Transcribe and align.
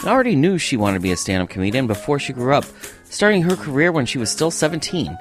and 0.00 0.08
already 0.08 0.36
knew 0.36 0.58
she 0.58 0.76
wanted 0.76 0.98
to 0.98 1.02
be 1.02 1.12
a 1.12 1.16
stand 1.16 1.42
up 1.42 1.48
comedian 1.48 1.86
before 1.86 2.18
she 2.18 2.32
grew 2.32 2.54
up, 2.54 2.64
starting 3.04 3.42
her 3.42 3.56
career 3.56 3.92
when 3.92 4.06
she 4.06 4.18
was 4.18 4.30
still 4.30 4.50
17. 4.50 5.16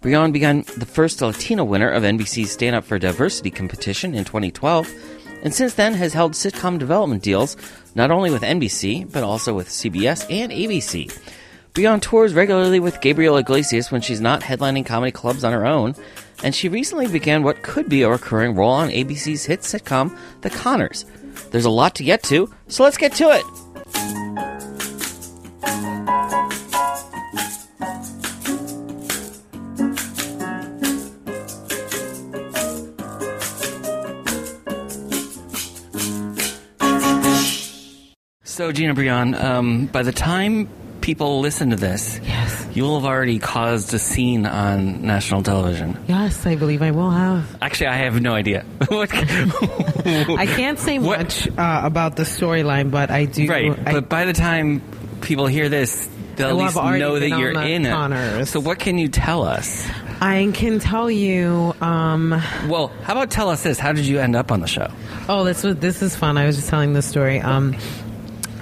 Brillon 0.00 0.32
began 0.32 0.64
the 0.78 0.86
first 0.86 1.20
Latino 1.20 1.62
winner 1.64 1.90
of 1.90 2.04
NBC's 2.04 2.50
Stand 2.50 2.74
Up 2.74 2.84
for 2.84 2.98
Diversity 2.98 3.50
competition 3.50 4.14
in 4.14 4.24
2012, 4.24 4.90
and 5.42 5.52
since 5.52 5.74
then 5.74 5.94
has 5.94 6.14
held 6.14 6.32
sitcom 6.32 6.78
development 6.78 7.22
deals 7.22 7.56
not 7.94 8.10
only 8.10 8.30
with 8.30 8.42
NBC, 8.42 9.10
but 9.12 9.22
also 9.22 9.52
with 9.52 9.68
CBS 9.68 10.26
and 10.30 10.52
ABC. 10.52 11.14
Brillon 11.74 12.00
tours 12.00 12.34
regularly 12.34 12.80
with 12.80 13.00
Gabriel 13.00 13.36
Iglesias 13.36 13.92
when 13.92 14.00
she's 14.00 14.20
not 14.20 14.40
headlining 14.40 14.86
comedy 14.86 15.12
clubs 15.12 15.44
on 15.44 15.52
her 15.52 15.66
own, 15.66 15.94
and 16.42 16.54
she 16.54 16.68
recently 16.68 17.06
began 17.06 17.42
what 17.42 17.62
could 17.62 17.88
be 17.88 18.02
a 18.02 18.08
recurring 18.08 18.54
role 18.54 18.72
on 18.72 18.88
ABC's 18.88 19.44
hit 19.44 19.60
sitcom, 19.60 20.16
The 20.40 20.50
Conners. 20.50 21.04
There's 21.50 21.66
a 21.66 21.70
lot 21.70 21.94
to 21.96 22.04
get 22.04 22.22
to, 22.24 22.52
so 22.68 22.84
let's 22.84 22.96
get 22.96 23.12
to 23.14 23.30
it! 23.30 23.69
So, 38.60 38.72
Gina 38.72 38.92
Brillon, 38.92 39.34
um, 39.34 39.86
by 39.86 40.02
the 40.02 40.12
time 40.12 40.68
people 41.00 41.40
listen 41.40 41.70
to 41.70 41.76
this, 41.76 42.20
Yes. 42.22 42.66
you 42.74 42.82
will 42.82 43.00
have 43.00 43.06
already 43.08 43.38
caused 43.38 43.94
a 43.94 43.98
scene 43.98 44.44
on 44.44 45.00
national 45.00 45.42
television. 45.42 45.96
Yes, 46.06 46.44
I 46.44 46.56
believe 46.56 46.82
I 46.82 46.90
will 46.90 47.10
have. 47.10 47.56
Actually, 47.62 47.86
I 47.86 47.96
have 47.96 48.20
no 48.20 48.34
idea. 48.34 48.66
I 48.90 50.44
can't 50.46 50.78
say 50.78 50.98
What- 50.98 51.20
much 51.20 51.48
uh, 51.56 51.80
about 51.84 52.16
the 52.16 52.24
storyline, 52.24 52.90
but 52.90 53.10
I 53.10 53.24
do. 53.24 53.46
right, 53.46 53.72
I, 53.86 53.92
but 53.92 54.10
by 54.10 54.26
the 54.26 54.34
time 54.34 54.82
people 55.22 55.46
hear 55.46 55.70
this, 55.70 56.10
they'll 56.36 56.48
at 56.48 56.56
least 56.56 56.76
know 56.76 57.18
that 57.18 57.30
you're 57.30 57.58
in 57.62 57.86
it. 57.86 58.44
So, 58.44 58.60
what 58.60 58.78
can 58.78 58.98
you 58.98 59.08
tell 59.08 59.42
us? 59.42 59.88
I 60.20 60.50
can 60.52 60.80
tell 60.80 61.10
you. 61.10 61.74
Um, 61.80 62.32
Well, 62.68 62.88
how 63.04 63.14
about 63.14 63.30
tell 63.30 63.48
us 63.48 63.62
this? 63.62 63.78
How 63.78 63.92
did 63.92 64.04
you 64.04 64.18
end 64.20 64.36
up 64.36 64.52
on 64.52 64.60
the 64.60 64.68
show? 64.68 64.88
oh, 65.30 65.44
this 65.44 65.64
was 65.64 65.76
this 65.76 66.02
is 66.02 66.14
fun. 66.14 66.36
I 66.36 66.44
was 66.44 66.56
just 66.56 66.68
telling 66.68 66.92
this 66.92 67.06
story. 67.06 67.40
Um, 67.40 67.74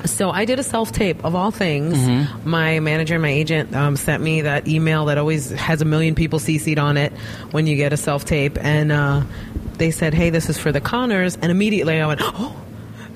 so 0.05 0.31
I 0.31 0.45
did 0.45 0.59
a 0.59 0.63
self 0.63 0.93
tape 0.93 1.25
of 1.25 1.35
all 1.35 1.51
things. 1.51 1.97
Mm-hmm. 1.99 2.49
My 2.49 2.81
manager 2.81 3.15
and 3.15 3.23
my 3.23 3.31
agent 3.31 3.75
um, 3.75 3.97
sent 3.97 4.23
me 4.23 4.43
that 4.43 4.69
email 4.69 5.07
that 5.07 5.19
always 5.19 5.51
has 5.53 5.83
a 5.83 5.85
million 5.85 6.15
people 6.15 6.39
CC'd 6.39 6.79
on 6.79 6.97
it 6.97 7.13
when 7.51 7.67
you 7.67 7.77
get 7.77 7.93
a 7.93 7.97
self 7.97 8.25
tape, 8.25 8.57
and 8.63 8.93
uh, 8.93 9.23
they 9.75 9.91
said, 9.91 10.15
"Hey, 10.15 10.31
this 10.31 10.49
is 10.49 10.59
for 10.59 10.73
the 10.73 10.81
Conners," 10.81 11.37
and 11.41 11.51
immediately 11.51 12.01
I 12.01 12.07
went, 12.07 12.21
"Oh." 12.23 12.55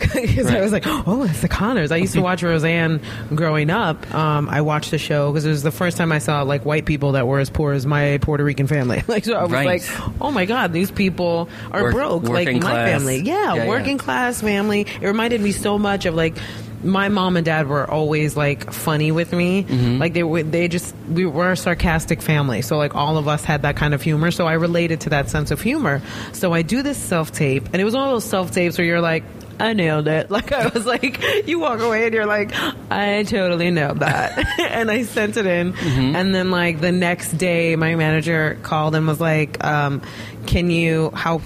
Because 0.03 0.51
I 0.51 0.61
was 0.61 0.73
like, 0.73 0.83
oh, 0.87 1.23
it's 1.31 1.43
the 1.43 1.49
Conners. 1.49 1.93
I 1.93 1.97
used 1.97 2.15
to 2.15 2.23
watch 2.23 2.43
Roseanne 2.43 3.01
growing 3.33 3.71
up. 3.71 4.13
Um, 4.13 4.49
I 4.49 4.63
watched 4.63 4.91
the 4.91 4.99
show 4.99 5.31
because 5.31 5.47
it 5.47 5.51
was 5.51 5.63
the 5.63 5.71
first 5.71 5.97
time 5.97 6.11
I 6.11 6.19
saw 6.19 6.43
like 6.43 6.65
white 6.65 6.87
people 6.87 7.13
that 7.13 7.29
were 7.29 7.39
as 7.39 7.51
poor 7.51 7.73
as 7.73 7.87
my 7.87 8.19
Puerto 8.21 8.43
Rican 8.43 8.67
family. 8.67 9.05
like, 9.09 9.25
so 9.25 9.35
I 9.35 9.43
was 9.45 9.53
Right. 9.53 9.65
like, 9.67 9.83
oh 10.21 10.33
my 10.33 10.45
god, 10.45 10.73
these 10.73 10.91
people 10.91 11.49
are 11.71 11.85
Work- 11.85 11.93
broke. 11.95 12.23
Like 12.25 12.47
working 12.49 12.61
my 12.65 12.73
family, 12.85 13.19
yeah, 13.19 13.55
Yeah, 13.55 13.55
yeah. 13.63 13.69
working 13.69 13.97
class 13.97 14.41
family. 14.41 14.81
It 15.01 15.07
reminded 15.07 15.41
me 15.41 15.53
so 15.53 15.79
much 15.79 16.05
of 16.05 16.17
like 16.17 16.37
my 16.83 17.09
mom 17.09 17.37
and 17.37 17.45
dad 17.45 17.67
were 17.69 17.89
always 17.89 18.37
like 18.37 18.73
funny 18.73 19.13
with 19.13 19.33
me. 19.33 19.65
Mm-hmm. 19.65 19.99
Like 19.99 20.15
they 20.15 20.23
were, 20.23 20.43
they 20.43 20.69
just 20.69 20.95
we 21.09 21.27
were 21.27 21.53
a 21.53 21.57
sarcastic 21.57 22.23
family. 22.23 22.63
So 22.63 22.77
like 22.77 22.95
all 22.95 23.19
of 23.19 23.29
us 23.29 23.45
had 23.45 23.63
that 23.63 23.77
kind 23.77 23.95
of 23.95 24.03
humor. 24.03 24.31
So 24.31 24.47
I 24.47 24.55
related 24.55 25.03
to 25.03 25.11
that 25.11 25.31
sense 25.31 25.51
of 25.51 25.61
humor. 25.61 26.03
So 26.33 26.53
I 26.53 26.63
do 26.63 26.83
this 26.83 26.99
self 26.99 27.33
tape, 27.33 27.67
and 27.73 27.77
it 27.77 27.85
was 27.85 27.95
one 27.95 28.05
of 28.05 28.11
those 28.11 28.25
self 28.25 28.51
tapes 28.51 28.79
where 28.79 28.87
you're 28.87 29.01
like. 29.01 29.25
I 29.61 29.75
nailed 29.75 30.09
it. 30.09 30.29
Like 30.31 30.51
I 30.51 30.67
was 30.69 30.87
like, 30.87 31.23
you 31.47 31.61
walk 31.61 31.81
away 31.81 32.07
and 32.07 32.15
you're 32.15 32.27
like, 32.27 32.53
I 32.91 33.23
totally 33.23 33.71
nailed 33.71 34.01
that. 34.01 34.59
and 34.59 34.91
I 34.91 35.05
sent 35.05 35.37
it 35.37 35.47
in. 35.47 35.75
Mm-hmm. 35.75 36.17
And 36.17 36.35
then 36.35 36.51
like 36.51 36.81
the 36.81 36.91
next 36.91 37.33
day, 37.33 37.77
my 37.77 37.95
manager 37.95 38.59
called 38.63 38.97
and 38.97 39.07
was 39.07 39.21
like, 39.21 39.63
um, 39.63 40.03
can 40.47 40.71
you, 40.71 41.11
how, 41.15 41.43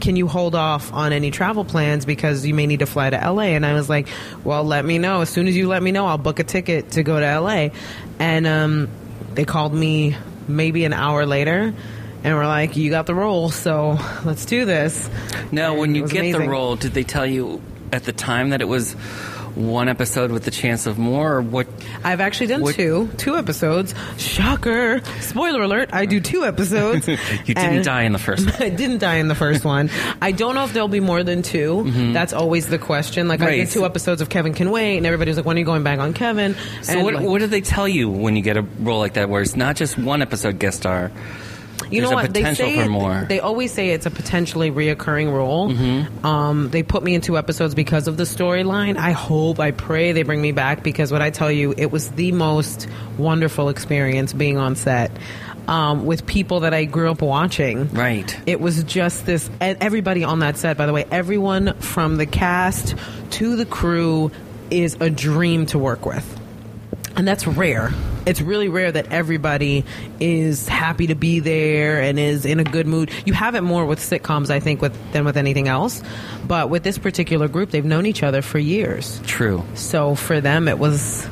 can 0.00 0.16
you 0.16 0.28
hold 0.28 0.54
off 0.54 0.92
on 0.92 1.12
any 1.12 1.30
travel 1.30 1.64
plans 1.64 2.04
because 2.04 2.46
you 2.46 2.54
may 2.54 2.66
need 2.66 2.80
to 2.80 2.86
fly 2.86 3.10
to 3.10 3.16
LA? 3.16 3.54
And 3.54 3.64
I 3.64 3.74
was 3.74 3.88
like, 3.88 4.08
well, 4.44 4.64
let 4.64 4.84
me 4.84 4.98
know. 4.98 5.20
As 5.22 5.30
soon 5.30 5.46
as 5.48 5.56
you 5.56 5.68
let 5.68 5.82
me 5.82 5.92
know, 5.92 6.06
I'll 6.06 6.18
book 6.18 6.38
a 6.38 6.44
ticket 6.44 6.92
to 6.92 7.02
go 7.02 7.18
to 7.18 7.40
LA. 7.40 7.68
And, 8.18 8.46
um, 8.46 8.88
they 9.34 9.44
called 9.44 9.74
me 9.74 10.16
maybe 10.48 10.84
an 10.84 10.92
hour 10.92 11.26
later 11.26 11.74
and 12.24 12.34
were 12.34 12.46
like, 12.46 12.76
you 12.76 12.90
got 12.90 13.06
the 13.06 13.14
role. 13.14 13.50
So 13.50 13.98
let's 14.24 14.46
do 14.46 14.64
this. 14.64 15.08
Now, 15.52 15.72
And 15.72 15.80
when 15.80 15.94
you 15.94 16.08
get 16.08 16.32
the 16.32 16.48
role, 16.48 16.76
did 16.76 16.92
they 16.92 17.04
tell 17.04 17.26
you 17.26 17.62
at 17.92 18.04
the 18.04 18.12
time 18.12 18.50
that 18.50 18.60
it 18.60 18.68
was 18.68 18.96
one 19.56 19.88
episode 19.88 20.30
with 20.30 20.44
the 20.44 20.50
chance 20.50 20.86
of 20.86 20.98
more, 20.98 21.34
or 21.36 21.42
what? 21.42 21.66
I've 22.04 22.20
actually 22.20 22.46
done 22.48 22.60
What- 22.60 22.74
two, 22.76 23.08
two 23.16 23.36
episodes. 23.36 23.94
Shocker! 24.18 25.00
Spoiler 25.20 25.62
alert! 25.62 25.90
I 25.92 26.06
do 26.06 26.20
two 26.20 26.44
episodes. 26.44 27.08
You 27.46 27.54
didn't 27.54 27.84
die 27.84 28.02
in 28.02 28.12
the 28.12 28.18
first 28.18 28.44
one. 28.46 28.54
I 28.62 28.68
didn't 28.68 28.98
die 28.98 29.16
in 29.16 29.28
the 29.28 29.34
first 29.34 29.64
one. 29.64 29.88
I 30.20 30.32
don't 30.32 30.54
know 30.54 30.64
if 30.64 30.72
there'll 30.72 30.88
be 30.88 31.00
more 31.00 31.22
than 31.22 31.42
2 31.42 32.12
That's 32.12 32.32
always 32.32 32.66
the 32.68 32.78
question. 32.78 33.28
Like 33.28 33.40
I 33.40 33.46
Mm-hmm. 33.46 33.64
Did 33.64 33.70
two 33.70 33.84
episodes 33.86 34.20
of 34.20 34.28
Kevin 34.28 34.52
Can 34.54 34.70
Wait, 34.70 34.96
and 34.98 35.06
everybody's 35.06 35.36
like, 35.36 35.46
"When 35.46 35.56
are 35.56 35.60
you 35.60 35.64
going 35.64 35.82
back 35.84 35.98
on 36.00 36.12
Kevin?" 36.12 36.54
So, 36.82 36.92
and 36.92 37.02
what, 37.04 37.14
like, 37.14 37.24
what 37.24 37.38
do 37.38 37.46
they 37.46 37.60
tell 37.62 37.88
you 37.88 38.10
when 38.10 38.36
you 38.36 38.42
get 38.42 38.56
a 38.56 38.62
role 38.80 38.98
like 38.98 39.14
that, 39.14 39.28
where 39.30 39.40
it's 39.40 39.56
not 39.56 39.76
just 39.76 39.96
one 39.96 40.20
episode 40.20 40.58
guest 40.58 40.78
star? 40.78 41.10
You 41.90 42.00
know 42.00 42.08
there's 42.08 42.10
a 42.10 42.14
what 42.14 42.34
they 42.34 42.54
say? 42.54 42.76
for 42.76 42.82
it- 42.82 42.88
more. 42.88 43.26
They 43.28 43.40
always 43.40 43.72
say 43.72 43.90
it's 43.90 44.06
a 44.06 44.10
potentially 44.10 44.70
reoccurring 44.70 45.32
role. 45.32 45.70
Mm-hmm. 45.70 46.26
Um, 46.26 46.70
they 46.70 46.82
put 46.82 47.02
me 47.02 47.14
in 47.14 47.20
two 47.20 47.36
episodes 47.38 47.74
because 47.74 48.08
of 48.08 48.16
the 48.16 48.24
storyline. 48.24 48.96
I 48.96 49.12
hope, 49.12 49.60
I 49.60 49.70
pray 49.70 50.12
they 50.12 50.22
bring 50.22 50.40
me 50.40 50.52
back 50.52 50.82
because 50.82 51.12
what 51.12 51.22
I 51.22 51.30
tell 51.30 51.50
you, 51.50 51.74
it 51.76 51.90
was 51.90 52.10
the 52.10 52.32
most 52.32 52.88
wonderful 53.18 53.68
experience 53.68 54.32
being 54.32 54.58
on 54.58 54.76
set. 54.76 55.10
Um, 55.68 56.06
with 56.06 56.26
people 56.26 56.60
that 56.60 56.72
I 56.72 56.84
grew 56.84 57.10
up 57.10 57.20
watching. 57.20 57.92
Right. 57.92 58.38
It 58.46 58.60
was 58.60 58.84
just 58.84 59.26
this, 59.26 59.50
everybody 59.60 60.22
on 60.22 60.38
that 60.38 60.56
set, 60.56 60.76
by 60.76 60.86
the 60.86 60.92
way, 60.92 61.04
everyone 61.10 61.74
from 61.80 62.18
the 62.18 62.26
cast 62.26 62.94
to 63.30 63.56
the 63.56 63.66
crew 63.66 64.30
is 64.70 64.96
a 65.00 65.10
dream 65.10 65.66
to 65.66 65.78
work 65.80 66.06
with. 66.06 66.40
And 67.16 67.26
that's 67.26 67.48
rare. 67.48 67.92
It's 68.26 68.40
really 68.40 68.68
rare 68.68 68.90
that 68.90 69.12
everybody 69.12 69.84
is 70.18 70.66
happy 70.66 71.06
to 71.06 71.14
be 71.14 71.38
there 71.38 72.02
and 72.02 72.18
is 72.18 72.44
in 72.44 72.58
a 72.58 72.64
good 72.64 72.86
mood. 72.88 73.10
You 73.24 73.32
have 73.32 73.54
it 73.54 73.60
more 73.60 73.86
with 73.86 74.00
sitcoms, 74.00 74.50
I 74.50 74.58
think, 74.58 74.82
with, 74.82 74.94
than 75.12 75.24
with 75.24 75.36
anything 75.36 75.68
else. 75.68 76.02
But 76.46 76.68
with 76.68 76.82
this 76.82 76.98
particular 76.98 77.46
group, 77.46 77.70
they've 77.70 77.84
known 77.84 78.04
each 78.04 78.24
other 78.24 78.42
for 78.42 78.58
years. 78.58 79.20
True. 79.26 79.64
So 79.74 80.16
for 80.16 80.40
them, 80.40 80.66
it 80.66 80.78
was, 80.78 81.26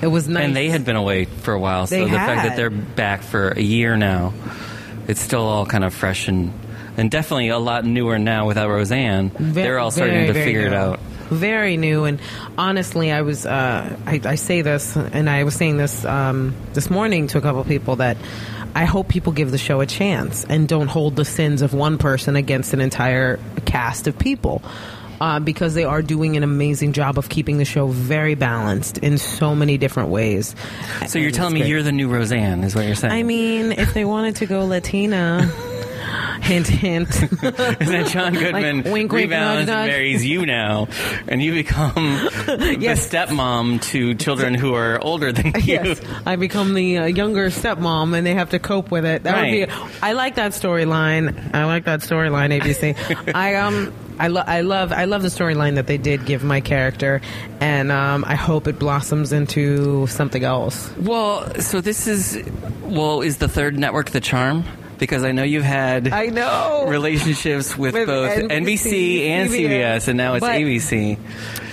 it 0.00 0.06
was 0.06 0.26
nice. 0.26 0.44
And 0.44 0.56
they 0.56 0.70
had 0.70 0.86
been 0.86 0.96
away 0.96 1.26
for 1.26 1.52
a 1.52 1.60
while, 1.60 1.86
so 1.86 1.96
They 1.96 2.04
the 2.04 2.10
fact 2.10 2.48
that 2.48 2.56
they're 2.56 2.70
back 2.70 3.22
for 3.22 3.50
a 3.50 3.60
year 3.60 3.96
now, 3.96 4.32
it's 5.08 5.20
still 5.20 5.42
all 5.42 5.66
kind 5.66 5.84
of 5.84 5.94
fresh 5.94 6.28
and 6.28 6.52
and 6.96 7.10
definitely 7.10 7.48
a 7.48 7.58
lot 7.58 7.84
newer 7.84 8.18
now 8.18 8.46
without 8.46 8.70
Roseanne. 8.70 9.28
Ve- 9.28 9.62
they're 9.62 9.78
all 9.78 9.90
starting 9.90 10.14
very, 10.14 10.26
to 10.28 10.32
very 10.32 10.46
figure 10.46 10.66
it 10.66 10.72
out. 10.72 10.98
Very 11.30 11.76
new, 11.76 12.04
and 12.04 12.20
honestly, 12.56 13.10
I 13.10 13.22
was 13.22 13.46
uh, 13.46 13.96
I, 14.06 14.20
I 14.24 14.34
say 14.36 14.62
this, 14.62 14.96
and 14.96 15.28
I 15.28 15.44
was 15.44 15.54
saying 15.54 15.76
this 15.76 16.04
um, 16.04 16.54
this 16.72 16.88
morning 16.90 17.26
to 17.28 17.38
a 17.38 17.40
couple 17.40 17.60
of 17.60 17.66
people 17.66 17.96
that 17.96 18.16
I 18.76 18.84
hope 18.84 19.08
people 19.08 19.32
give 19.32 19.50
the 19.50 19.58
show 19.58 19.80
a 19.80 19.86
chance 19.86 20.44
and 20.44 20.68
don't 20.68 20.88
hold 20.88 21.16
the 21.16 21.24
sins 21.24 21.62
of 21.62 21.72
one 21.72 21.96
person 21.96 22.36
against 22.36 22.74
an 22.74 22.82
entire 22.82 23.40
cast 23.64 24.06
of 24.06 24.18
people. 24.18 24.62
Uh, 25.18 25.40
because 25.40 25.72
they 25.72 25.84
are 25.84 26.02
doing 26.02 26.36
an 26.36 26.42
amazing 26.42 26.92
job 26.92 27.16
of 27.16 27.30
keeping 27.30 27.56
the 27.56 27.64
show 27.64 27.86
very 27.86 28.34
balanced 28.34 28.98
in 28.98 29.16
so 29.16 29.54
many 29.54 29.78
different 29.78 30.10
ways. 30.10 30.54
So 31.06 31.18
you're 31.18 31.30
telling 31.30 31.54
me 31.54 31.60
great. 31.60 31.70
you're 31.70 31.82
the 31.82 31.90
new 31.90 32.10
Roseanne, 32.10 32.62
is 32.64 32.74
what 32.74 32.84
you're 32.84 32.94
saying? 32.94 33.14
I 33.14 33.22
mean, 33.22 33.72
if 33.72 33.94
they 33.94 34.04
wanted 34.04 34.36
to 34.36 34.46
go 34.46 34.66
Latina, 34.66 35.50
hint, 36.42 36.66
hint. 36.66 37.22
and 37.42 37.54
then 37.88 38.06
John 38.08 38.34
Goodman 38.34 38.82
wink, 38.82 38.86
wink, 38.86 39.12
rebounds 39.12 39.66
nudge, 39.66 39.66
nudge. 39.68 39.88
and 39.88 39.88
marries 39.92 40.24
you 40.26 40.46
now, 40.46 40.88
and 41.28 41.42
you 41.42 41.52
become 41.54 41.94
Yes. 42.78 43.06
the 43.08 43.16
stepmom 43.18 43.82
to 43.90 44.14
children 44.14 44.54
who 44.54 44.74
are 44.74 44.98
older 45.02 45.32
than 45.32 45.46
you. 45.56 45.60
Yes, 45.64 46.00
I 46.24 46.36
become 46.36 46.74
the 46.74 46.98
uh, 46.98 47.04
younger 47.06 47.48
stepmom, 47.50 48.16
and 48.16 48.26
they 48.26 48.34
have 48.34 48.50
to 48.50 48.58
cope 48.58 48.90
with 48.90 49.04
it. 49.04 49.22
That 49.24 49.34
Right. 49.34 49.60
would 49.60 49.68
be. 49.68 49.74
I 50.02 50.12
like 50.12 50.36
that 50.36 50.52
storyline. 50.52 51.54
I 51.54 51.64
like 51.64 51.84
that 51.84 52.00
storyline. 52.00 52.58
ABC. 52.60 53.34
I 53.34 53.54
um, 53.56 53.92
I, 54.18 54.28
lo- 54.28 54.44
I 54.46 54.62
love 54.62 54.92
I 54.92 55.04
love 55.04 55.22
the 55.22 55.28
storyline 55.28 55.74
that 55.74 55.86
they 55.86 55.98
did 55.98 56.24
give 56.26 56.42
my 56.42 56.60
character, 56.60 57.20
and 57.60 57.92
um, 57.92 58.24
I 58.26 58.34
hope 58.34 58.66
it 58.66 58.78
blossoms 58.78 59.32
into 59.32 60.06
something 60.06 60.42
else. 60.42 60.90
Well, 60.96 61.54
so 61.60 61.80
this 61.80 62.06
is 62.06 62.42
well, 62.82 63.20
is 63.22 63.38
the 63.38 63.48
third 63.48 63.78
network 63.78 64.10
the 64.10 64.20
charm? 64.20 64.64
Because 64.98 65.24
I 65.24 65.32
know 65.32 65.42
you've 65.42 65.62
had 65.64 66.08
I 66.12 66.26
know 66.26 66.86
relationships 66.88 67.76
with, 67.76 67.94
With 67.94 68.06
both 68.06 68.30
NBC, 68.30 68.48
NBC, 68.50 69.20
and 69.28 69.50
CBS. 69.50 69.68
CBS, 69.68 70.08
and 70.08 70.16
now 70.16 70.34
it's 70.34 70.40
But- 70.40 70.54
ABC. 70.60 71.18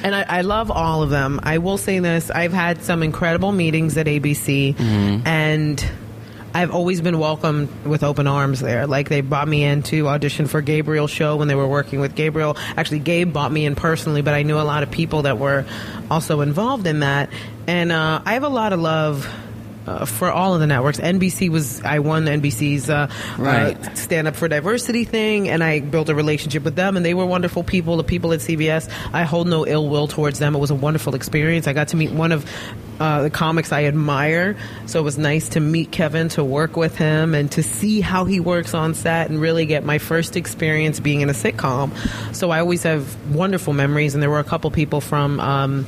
And 0.04 0.14
I, 0.14 0.26
I 0.28 0.42
love 0.42 0.70
all 0.70 1.02
of 1.04 1.10
them. 1.10 1.40
I 1.44 1.60
will 1.60 1.78
say 1.78 2.00
this: 2.00 2.30
I've 2.30 2.52
had 2.52 2.84
some 2.84 3.02
incredible 3.04 3.54
meetings 3.54 3.98
at 3.98 4.06
ABC, 4.08 4.78
and 5.26 5.86
I've 6.54 6.72
always 6.72 7.00
been 7.02 7.18
welcomed 7.18 7.70
with 7.86 8.04
open 8.04 8.28
arms 8.28 8.60
there. 8.60 8.86
Like 8.86 9.08
they 9.10 9.22
brought 9.22 9.48
me 9.48 9.64
in 9.64 9.82
to 9.84 10.10
audition 10.10 10.46
for 10.48 10.62
Gabriel's 10.62 11.10
show 11.10 11.38
when 11.38 11.48
they 11.48 11.56
were 11.56 11.68
working 11.68 12.02
with 12.02 12.16
Gabriel. 12.16 12.58
Actually, 12.76 13.00
Gabe 13.00 13.32
brought 13.32 13.52
me 13.52 13.66
in 13.66 13.76
personally, 13.76 14.22
but 14.22 14.34
I 14.34 14.44
knew 14.44 14.60
a 14.60 14.62
lot 14.68 14.84
of 14.84 14.92
people 14.92 15.22
that 15.24 15.40
were 15.40 15.66
also 16.12 16.42
involved 16.42 16.86
in 16.86 17.00
that. 17.00 17.30
And 17.66 17.92
uh, 17.92 18.22
I 18.26 18.34
have 18.34 18.44
a 18.44 18.50
lot 18.50 18.74
of 18.74 18.82
love. 18.82 19.26
Uh, 19.86 20.06
for 20.06 20.32
all 20.32 20.54
of 20.54 20.60
the 20.62 20.68
networks, 20.68 21.00
NBC 21.00 21.50
was 21.50 21.82
I 21.84 22.00
won 22.00 22.26
NBC's 22.26 22.90
uh, 22.90 23.10
Right. 23.38 23.76
uh, 23.78 23.94
stand 23.96 24.28
up 24.28 24.36
for 24.36 24.48
diversity 24.48 25.04
thing 25.04 25.50
and 25.50 25.64
I 25.64 25.82
built 25.82 26.10
a 26.10 26.16
relationship 26.16 26.64
with 26.64 26.76
them 26.76 26.96
and 26.96 27.06
they 27.06 27.14
were 27.14 27.26
wonderful 27.26 27.64
people 27.64 27.98
the 27.98 28.04
people 28.04 28.32
at 28.34 28.40
CBS 28.40 28.90
I 29.14 29.24
hold 29.24 29.48
no 29.48 29.66
ill 29.68 29.90
will 29.90 30.08
towards 30.08 30.40
them. 30.40 30.56
It 30.56 30.60
was 30.60 30.72
a 30.72 30.76
wonderful 30.76 31.16
experience. 31.16 31.68
I 31.68 31.74
got 31.74 31.90
to 31.90 31.98
meet 31.98 32.12
one 32.12 32.32
of 32.32 32.50
uh, 33.00 33.24
the 33.24 33.30
comics 33.30 33.72
I 33.74 33.86
admire 33.86 34.56
so 34.86 35.00
it 35.00 35.04
was 35.04 35.18
nice 35.18 35.50
to 35.50 35.60
meet 35.60 35.92
Kevin 35.92 36.30
to 36.30 36.44
work 36.44 36.78
with 36.78 36.96
him 36.96 37.34
and 37.36 37.52
to 37.52 37.64
see 37.64 38.00
how 38.02 38.24
he 38.26 38.40
works 38.40 38.74
on 38.74 38.94
set 38.94 39.30
and 39.30 39.42
really 39.42 39.66
get 39.66 39.84
my 39.84 39.98
first 39.98 40.38
experience 40.38 41.00
being 41.02 41.22
in 41.22 41.30
a 41.30 41.34
sitcom. 41.34 41.92
So 42.34 42.52
I 42.52 42.60
always 42.60 42.84
have 42.84 43.16
wonderful 43.36 43.74
memories 43.74 44.14
and 44.14 44.24
there 44.24 44.30
were 44.30 44.40
a 44.40 44.44
couple 44.46 44.70
people 44.72 45.02
from 45.02 45.40
um, 45.40 45.86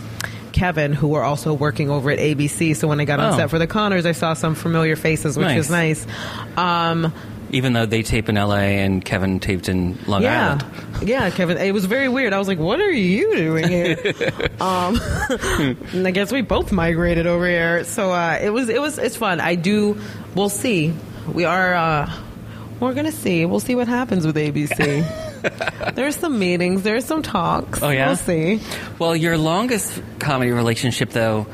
Kevin, 0.56 0.94
who 0.94 1.10
were 1.10 1.24
also 1.24 1.54
working 1.54 1.90
over 1.92 2.10
at 2.10 2.18
ABC. 2.18 2.74
So 2.76 2.88
when 2.88 3.00
I 3.02 3.06
got 3.06 3.20
on 3.20 3.34
Oh. 3.34 3.38
set 3.38 3.50
for 3.50 3.60
the 3.60 3.68
Conners, 3.68 4.06
I 4.06 4.14
saw 4.14 4.34
some 4.34 4.56
familiar 4.56 4.96
faces, 4.96 5.38
which 5.38 5.46
Nice. 5.48 5.58
was 5.58 5.70
nice. 5.70 6.08
Um, 6.58 7.14
Even 7.52 7.74
though 7.74 7.86
they 7.86 8.02
tape 8.04 8.30
in 8.30 8.38
LA 8.38 8.80
and 8.84 9.04
Kevin 9.06 9.40
taped 9.40 9.68
in 9.70 9.98
Long 10.08 10.24
yeah, 10.24 10.46
Island. 10.46 10.66
yeah, 11.10 11.30
Kevin. 11.30 11.58
It 11.58 11.74
was 11.74 11.86
very 11.86 12.08
weird. 12.10 12.34
I 12.34 12.40
was 12.40 12.48
like, 12.48 12.58
"What 12.58 12.80
are 12.80 12.92
you 12.92 13.36
doing 13.36 13.68
here?" 13.68 13.98
um, 14.62 15.00
and 15.94 16.08
I 16.08 16.12
guess 16.12 16.32
we 16.32 16.42
both 16.42 16.72
migrated 16.72 17.28
over 17.28 17.48
here. 17.48 17.84
So 17.84 18.12
uh, 18.12 18.40
it 18.42 18.50
was, 18.50 18.68
it 18.70 18.82
was, 18.82 18.98
it's 18.98 19.16
fun. 19.18 19.40
I 19.40 19.56
do. 19.56 19.98
We'll 20.36 20.50
see. 20.50 20.94
We 21.32 21.46
are. 21.46 21.76
Uh, 21.76 22.12
we're 22.80 22.94
gonna 22.94 23.12
see. 23.12 23.46
We'll 23.46 23.60
see 23.60 23.76
what 23.76 23.88
happens 23.88 24.26
with 24.26 24.36
ABC. 24.38 25.06
There's 25.96 26.16
some 26.16 26.40
meetings. 26.40 26.84
There's 26.84 27.06
some 27.06 27.22
talks. 27.22 27.82
Oh, 27.82 27.90
yeah? 27.90 28.08
We'll 28.08 28.18
see. 28.18 28.62
Well, 29.00 29.16
your 29.16 29.38
longest 29.38 30.02
comedy 30.20 30.52
relationship, 30.52 31.10
though, 31.10 31.48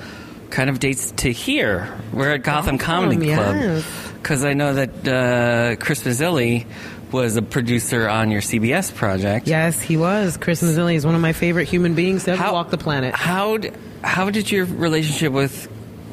kind 0.49 0.69
of 0.69 0.79
dates 0.79 1.11
to 1.17 1.31
here. 1.31 1.97
We're 2.13 2.35
at 2.35 2.43
Gotham 2.43 2.77
Comedy 2.77 3.33
Club. 3.33 3.83
Because 4.15 4.45
I 4.45 4.53
know 4.53 4.75
that 4.75 5.07
uh, 5.07 5.83
Chris 5.83 6.03
Mazzilli 6.03 6.65
was 7.11 7.35
a 7.35 7.41
producer 7.41 8.07
on 8.07 8.31
your 8.31 8.41
CBS 8.41 8.93
project. 8.93 9.47
Yes, 9.47 9.81
he 9.81 9.97
was. 9.97 10.38
Chris 10.38 10.61
Mazzilli 10.61 10.95
is 10.95 11.05
one 11.05 11.15
of 11.15 11.21
my 11.21 11.33
favorite 11.33 11.67
human 11.67 11.95
beings 11.95 12.25
to 12.25 12.31
ever 12.31 12.51
walk 12.51 12.69
the 12.69 12.77
planet. 12.77 13.13
How, 13.15 13.57
how 14.03 14.29
did 14.29 14.49
your 14.51 14.65
relationship 14.65 15.33
with 15.33 15.69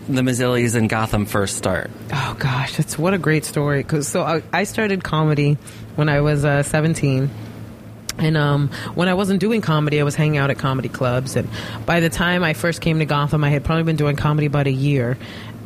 the 0.08 0.22
Mazzillis 0.22 0.75
and 0.75 0.88
Gotham 0.88 1.26
first 1.26 1.56
start? 1.56 1.90
Oh 2.12 2.36
gosh, 2.38 2.76
that's 2.76 2.98
what 2.98 3.14
a 3.14 3.19
great 3.19 3.44
story. 3.44 3.84
Cause 3.84 4.08
so 4.08 4.22
I, 4.22 4.42
I 4.52 4.64
started 4.64 5.04
comedy 5.04 5.58
when 5.96 6.08
I 6.08 6.22
was 6.22 6.44
uh, 6.44 6.62
17. 6.62 7.30
And 8.18 8.36
um, 8.36 8.68
when 8.94 9.08
I 9.08 9.14
wasn't 9.14 9.40
doing 9.40 9.60
comedy, 9.60 10.00
I 10.00 10.04
was 10.04 10.14
hanging 10.14 10.38
out 10.38 10.50
at 10.50 10.58
comedy 10.58 10.88
clubs. 10.88 11.36
And 11.36 11.48
by 11.86 12.00
the 12.00 12.10
time 12.10 12.42
I 12.42 12.54
first 12.54 12.80
came 12.80 12.98
to 12.98 13.06
Gotham, 13.06 13.44
I 13.44 13.50
had 13.50 13.64
probably 13.64 13.84
been 13.84 13.96
doing 13.96 14.16
comedy 14.16 14.46
about 14.46 14.66
a 14.66 14.72
year. 14.72 15.16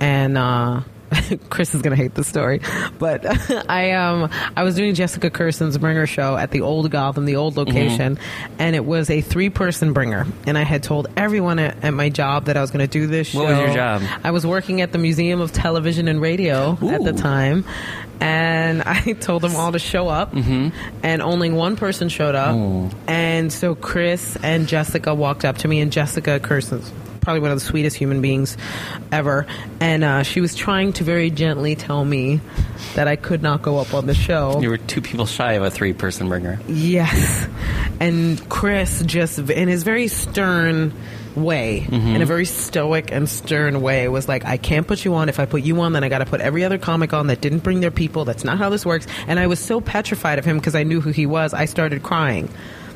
And 0.00 0.37
uh, 0.37 0.82
Chris 1.50 1.75
is 1.75 1.82
gonna 1.82 1.96
hate 1.96 2.14
the 2.14 2.25
story, 2.25 2.60
but 2.99 3.25
I 3.70 3.93
um 3.93 4.31
I 4.56 4.62
was 4.62 4.75
doing 4.75 4.94
Jessica 4.94 5.31
Kirson's 5.31 5.78
Bringer 5.78 6.06
show 6.06 6.37
at 6.37 6.50
the 6.50 6.62
old 6.62 6.90
Gotham, 6.90 7.25
the 7.25 7.37
old 7.37 7.56
location, 7.56 8.19
and 8.58 8.76
it 8.76 8.84
was 8.84 9.10
a 9.10 9.20
three 9.20 9.50
person 9.50 9.93
bringer. 9.93 10.26
And 10.46 10.56
I 10.56 10.62
had 10.62 10.82
told 10.82 11.08
everyone 11.16 11.58
at, 11.58 11.82
at 11.84 11.90
my 11.93 12.08
job 12.08 12.46
that 12.46 12.56
I 12.56 12.60
was 12.60 12.70
going 12.70 12.87
to 12.87 12.90
do 12.90 13.06
this 13.06 13.28
show. 13.28 13.40
What 13.40 13.49
was 13.50 13.58
your 13.58 13.75
job? 13.75 14.02
I 14.25 14.31
was 14.31 14.46
working 14.46 14.81
at 14.81 14.93
the 14.93 14.99
Museum 14.99 15.40
of 15.40 15.52
Television 15.52 16.08
and 16.08 16.20
Radio 16.20 16.72
at 16.88 17.04
the 17.04 17.12
time, 17.12 17.64
and 18.23 18.83
I 18.83 19.13
told 19.21 19.43
them 19.43 19.57
all 19.57 19.73
to 19.73 19.79
show 19.79 20.09
up, 20.09 20.33
Mm-hmm. 20.33 20.69
and 21.03 21.21
only 21.23 21.51
one 21.51 21.77
person 21.77 22.09
showed 22.09 22.35
up, 22.35 22.55
and 23.09 23.53
so 23.53 23.75
Chris 23.75 24.37
and 24.43 24.69
Jessica 24.69 25.15
walked 25.15 25.45
up 25.45 25.59
to 25.59 25.69
me, 25.69 25.81
and 25.81 25.91
Jessica 25.93 26.39
Kirson's 26.41 26.91
probably 27.23 27.41
one 27.41 27.51
of 27.51 27.59
the 27.59 27.65
sweetest 27.65 27.97
human 27.97 28.21
beings 28.21 28.57
ever, 29.11 29.47
and 29.81 30.05
uh, 30.05 30.23
she 30.23 30.41
was 30.41 30.55
trying 30.55 30.93
to 30.95 31.05
very 31.05 31.31
gently 31.31 31.75
tell 31.75 32.05
me 32.05 32.41
that 32.95 33.09
I 33.09 33.17
could 33.17 33.43
not 33.43 33.63
go 33.63 33.79
up 33.79 33.95
on 33.95 34.07
the 34.07 34.15
show. 34.15 34.61
You 34.61 34.69
were 34.69 34.77
two 34.77 35.01
people 35.01 35.25
shy 35.25 35.53
of 35.53 35.63
a 35.63 35.71
three 35.71 35.93
person 35.95 36.29
bringer. 36.29 36.61
Yes. 36.69 37.49
And 38.01 38.47
Chris 38.51 39.03
just, 39.07 39.39
in 39.39 39.69
his 39.69 39.85
very 39.85 40.09
stern 40.09 40.93
way, 41.37 41.87
in 41.91 42.21
a 42.21 42.27
very 42.27 42.45
stoic 42.45 43.11
and 43.11 43.27
stern 43.29 43.81
way, 43.81 44.07
was 44.09 44.29
like, 44.29 44.45
I 44.45 44.59
can't 44.59 44.87
put 44.87 45.05
you 45.05 45.15
on. 45.15 45.29
If 45.31 45.41
I 45.41 45.47
put 45.47 45.63
you 45.63 45.81
on, 45.81 45.93
then 45.93 46.05
I 46.05 46.11
got 46.11 46.19
to 46.19 46.27
put 46.27 46.41
every 46.41 46.65
other 46.65 46.77
comic 46.77 47.15
on 47.15 47.29
that 47.29 47.41
didn't 47.41 47.61
bring 47.61 47.81
their 47.81 47.91
people. 47.91 48.25
That's 48.27 48.45
not 48.45 48.59
how 48.59 48.69
this 48.69 48.85
works. 48.85 49.07
And 49.27 49.39
I 49.39 49.47
was 49.47 49.59
so 49.59 49.81
petrified 49.81 50.39
of 50.39 50.45
him 50.45 50.59
because 50.59 50.75
I 50.75 50.83
knew 50.83 51.01
who 51.01 51.11
he 51.11 51.25
was, 51.25 51.55
I 51.55 51.65
started 51.65 52.03
crying. 52.03 52.51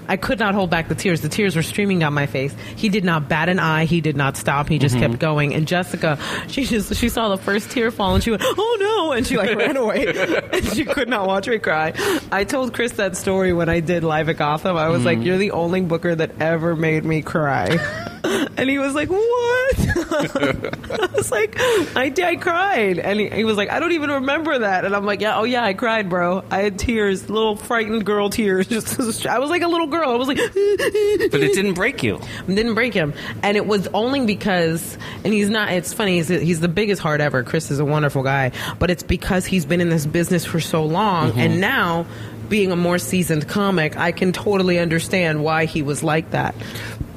I 0.09 0.17
could 0.17 0.39
not 0.39 0.55
hold 0.55 0.71
back 0.71 0.89
the 0.89 0.95
tears. 0.95 1.21
The 1.21 1.29
tears 1.29 1.57
were 1.57 1.63
streaming 1.63 1.99
down 1.99 2.15
my 2.15 2.27
face. 2.27 2.55
He 2.77 2.89
did 2.89 3.05
not 3.05 3.29
bat 3.29 3.49
an 3.49 3.59
eye. 3.59 3.85
He 3.85 4.01
did 4.01 4.17
not 4.17 4.37
stop. 4.37 4.69
He 4.69 4.79
just 4.79 4.97
kept 4.97 5.19
going. 5.19 5.55
And 5.55 5.67
Jessica, 5.67 6.19
she 6.49 6.65
just 6.65 6.95
she 6.97 7.09
saw 7.09 7.29
the 7.29 7.39
first 7.39 7.71
tear 7.71 7.91
fall 7.91 8.15
and 8.15 8.23
she 8.23 8.31
went, 8.31 8.43
"Oh 8.45 8.77
no!" 8.81 9.13
and 9.13 9.27
she 9.27 9.37
like 9.37 9.57
ran 9.57 9.77
away. 9.77 10.07
and 10.53 10.65
she 10.67 10.85
could 10.85 11.09
not 11.09 11.27
watch 11.27 11.49
me 11.49 11.59
cry. 11.59 11.93
I 12.33 12.45
told 12.45 12.75
Chris 12.75 12.93
that 12.93 13.17
story 13.17 13.53
when 13.53 13.69
I 13.69 13.81
did 13.81 14.05
live 14.05 14.29
at 14.29 14.37
Gotham. 14.37 14.77
I 14.77 14.89
was 14.89 15.05
like, 15.05 15.19
mm. 15.19 15.25
"You're 15.25 15.39
the 15.39 15.53
only 15.53 15.81
booker 15.81 16.15
that 16.15 16.41
ever 16.41 16.77
made 16.77 17.05
me 17.05 17.23
cry." 17.23 17.79
and 18.57 18.69
he 18.69 18.79
was 18.79 18.95
like, 18.95 19.09
"What?" 19.09 19.77
I 19.79 21.09
was 21.15 21.31
like, 21.31 21.57
"I 21.97 22.09
did. 22.09 22.25
I 22.25 22.37
cried." 22.37 22.99
And 22.99 23.21
he, 23.21 23.29
he 23.29 23.45
was 23.45 23.57
like, 23.57 23.71
"I 23.71 23.81
don't 23.81 23.93
even 23.93 24.11
remember 24.11 24.59
that." 24.59 24.85
And 24.85 24.95
I'm 24.95 25.05
like, 25.05 25.21
"Yeah, 25.21 25.39
oh 25.39 25.45
yeah, 25.45 25.65
I 25.65 25.75
cried, 25.75 26.09
bro. 26.09 26.45
I 26.51 26.59
had 26.59 26.79
tears, 26.79 27.29
little 27.29 27.57
frightened 27.57 28.05
girl 28.05 28.31
tears. 28.31 28.67
Just 28.77 29.27
I 29.27 29.39
was 29.39 29.51
like 29.51 29.63
a 29.63 29.69
little 29.69 29.87
girl. 29.87 30.11
I 30.11 30.17
was 30.17 30.29
like." 30.29 30.39
But 30.39 31.41
it 31.43 31.55
didn't 31.55 31.75
break 31.75 32.03
you. 32.03 32.21
didn't 32.47 32.75
break 32.75 32.95
him 32.95 33.13
and 33.43 33.57
it 33.57 33.67
was 33.67 33.89
only 33.89 34.25
because 34.27 34.99
and 35.25 35.33
he's 35.33 35.51
not 35.51 35.73
it's 35.73 35.93
funny 35.93 36.17
he's, 36.17 36.29
he's 36.29 36.61
the 36.61 36.69
biggest 36.69 37.01
heart 37.01 37.21
ever 37.21 37.43
chris 37.43 37.71
is 37.71 37.79
a 37.79 37.85
wonderful 37.85 38.23
guy 38.23 38.51
but 38.79 38.91
it's 38.91 39.03
because 39.03 39.47
he's 39.47 39.65
been 39.65 39.81
in 39.81 39.89
this 39.89 40.07
business 40.07 40.45
for 40.45 40.61
so 40.61 40.85
long 40.85 41.31
mm-hmm. 41.31 41.39
and 41.39 41.61
now 41.61 42.07
being 42.49 42.73
a 42.73 42.77
more 42.77 42.99
seasoned 42.99 43.49
comic 43.49 43.97
i 43.97 44.13
can 44.13 44.33
totally 44.33 44.79
understand 44.79 45.43
why 45.43 45.65
he 45.65 45.83
was 45.83 46.03
like 46.03 46.31
that. 46.31 46.55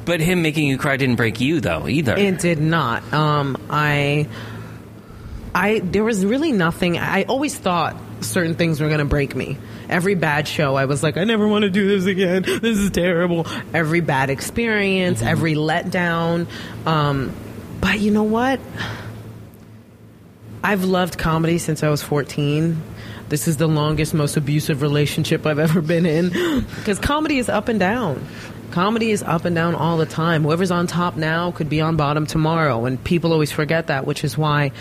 But 0.06 0.22
him 0.22 0.42
making 0.42 0.66
you 0.66 0.78
cry 0.80 0.98
didn't 0.98 1.18
break 1.18 1.40
you, 1.40 1.60
though, 1.62 1.88
either. 1.88 2.16
it 2.18 2.40
did 2.40 2.60
not. 2.60 3.14
Um 3.14 3.58
i 3.70 4.28
i 5.54 5.80
there 5.80 6.04
was 6.04 6.26
really 6.26 6.52
nothing. 6.52 6.98
I 6.98 7.24
always 7.24 7.56
thought 7.56 7.96
certain 8.22 8.56
things 8.56 8.82
were 8.82 8.88
going 8.88 9.00
to 9.00 9.06
break 9.06 9.36
me. 9.36 9.58
Every 9.88 10.16
bad 10.16 10.48
show 10.48 10.76
i 10.76 10.86
was 10.86 11.02
like 11.04 11.18
i 11.18 11.24
never 11.24 11.48
want 11.48 11.64
to 11.64 11.70
do 11.70 11.88
this 11.88 12.06
again. 12.06 12.42
This 12.44 12.78
is 12.78 12.92
terrible. 12.92 13.46
Every 13.74 14.02
bad 14.02 14.30
experience 14.30 15.22
every 15.22 15.56
letdown. 15.56 16.48
Um 16.86 17.34
but 17.82 18.00
you 18.00 18.12
know 18.12 18.24
what? 18.24 18.60
I've 20.64 20.84
loved 20.84 21.18
comedy 21.18 21.60
since 21.60 21.84
i 21.84 21.90
was 21.90 22.02
14 22.02 22.82
this 23.30 23.48
is 23.48 23.58
the 23.58 23.68
longest 23.68 24.14
most 24.14 24.38
abusive 24.38 24.82
relationship 24.82 25.46
i've 25.46 25.60
ever 25.60 25.82
been 25.82 26.06
in. 26.06 26.30
Because 26.76 27.00
comedy 27.00 27.38
is 27.38 27.50
up 27.50 27.68
and 27.68 27.80
down. 27.80 28.26
Comedy 28.72 29.12
is 29.12 29.24
up 29.24 29.46
and 29.46 29.56
down 29.56 29.76
all 29.76 29.98
the 29.98 30.06
time. 30.06 30.44
Whoever's 30.44 30.72
on 30.72 30.88
top 30.88 31.16
now 31.16 31.52
could 31.52 31.70
be 31.70 31.82
on 31.82 31.96
bottom 31.96 32.26
tomorrow 32.26 32.86
and 32.86 33.04
people 33.04 33.34
always 33.34 33.52
forget 33.52 33.88
that 33.88 34.06
which 34.06 34.24
is 34.24 34.38
why 34.38 34.72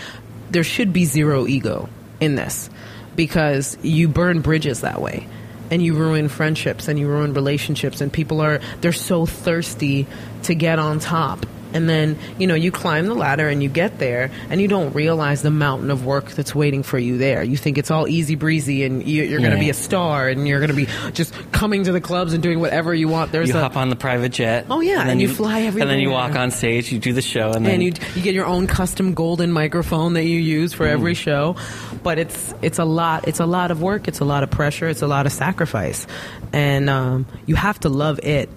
there 0.51 0.63
should 0.63 0.93
be 0.93 1.05
zero 1.05 1.47
ego 1.47 1.89
in 2.19 2.35
this 2.35 2.69
because 3.15 3.77
you 3.81 4.07
burn 4.07 4.41
bridges 4.41 4.81
that 4.81 5.01
way 5.01 5.27
and 5.71 5.81
you 5.81 5.93
ruin 5.93 6.29
friendships 6.29 6.87
and 6.87 6.97
you 6.99 7.07
ruin 7.07 7.33
relationships 7.33 8.01
and 8.01 8.11
people 8.11 8.41
are 8.41 8.59
they're 8.81 8.91
so 8.91 9.25
thirsty 9.25 10.07
to 10.43 10.55
get 10.55 10.79
on 10.79 10.99
top 10.99 11.45
and 11.73 11.89
then 11.89 12.17
you 12.37 12.47
know 12.47 12.55
you 12.55 12.71
climb 12.71 13.05
the 13.05 13.13
ladder 13.13 13.47
and 13.49 13.61
you 13.63 13.69
get 13.69 13.99
there 13.99 14.31
and 14.49 14.59
you 14.61 14.67
don't 14.67 14.93
realize 14.93 15.41
the 15.41 15.51
mountain 15.51 15.91
of 15.91 16.05
work 16.05 16.31
that's 16.31 16.53
waiting 16.55 16.83
for 16.83 16.97
you 16.99 17.17
there 17.17 17.43
you 17.43 17.57
think 17.57 17.77
it's 17.77 17.91
all 17.91 18.07
easy 18.07 18.35
breezy 18.35 18.83
and 18.83 19.05
you, 19.07 19.23
you're 19.23 19.39
going 19.39 19.51
to 19.51 19.57
Yeah. 19.57 19.63
be 19.63 19.69
a 19.69 19.73
star 19.73 20.27
and 20.29 20.47
you're 20.47 20.59
going 20.59 20.69
to 20.69 20.75
be 20.75 20.87
just 21.11 21.33
coming 21.51 21.83
to 21.83 21.91
the 21.91 22.01
clubs 22.01 22.33
and 22.33 22.41
doing 22.43 22.59
whatever 22.59 22.93
you 22.93 23.07
want 23.07 23.31
there's 23.31 23.49
You 23.49 23.57
a, 23.57 23.61
hop 23.61 23.75
on 23.77 23.89
the 23.89 23.95
private 23.95 24.31
jet. 24.31 24.65
Oh, 24.69 24.79
yeah, 24.81 24.97
then 24.99 25.09
and 25.09 25.21
you 25.21 25.27
fly 25.27 25.61
everywhere. 25.61 25.83
And 25.83 25.91
then 25.91 25.99
you 25.99 26.09
walk 26.09 26.35
on 26.35 26.51
stage, 26.51 26.91
you 26.91 26.99
do 26.99 27.13
the 27.13 27.21
show, 27.21 27.51
and 27.51 27.65
then 27.65 27.75
and 27.75 27.83
you 27.83 27.93
you 28.15 28.21
get 28.21 28.33
your 28.33 28.45
own 28.45 28.67
custom 28.67 29.13
golden 29.13 29.51
microphone 29.51 30.13
that 30.13 30.23
you 30.25 30.39
use 30.39 30.73
for 30.73 30.85
every 30.87 31.13
show 31.13 31.55
but 32.03 32.17
it's 32.17 32.53
it's 32.61 32.79
a 32.79 32.85
lot 32.85 33.27
it's 33.27 33.39
a 33.39 33.45
lot 33.45 33.71
of 33.71 33.81
work 33.81 34.07
it's 34.07 34.19
a 34.19 34.25
lot 34.25 34.43
of 34.43 34.49
pressure 34.49 34.87
it's 34.87 35.01
a 35.01 35.07
lot 35.07 35.25
of 35.25 35.31
sacrifice 35.31 36.07
and 36.53 36.89
um, 36.89 37.25
you 37.45 37.55
have 37.55 37.79
to 37.79 37.89
love 37.89 38.19
it 38.23 38.49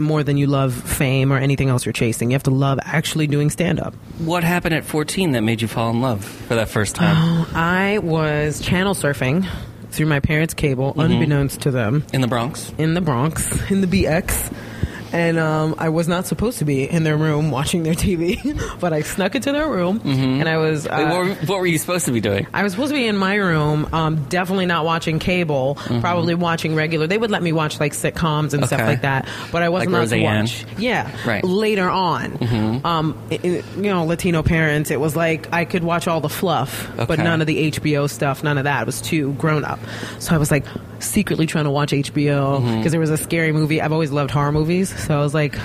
more 0.00 0.22
than 0.22 0.36
you 0.36 0.46
love 0.46 0.74
fame 0.74 1.32
or 1.32 1.36
anything 1.36 1.68
else 1.68 1.84
you're 1.84 1.92
chasing. 1.92 2.30
You 2.30 2.34
have 2.34 2.42
to 2.44 2.50
love 2.50 2.78
actually 2.82 3.26
doing 3.26 3.50
stand 3.50 3.78
up 3.78 3.94
what 4.20 4.44
happened 4.44 4.74
at 4.74 4.84
14 4.84 5.32
that 5.32 5.40
made 5.40 5.62
you 5.62 5.68
fall 5.68 5.90
in 5.90 6.00
love 6.00 6.24
for 6.24 6.54
that 6.54 6.68
first 6.68 6.94
time? 6.94 7.16
Oh, 7.18 7.50
I 7.54 7.98
was 7.98 8.60
channel 8.60 8.94
surfing 8.94 9.48
through 9.90 10.06
my 10.06 10.20
parents' 10.20 10.54
cable, 10.54 10.90
mm-hmm. 10.90 11.00
unbeknownst 11.00 11.62
to 11.62 11.70
them, 11.70 12.04
in 12.12 12.20
the 12.20 12.28
Bronx? 12.28 12.72
in 12.78 12.94
the 12.94 13.00
Bronx, 13.00 13.70
in 13.70 13.80
the 13.80 13.86
BX. 13.86 14.52
And 15.12 15.38
um, 15.38 15.74
I 15.78 15.88
was 15.88 16.06
not 16.08 16.26
supposed 16.26 16.58
to 16.60 16.64
be 16.64 16.84
in 16.88 17.02
their 17.02 17.16
room 17.16 17.50
watching 17.50 17.82
their 17.82 17.94
TV, 17.94 18.38
but 18.80 18.92
I 18.92 19.02
snuck 19.02 19.34
into 19.34 19.50
their 19.52 19.68
room, 19.68 20.00
and 20.04 20.48
I 20.48 20.56
was. 20.58 20.86
Uh, 20.86 21.06
what, 21.08 21.18
were, 21.18 21.34
what 21.46 21.58
were 21.60 21.66
you 21.66 21.78
supposed 21.78 22.06
to 22.06 22.12
be 22.12 22.20
doing? 22.20 22.46
I 22.54 22.62
was 22.62 22.72
supposed 22.72 22.90
to 22.90 22.94
be 22.96 23.06
in 23.06 23.16
my 23.16 23.34
room, 23.34 23.88
um, 23.92 24.24
definitely 24.28 24.66
not 24.66 24.84
watching 24.84 25.18
cable, 25.18 25.74
probably 26.00 26.34
watching 26.34 26.74
regular. 26.74 27.06
They 27.06 27.18
would 27.18 27.30
let 27.30 27.42
me 27.42 27.52
watch 27.52 27.80
like 27.80 27.92
sitcoms 27.92 28.54
and 28.54 28.64
stuff 28.66 28.80
like 28.80 29.02
that, 29.02 29.28
but 29.50 29.62
I 29.62 29.68
wasn't 29.68 29.92
Like 29.92 30.02
allowed 30.02 30.16
to 30.16 30.22
watch. 30.42 30.64
Yeah, 30.78 31.10
Right. 31.26 31.42
Later 31.44 31.88
on, 31.90 32.80
um, 32.84 33.18
i- 33.30 33.34
i- 33.42 33.62
you 33.76 33.82
know, 33.82 34.04
Latino 34.04 34.42
parents, 34.42 34.90
it 34.90 35.00
was 35.00 35.16
like 35.16 35.52
I 35.52 35.64
could 35.64 35.82
watch 35.82 36.06
all 36.08 36.20
the 36.20 36.28
fluff, 36.28 36.88
but 36.96 37.18
none 37.18 37.40
of 37.40 37.46
the 37.46 37.70
HBO 37.72 38.06
stuff, 38.08 38.42
none 38.44 38.58
of 38.58 38.64
that. 38.64 38.82
It 38.82 38.86
was 38.86 39.00
too 39.00 39.32
grown 39.32 39.64
up. 39.64 39.80
So 40.20 40.34
I 40.34 40.38
was 40.38 40.50
like 40.50 40.64
secretly 41.00 41.46
trying 41.46 41.64
to 41.64 41.70
watch 41.70 41.92
HBO 41.92 42.76
because 42.78 42.92
there 42.92 43.00
was 43.00 43.10
a 43.10 43.16
scary 43.16 43.52
movie. 43.52 43.80
I've 43.80 43.92
always 43.92 44.12
loved 44.12 44.30
horror 44.30 44.52
movies, 44.52 44.88
so 45.06 45.18
I 45.18 45.22
was 45.22 45.34
like 45.34 45.58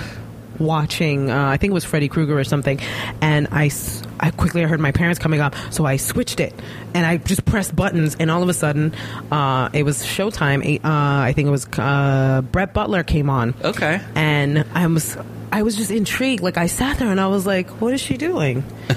watching 0.58 1.30
uh, 1.30 1.48
I 1.48 1.58
think 1.58 1.72
it 1.72 1.74
was 1.74 1.84
Freddy 1.84 2.08
Krueger 2.08 2.38
or 2.38 2.42
something 2.44 2.80
and 3.20 3.46
I, 3.52 3.70
I 4.18 4.30
quickly 4.30 4.62
heard 4.62 4.80
my 4.80 4.90
parents 4.90 5.18
coming 5.18 5.40
up 5.40 5.54
so 5.70 5.84
I 5.84 5.96
switched 5.98 6.40
it 6.40 6.54
and 6.94 7.04
I 7.04 7.18
just 7.18 7.44
pressed 7.44 7.76
buttons 7.76 8.16
and 8.18 8.30
all 8.30 8.42
of 8.42 8.48
a 8.48 8.54
sudden 8.54 8.94
uh, 9.30 9.68
it 9.74 9.82
was 9.82 10.02
showtime 10.02 10.76
uh, 10.76 10.80
I 10.82 11.32
think 11.34 11.48
it 11.48 11.50
was 11.50 11.66
uh, 11.78 12.40
Brett 12.52 12.72
Butler 12.72 13.02
came 13.02 13.28
on. 13.28 13.54
Okay. 13.62 14.00
and 14.14 14.64
I 14.74 14.86
was 14.86 15.18
I 15.52 15.62
was 15.62 15.76
just 15.76 15.90
intrigued 15.90 16.42
like 16.42 16.56
I 16.56 16.68
sat 16.68 16.98
there 16.98 17.08
and 17.10 17.20
I 17.20 17.26
was 17.26 17.44
like 17.46 17.68
what 17.82 17.92
is 17.92 18.00
she 18.00 18.16
doing? 18.16 18.64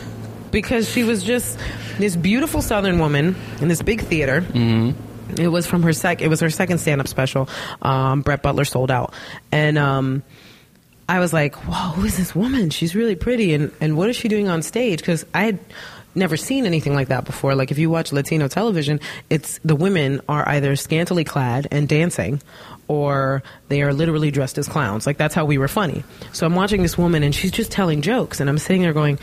Because 0.51 0.89
she 0.89 1.03
was 1.03 1.24
just 1.24 1.60
this 2.00 2.15
beautiful 2.15 2.63
southern 2.63 2.98
woman 2.98 3.36
in 3.62 3.67
this 3.67 3.84
big 3.84 4.01
theater 4.01 4.43
it 5.38 5.48
was 5.48 5.68
from 5.68 5.84
her 5.84 5.94
sec. 5.94 6.22
It 6.22 6.28
was 6.28 6.40
her 6.40 6.50
second 6.50 6.80
stand-up 6.80 7.08
special. 7.08 7.50
Um, 7.82 8.22
Brett 8.22 8.42
Butler 8.42 8.66
sold 8.66 8.92
out, 8.92 9.14
and 9.52 9.78
um, 9.78 10.24
I 11.08 11.20
was 11.20 11.34
like, 11.34 11.56
"Whoa, 11.56 11.92
who 11.94 12.06
is 12.06 12.18
this 12.18 12.36
woman? 12.36 12.70
She's 12.70 12.96
really 12.96 13.16
pretty, 13.16 13.54
and 13.54 13.72
and 13.82 13.98
what 13.98 14.10
is 14.10 14.16
she 14.16 14.28
doing 14.28 14.48
on 14.48 14.62
stage?" 14.62 15.00
Because 15.00 15.26
I 15.34 15.44
had 15.44 15.60
never 16.16 16.38
seen 16.38 16.66
anything 16.66 16.94
like 16.94 17.10
that 17.10 17.26
before. 17.26 17.56
Like 17.56 17.72
if 17.72 17.78
you 17.78 17.90
watch 17.90 18.12
Latino 18.12 18.48
television, 18.48 19.00
it's 19.30 19.60
the 19.64 19.76
women 19.76 20.22
are 20.28 20.48
either 20.48 20.76
scantily 20.76 21.24
clad 21.24 21.68
and 21.72 21.88
dancing, 21.88 22.42
or 22.88 23.44
they 23.70 23.82
are 23.82 23.94
literally 23.94 24.32
dressed 24.32 24.58
as 24.58 24.68
clowns. 24.68 25.06
Like 25.08 25.18
that's 25.18 25.36
how 25.36 25.46
we 25.46 25.58
were 25.58 25.68
funny. 25.68 26.04
So 26.34 26.46
I'm 26.46 26.56
watching 26.56 26.82
this 26.84 26.98
woman, 26.98 27.24
and 27.24 27.34
she's 27.34 27.52
just 27.52 27.72
telling 27.72 28.02
jokes, 28.02 28.40
and 28.40 28.50
I'm 28.50 28.58
sitting 28.58 28.82
there 28.82 28.94
going. 28.94 29.20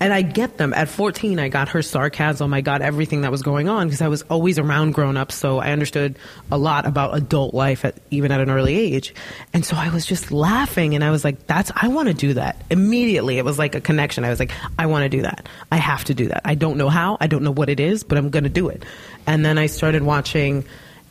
And 0.00 0.12
I 0.12 0.22
get 0.22 0.58
them. 0.58 0.72
At 0.74 0.88
14, 0.88 1.38
I 1.38 1.48
got 1.48 1.70
her 1.70 1.82
sarcasm. 1.82 2.52
I 2.52 2.60
got 2.60 2.82
everything 2.82 3.22
that 3.22 3.30
was 3.30 3.42
going 3.42 3.68
on 3.68 3.86
because 3.86 4.02
I 4.02 4.08
was 4.08 4.22
always 4.22 4.58
around 4.58 4.92
grown 4.92 5.16
ups. 5.16 5.34
So 5.34 5.58
I 5.58 5.72
understood 5.72 6.18
a 6.50 6.58
lot 6.58 6.86
about 6.86 7.16
adult 7.16 7.54
life 7.54 7.84
at, 7.84 7.96
even 8.10 8.32
at 8.32 8.40
an 8.40 8.50
early 8.50 8.74
age. 8.74 9.14
And 9.52 9.64
so 9.64 9.76
I 9.76 9.90
was 9.90 10.06
just 10.06 10.32
laughing 10.32 10.94
and 10.94 11.02
I 11.02 11.10
was 11.10 11.24
like, 11.24 11.46
that's, 11.46 11.70
I 11.74 11.88
want 11.88 12.08
to 12.08 12.14
do 12.14 12.34
that. 12.34 12.62
Immediately, 12.70 13.38
it 13.38 13.44
was 13.44 13.58
like 13.58 13.74
a 13.74 13.80
connection. 13.80 14.24
I 14.24 14.30
was 14.30 14.38
like, 14.38 14.52
I 14.78 14.86
want 14.86 15.04
to 15.04 15.08
do 15.08 15.22
that. 15.22 15.48
I 15.70 15.76
have 15.76 16.04
to 16.04 16.14
do 16.14 16.28
that. 16.28 16.42
I 16.44 16.54
don't 16.54 16.76
know 16.76 16.88
how. 16.88 17.16
I 17.20 17.26
don't 17.26 17.42
know 17.42 17.52
what 17.52 17.68
it 17.68 17.80
is, 17.80 18.04
but 18.04 18.18
I'm 18.18 18.30
going 18.30 18.44
to 18.44 18.50
do 18.50 18.68
it. 18.68 18.84
And 19.26 19.44
then 19.44 19.58
I 19.58 19.66
started 19.66 20.02
watching 20.02 20.64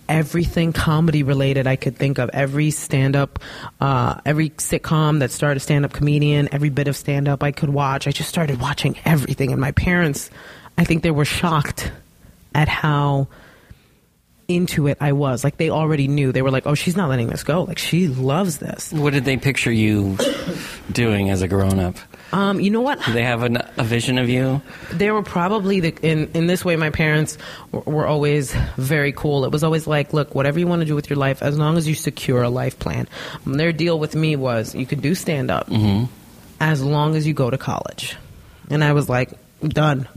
everything 0.08 0.74
comedy 0.74 1.24
related 1.24 1.68
I 1.68 1.76
could 1.76 1.98
think 1.98 2.18
of. 2.20 2.30
Every 2.34 2.72
stand 2.72 3.16
up, 3.16 3.40
uh, 3.80 4.20
every 4.26 4.50
sitcom 4.52 5.20
that 5.20 5.32
started 5.32 5.58
a 5.58 5.60
stand 5.60 5.86
up 5.86 5.94
comedian, 5.94 6.50
every 6.52 6.70
bit 6.70 6.88
of 6.88 6.96
stand 6.96 7.28
up 7.28 7.44
I 7.44 7.52
could 7.52 7.70
watch. 7.70 8.08
I 8.08 8.12
just 8.12 8.30
started 8.30 8.60
watching 8.60 8.98
everything. 9.06 9.52
And 9.52 9.62
my 9.62 9.72
parents, 9.72 10.30
I 10.78 10.84
think 10.84 11.04
they 11.04 11.12
were 11.12 11.26
shocked 11.26 11.92
at 12.56 12.68
how 12.68 13.28
into 14.48 14.88
it 14.88 14.98
I 15.00 15.14
was. 15.14 15.44
Like 15.44 15.58
they 15.58 15.70
already 15.70 16.08
knew. 16.08 16.32
They 16.32 16.42
were 16.42 16.52
like, 16.52 16.68
oh, 16.68 16.76
she's 16.76 16.96
not 16.96 17.10
letting 17.10 17.28
this 17.28 17.44
go. 17.44 17.64
Like 17.64 17.78
she 17.78 18.08
loves 18.08 18.58
this. 18.58 18.92
What 18.92 19.14
did 19.14 19.26
they 19.26 19.38
picture 19.38 19.72
you 19.72 20.18
doing 20.92 21.30
as 21.30 21.42
a 21.42 21.48
grown 21.48 21.80
up? 21.80 21.96
Um, 22.34 22.60
you 22.60 22.72
know 22.72 22.82
what? 22.82 23.00
Do 23.06 23.14
they 23.14 23.22
have 23.24 23.44
an, 23.44 23.58
a 23.78 23.84
vision 23.84 24.18
of 24.18 24.28
you? 24.28 24.60
they 24.92 25.12
were 25.12 25.22
probably 25.22 25.80
the 25.82 25.96
in 26.02 26.32
in 26.34 26.48
this 26.48 26.66
way 26.66 26.76
my 26.76 26.90
parents 26.90 27.38
were, 27.72 27.82
were 27.82 28.08
always 28.08 28.52
very 28.76 29.12
cool. 29.12 29.46
It 29.46 29.52
was 29.52 29.64
always 29.64 29.86
like 29.86 30.14
look 30.14 30.34
whatever 30.34 30.60
you 30.60 30.66
want 30.66 30.82
to 30.82 30.88
do 30.88 30.96
with 30.96 31.12
your 31.12 31.18
life 31.18 31.44
as 31.44 31.60
long 31.60 31.78
as 31.78 31.88
you 31.88 31.94
secure 31.94 32.42
a 32.42 32.50
life 32.50 32.80
plan. 32.80 33.08
Um, 33.46 33.54
their 33.54 33.72
deal 33.72 34.00
with 34.00 34.16
me 34.16 34.36
was 34.36 34.74
you 34.74 34.88
could 34.88 35.02
do 35.02 35.14
stand 35.14 35.52
up 35.52 35.70
as 36.60 36.82
long 36.84 37.16
as 37.16 37.28
you 37.28 37.36
go 37.36 37.52
to 37.52 37.58
college. 37.58 38.18
And 38.72 38.84
i 38.84 38.94
was 38.94 39.08
like 39.08 39.30
done. 39.62 40.08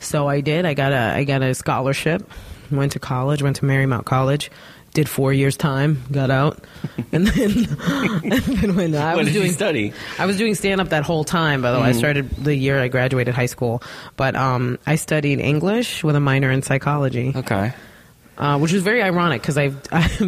So 0.00 0.26
i 0.26 0.40
did. 0.40 0.64
I 0.66 0.74
got 0.74 0.90
a 0.92 1.14
i 1.14 1.22
got 1.22 1.42
a 1.42 1.54
scholarship 1.54 2.28
went 2.72 2.90
to 2.92 2.98
college 2.98 3.40
went 3.44 3.54
to 3.54 3.62
marymount 3.62 4.04
college 4.04 4.50
did 4.96 5.08
four 5.10 5.30
years 5.30 5.58
time 5.58 6.02
got 6.10 6.30
out 6.30 6.64
and 7.12 7.26
then, 7.26 7.50
and 8.24 8.32
then 8.32 8.74
when 8.76 8.94
i 8.94 9.14
what 9.14 9.26
was 9.26 9.32
doing 9.34 9.52
study? 9.52 9.92
I 10.18 10.24
was 10.24 10.38
doing 10.38 10.54
stand 10.54 10.80
up 10.80 10.88
that 10.88 11.04
whole 11.04 11.22
time, 11.22 11.60
by 11.60 11.70
the 11.72 11.78
way. 11.78 11.84
I 11.88 11.92
started 11.92 12.30
the 12.30 12.54
year 12.56 12.80
I 12.80 12.88
graduated 12.88 13.34
high 13.34 13.46
school. 13.46 13.82
But 14.16 14.34
um, 14.34 14.78
I 14.86 14.96
studied 14.96 15.38
English 15.38 16.02
with 16.02 16.16
a 16.16 16.20
minor 16.20 16.50
in 16.50 16.62
psychology, 16.62 17.32
Okay. 17.36 17.74
uh, 18.38 18.58
which 18.58 18.72
is 18.72 18.82
very 18.82 19.02
ironic 19.02 19.42
because 19.42 19.58
I'm 19.58 19.72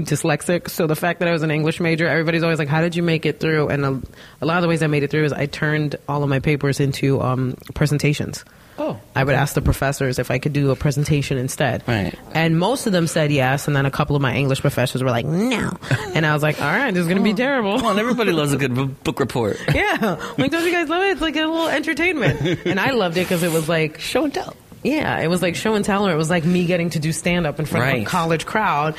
dyslexic. 0.04 0.68
So 0.68 0.86
the 0.86 0.96
fact 0.96 1.20
that 1.20 1.28
I 1.28 1.32
was 1.32 1.42
an 1.42 1.50
English 1.50 1.80
major, 1.80 2.06
everybody's 2.06 2.42
always 2.42 2.58
like, 2.58 2.68
How 2.68 2.82
did 2.82 2.94
you 2.94 3.02
make 3.02 3.24
it 3.24 3.40
through? 3.40 3.68
And 3.68 3.84
a, 3.86 4.02
a 4.42 4.46
lot 4.46 4.58
of 4.58 4.62
the 4.62 4.68
ways 4.68 4.82
I 4.82 4.86
made 4.86 5.02
it 5.02 5.10
through 5.10 5.24
is 5.24 5.32
I 5.32 5.46
turned 5.46 5.96
all 6.08 6.22
of 6.22 6.28
my 6.28 6.40
papers 6.40 6.78
into 6.78 7.22
um, 7.22 7.56
presentations. 7.74 8.44
Oh. 8.78 8.98
I 9.14 9.24
would 9.24 9.34
ask 9.34 9.54
the 9.54 9.60
professors 9.62 10.18
if 10.18 10.30
I 10.30 10.38
could 10.38 10.52
do 10.52 10.70
a 10.70 10.76
presentation 10.76 11.36
instead. 11.36 11.82
Right. 11.86 12.14
And 12.32 12.58
most 12.58 12.86
of 12.86 12.92
them 12.92 13.06
said 13.06 13.32
yes, 13.32 13.66
and 13.66 13.74
then 13.76 13.86
a 13.86 13.90
couple 13.90 14.14
of 14.16 14.22
my 14.22 14.34
English 14.36 14.60
professors 14.60 15.02
were 15.02 15.10
like, 15.10 15.26
no. 15.26 15.76
And 16.14 16.24
I 16.24 16.32
was 16.32 16.42
like, 16.42 16.60
all 16.62 16.68
right, 16.70 16.92
this 16.92 17.00
is 17.00 17.06
going 17.06 17.18
to 17.18 17.24
be 17.24 17.34
terrible. 17.34 17.76
Come 17.78 17.86
on, 17.86 17.98
everybody 17.98 18.32
loves 18.32 18.52
a 18.52 18.56
good 18.56 18.74
book 19.04 19.20
report. 19.20 19.58
Yeah. 19.74 20.16
Like, 20.38 20.50
don't 20.50 20.64
you 20.64 20.72
guys 20.72 20.88
love 20.88 21.02
it? 21.02 21.10
It's 21.12 21.20
like 21.20 21.36
a 21.36 21.40
little 21.46 21.68
entertainment. 21.68 22.60
And 22.66 22.78
I 22.80 22.90
loved 22.92 23.16
it 23.16 23.20
because 23.24 23.42
it 23.42 23.50
was 23.52 23.68
like, 23.68 23.98
Show 24.00 24.24
and 24.24 24.34
tell. 24.34 24.54
yeah, 24.84 25.18
it 25.20 25.28
was 25.28 25.42
like 25.42 25.56
show 25.56 25.74
and 25.74 25.84
tell, 25.84 26.06
or 26.06 26.12
it 26.12 26.16
was 26.16 26.30
like 26.30 26.44
me 26.44 26.64
getting 26.66 26.90
to 26.90 26.98
do 26.98 27.12
stand 27.12 27.46
up 27.46 27.58
in 27.58 27.66
front 27.66 27.96
of 27.96 28.02
a 28.02 28.04
college 28.04 28.46
crowd 28.46 28.94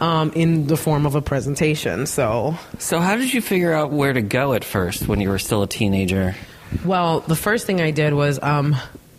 um, 0.00 0.32
in 0.34 0.66
the 0.66 0.76
form 0.76 1.06
of 1.06 1.14
a 1.14 1.22
presentation. 1.22 2.06
So, 2.06 2.56
So, 2.78 3.00
how 3.00 3.16
did 3.16 3.32
you 3.32 3.40
figure 3.40 3.72
out 3.72 3.90
where 3.90 4.12
to 4.12 4.20
go 4.22 4.52
at 4.52 4.64
first 4.64 5.08
when 5.08 5.20
you 5.20 5.28
were 5.30 5.38
still 5.38 5.62
a 5.62 5.66
teenager? 5.66 6.34
well, 6.84 7.20
the 7.20 7.36
first 7.36 7.66
thing 7.66 7.80
I 7.80 7.90
did 7.92 8.12
was 8.14 8.38
um, 8.42 8.74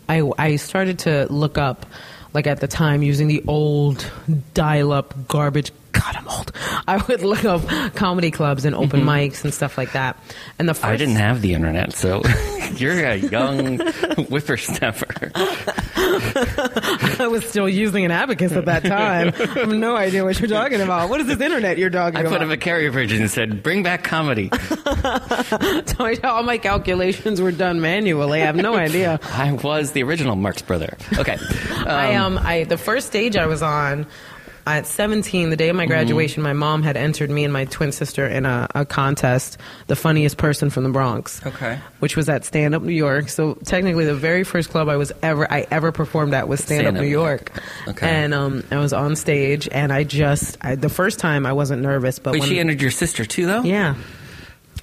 I, 0.07 0.29
I 0.37 0.55
started 0.57 0.99
to 0.99 1.27
look 1.31 1.57
up, 1.57 1.85
like 2.33 2.47
at 2.47 2.59
the 2.59 2.67
time, 2.67 3.01
using 3.03 3.27
the 3.27 3.43
old 3.47 4.09
dial 4.53 4.91
up 4.91 5.27
garbage. 5.27 5.71
God, 5.95 6.15
I'm 6.17 6.27
old. 6.27 6.51
I 6.87 6.97
would 6.97 7.21
look 7.21 7.45
up 7.45 7.95
comedy 7.95 8.29
clubs 8.29 8.65
and 8.65 8.75
open 8.75 9.01
mics 9.03 9.45
and 9.45 9.53
stuff 9.53 9.77
like 9.77 9.93
that. 9.93 10.17
And 10.59 10.67
the 10.67 10.73
first, 10.73 10.83
Mm-hmm. 10.83 10.93
I 10.93 10.97
didn't 10.97 11.15
have 11.15 11.41
the 11.41 11.53
internet, 11.53 11.93
so 11.93 12.21
you're 12.75 12.99
a 13.05 13.15
young 13.15 13.77
whippersnapper. 14.27 15.31
I 17.25 17.27
was 17.27 17.43
still 17.43 17.67
using 17.67 18.05
an 18.05 18.11
abacus 18.11 18.51
at 18.51 18.65
that 18.65 18.83
time. 18.83 19.33
I 19.39 19.59
have 19.59 19.69
no 19.69 19.95
idea 19.95 20.23
what 20.23 20.39
you're 20.39 20.47
talking 20.47 20.79
about. 20.79 21.09
What 21.09 21.21
is 21.21 21.25
this 21.25 21.41
internet 21.41 21.79
you're 21.79 21.89
talking 21.89 22.19
about? 22.19 22.31
I 22.31 22.37
put 22.37 22.45
up 22.45 22.51
a 22.51 22.57
carrier 22.57 22.91
pigeon 22.91 23.23
and 23.23 23.31
said, 23.31 23.63
"Bring 23.63 23.81
back 23.81 24.03
comedy." 24.03 24.51
All 26.23 26.43
my 26.43 26.59
calculations 26.61 27.41
were 27.41 27.51
done 27.51 27.81
manually. 27.81 28.43
I 28.43 28.45
have 28.45 28.55
no 28.55 28.75
idea. 28.75 29.19
I 29.31 29.53
was 29.53 29.93
the 29.93 30.03
original 30.03 30.35
Marx 30.35 30.61
brother. 30.61 30.97
Okay. 31.17 31.39
I 31.87 32.13
um 32.13 32.37
I 32.37 32.65
the 32.65 32.77
first 32.77 33.07
stage 33.07 33.35
I 33.35 33.47
was 33.47 33.63
on 33.63 34.05
at 34.67 34.87
17, 34.87 35.49
the 35.49 35.55
day 35.55 35.69
of 35.69 35.75
my 35.75 35.85
graduation, 35.85 36.41
my 36.41 36.53
mom 36.53 36.83
had 36.83 36.97
entered 36.97 37.29
me 37.29 37.43
and 37.43 37.53
my 37.53 37.65
twin 37.65 37.91
sister 37.91 38.25
in 38.27 38.45
a, 38.45 38.67
a 38.73 38.85
contest, 38.85 39.57
the 39.87 39.95
funniest 39.95 40.37
person 40.37 40.69
from 40.69 40.83
the 40.83 40.89
Bronx. 40.89 41.45
Okay. 41.45 41.79
Which 41.99 42.15
was 42.15 42.29
at 42.29 42.45
Stand 42.45 42.73
Up 42.73 42.81
New 42.81 42.93
York. 42.93 43.29
So 43.29 43.53
technically, 43.65 44.05
the 44.05 44.15
very 44.15 44.43
first 44.43 44.69
club 44.69 44.89
I 44.89 44.95
was 44.95 45.11
ever 45.21 45.51
I 45.51 45.67
ever 45.71 45.91
performed 45.91 46.33
at 46.33 46.47
was 46.47 46.61
Stand, 46.61 46.81
Stand 46.81 46.97
Up 46.97 47.01
New. 47.03 47.09
York. 47.09 47.51
Okay. 47.87 48.07
And 48.09 48.33
um, 48.33 48.63
I 48.71 48.77
was 48.77 48.93
on 48.93 49.15
stage, 49.15 49.69
and 49.71 49.93
I 49.93 50.03
just 50.03 50.57
I, 50.61 50.75
the 50.75 50.89
first 50.89 51.19
time 51.19 51.45
I 51.45 51.53
wasn't 51.53 51.81
nervous, 51.81 52.19
but 52.19 52.33
Wait, 52.33 52.39
when 52.41 52.49
she 52.49 52.59
entered 52.59 52.81
your 52.81 52.91
sister 52.91 53.25
too, 53.25 53.45
though. 53.45 53.61
yeah. 53.61 53.95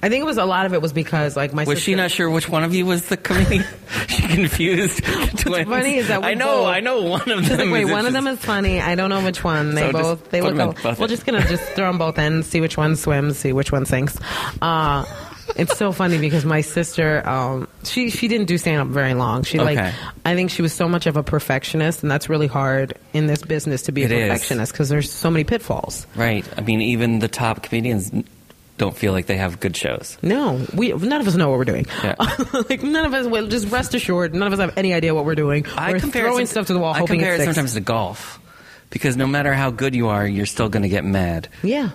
I 0.03 0.09
think 0.09 0.21
it 0.21 0.25
was 0.25 0.37
a 0.37 0.43
lot 0.45 0.65
of 0.65 0.73
it 0.73 0.81
was 0.81 0.91
because 0.91 1.37
like 1.37 1.53
my 1.53 1.63
sister 1.63 1.69
Was 1.71 1.77
sister, 1.79 1.91
she 1.91 1.95
not 1.95 2.11
sure 2.11 2.29
which 2.29 2.49
one 2.49 2.63
of 2.65 2.75
you 2.75 2.85
was 2.85 3.07
the 3.07 3.15
comedian? 3.15 3.63
she 4.09 4.21
confused. 4.27 5.01
What's 5.05 5.43
funny 5.43 5.95
is 5.95 6.09
that 6.09 6.21
we 6.21 6.27
I 6.27 6.33
know, 6.33 6.45
both- 6.63 6.67
I 6.67 6.79
know 6.81 7.01
one 7.03 7.31
of 7.31 7.47
them. 7.47 7.71
Wait, 7.71 7.85
is 7.85 7.91
one 7.91 8.05
of 8.05 8.11
them 8.13 8.27
is 8.27 8.37
funny. 8.39 8.81
I 8.81 8.95
don't 8.95 9.09
know 9.09 9.23
which 9.23 9.43
one. 9.43 9.73
They 9.75 9.81
So 9.81 9.91
both 9.93 10.29
they 10.29 10.41
look. 10.41 10.81
both 10.83 10.99
We're 10.99 11.07
just 11.07 11.25
gonna 11.25 11.47
just 11.47 11.63
throw 11.71 11.87
them 11.87 11.97
both 11.97 12.19
in, 12.19 12.43
see 12.43 12.59
which 12.59 12.75
one 12.77 12.95
swims, 12.97 13.37
see 13.37 13.53
which 13.53 13.71
one 13.71 13.85
sinks. 13.85 14.17
Uh, 14.61 15.05
it's 15.55 15.77
so 15.77 15.91
funny 15.91 16.17
because 16.17 16.45
my 16.45 16.61
sister, 16.61 17.25
um, 17.27 17.67
she 17.83 18.09
she 18.09 18.27
didn't 18.27 18.47
do 18.47 18.57
stand 18.57 18.81
up 18.81 18.87
very 18.87 19.13
long. 19.13 19.43
She 19.43 19.59
like, 19.59 19.77
I 20.25 20.35
think 20.35 20.49
she 20.51 20.61
was 20.61 20.73
so 20.73 20.87
much 20.89 21.05
of 21.05 21.15
a 21.17 21.23
perfectionist, 21.23 22.01
and 22.01 22.09
that's 22.11 22.27
really 22.29 22.47
hard 22.47 22.93
in 23.13 23.27
this 23.27 23.41
business 23.41 23.83
to 23.83 23.91
be 23.91 24.03
a 24.03 24.05
It 24.07 24.09
perfectionist 24.29 24.71
because 24.73 24.89
there's 24.89 25.11
so 25.11 25.29
many 25.29 25.43
pitfalls. 25.43 26.07
Right. 26.15 26.45
I 26.57 26.61
mean, 26.61 26.81
even 26.81 27.19
the 27.19 27.27
top 27.27 27.61
comedians 27.61 28.11
don't 28.83 28.97
feel 28.97 29.13
like 29.13 29.27
they 29.27 29.37
have 29.37 29.61
good 29.61 29.77
shows. 29.77 30.17
No, 30.21 30.65
we 30.75 30.91
none 30.91 31.21
of 31.21 31.27
us 31.27 31.35
know 31.35 31.49
what 31.49 31.57
we're 31.57 31.63
doing. 31.63 31.85
Yeah. 32.03 32.15
like 32.69 32.83
none 32.83 33.05
of 33.05 33.13
us. 33.13 33.25
Well, 33.25 33.47
just 33.47 33.69
rest 33.69 33.93
assured, 33.93 34.35
none 34.35 34.47
of 34.47 34.53
us 34.53 34.59
have 34.59 34.77
any 34.77 34.93
idea 34.93 35.15
what 35.15 35.23
we're 35.23 35.35
doing. 35.35 35.63
we're 35.63 35.95
it 35.95 36.01
throwing 36.01 36.45
stuff 36.47 36.67
to 36.67 36.73
the 36.73 36.79
wall, 36.79 36.93
I 36.93 36.99
hoping 36.99 37.19
compare 37.19 37.35
it 37.35 37.39
it 37.39 37.43
sticks. 37.43 37.55
sometimes 37.55 37.73
to 37.75 37.79
golf 37.79 38.41
because 38.89 39.15
no 39.15 39.25
matter 39.25 39.53
how 39.53 39.71
good 39.71 39.95
you 39.95 40.09
are, 40.09 40.27
you're 40.27 40.45
still 40.45 40.67
going 40.67 40.83
to 40.83 40.89
get 40.89 41.05
mad. 41.05 41.47
Yeah. 41.63 41.91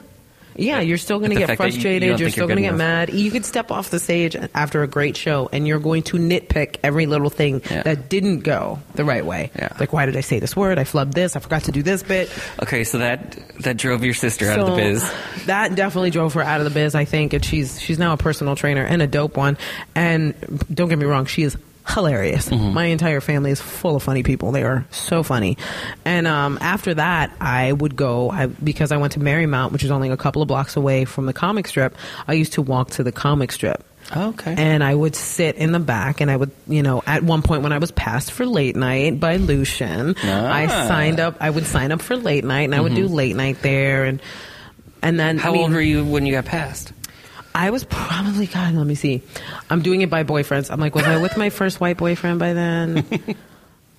Yeah, 0.56 0.80
you're 0.80 0.98
still 0.98 1.18
going 1.18 1.30
to 1.30 1.36
get 1.36 1.56
frustrated. 1.56 2.18
You, 2.18 2.26
are 2.26 2.30
still 2.30 2.46
going 2.46 2.56
to 2.56 2.62
get 2.62 2.68
enough. 2.68 2.78
mad. 2.78 3.12
You 3.14 3.30
could 3.30 3.44
step 3.44 3.70
off 3.70 3.90
the 3.90 3.98
stage 4.00 4.36
after 4.54 4.82
a 4.82 4.86
great 4.88 5.16
show 5.16 5.48
and 5.52 5.68
you're 5.68 5.78
going 5.78 6.02
to 6.04 6.16
nitpick 6.16 6.76
every 6.82 7.06
little 7.06 7.30
thing 7.30 7.62
Yeah. 7.70 7.82
that 7.82 8.08
didn't 8.08 8.40
go 8.40 8.80
the 8.94 9.04
right 9.04 9.24
way. 9.24 9.50
Yeah. 9.56 9.68
Like, 9.78 9.92
why 9.92 10.06
did 10.06 10.16
I 10.16 10.20
say 10.20 10.40
this 10.40 10.56
word? 10.56 10.78
I 10.78 10.84
flubbed 10.84 11.14
this. 11.14 11.36
I 11.36 11.40
forgot 11.40 11.64
to 11.64 11.72
do 11.72 11.82
this 11.82 12.02
bit. 12.02 12.30
Okay, 12.62 12.84
so 12.84 12.98
that 12.98 13.38
that 13.60 13.76
drove 13.76 14.04
your 14.04 14.14
sister 14.14 14.50
out 14.50 14.58
of 14.58 14.66
the 14.66 14.76
biz. 14.76 15.12
That 15.46 15.74
definitely 15.74 16.10
drove 16.10 16.34
her 16.34 16.42
out 16.42 16.60
of 16.60 16.64
the 16.64 16.70
biz, 16.70 16.94
I 16.94 17.04
think. 17.04 17.32
And 17.34 17.44
she's 17.44 17.80
she's 17.80 17.98
now 17.98 18.12
a 18.12 18.16
personal 18.16 18.56
trainer 18.56 18.84
and 18.84 19.00
a 19.00 19.06
dope 19.06 19.36
one. 19.36 19.58
And 19.94 20.34
don't 20.72 20.88
get 20.88 20.98
me 20.98 21.06
wrong, 21.06 21.26
she 21.26 21.42
is 21.44 21.56
hilarious. 21.88 22.48
Mm-hmm. 22.48 22.74
My 22.74 22.84
entire 22.86 23.20
family 23.20 23.50
is 23.50 23.60
full 23.60 23.96
of 23.96 24.02
funny 24.02 24.22
people. 24.22 24.52
They 24.52 24.62
are 24.62 24.84
so 24.90 25.22
funny. 25.22 25.56
And 26.04 26.26
um, 26.26 26.58
after 26.60 26.94
that, 26.94 27.32
I 27.40 27.72
would 27.72 27.96
go 27.96 28.30
I, 28.30 28.46
because 28.46 28.92
I 28.92 28.96
went 28.98 29.14
to 29.14 29.20
Marymount, 29.20 29.72
which 29.72 29.84
is 29.84 29.90
only 29.90 30.10
a 30.10 30.16
couple 30.16 30.42
of 30.42 30.48
blocks 30.48 30.76
away 30.76 31.04
from 31.04 31.26
the 31.26 31.32
comic 31.32 31.66
strip. 31.68 31.96
I 32.26 32.34
used 32.34 32.54
to 32.54 32.62
walk 32.62 32.90
to 32.92 33.02
the 33.02 33.12
comic 33.12 33.52
strip. 33.52 33.84
Okay. 34.16 34.54
And 34.56 34.82
I 34.82 34.94
would 34.94 35.14
sit 35.14 35.56
in 35.56 35.72
the 35.72 35.78
back, 35.78 36.22
and 36.22 36.30
I 36.30 36.36
would, 36.36 36.50
you 36.66 36.82
know, 36.82 37.02
at 37.06 37.22
one 37.22 37.42
point 37.42 37.62
when 37.62 37.72
I 37.72 37.78
was 37.78 37.90
passed 37.90 38.32
for 38.32 38.46
late 38.46 38.74
night 38.74 39.20
by 39.20 39.36
Lucien, 39.36 40.14
I 40.22 40.64
Ah. 40.64 40.88
signed 40.88 41.20
up. 41.20 41.36
I 41.40 41.50
would 41.50 41.66
sign 41.66 41.92
up 41.92 42.00
for 42.00 42.16
late 42.16 42.42
night, 42.44 42.62
and 42.62 42.74
I 42.74 42.80
would 42.80 42.94
do 42.94 43.06
late 43.06 43.36
night 43.36 43.60
there, 43.60 44.04
and 44.04 44.22
and 45.02 45.20
then 45.20 45.36
Mm-hmm. 45.36 45.42
how 45.44 45.50
I 45.50 45.52
mean, 45.52 45.62
old 45.64 45.72
were 45.72 45.80
you 45.82 46.04
when 46.06 46.24
you 46.24 46.32
got 46.32 46.46
passed? 46.46 46.92
I 47.58 47.70
was 47.70 47.82
probably 47.82 48.46
God. 48.46 48.72
Let 48.74 48.86
me 48.86 48.94
see. 48.94 49.20
I'm 49.68 49.82
doing 49.82 50.00
it 50.02 50.08
by 50.08 50.22
boyfriends. 50.22 50.70
I'm 50.70 50.78
like, 50.78 50.94
was 50.94 51.04
I 51.04 51.20
with 51.20 51.36
my 51.36 51.50
first 51.50 51.80
white 51.80 51.96
boyfriend 51.96 52.38
by 52.38 52.52
then? 52.52 53.04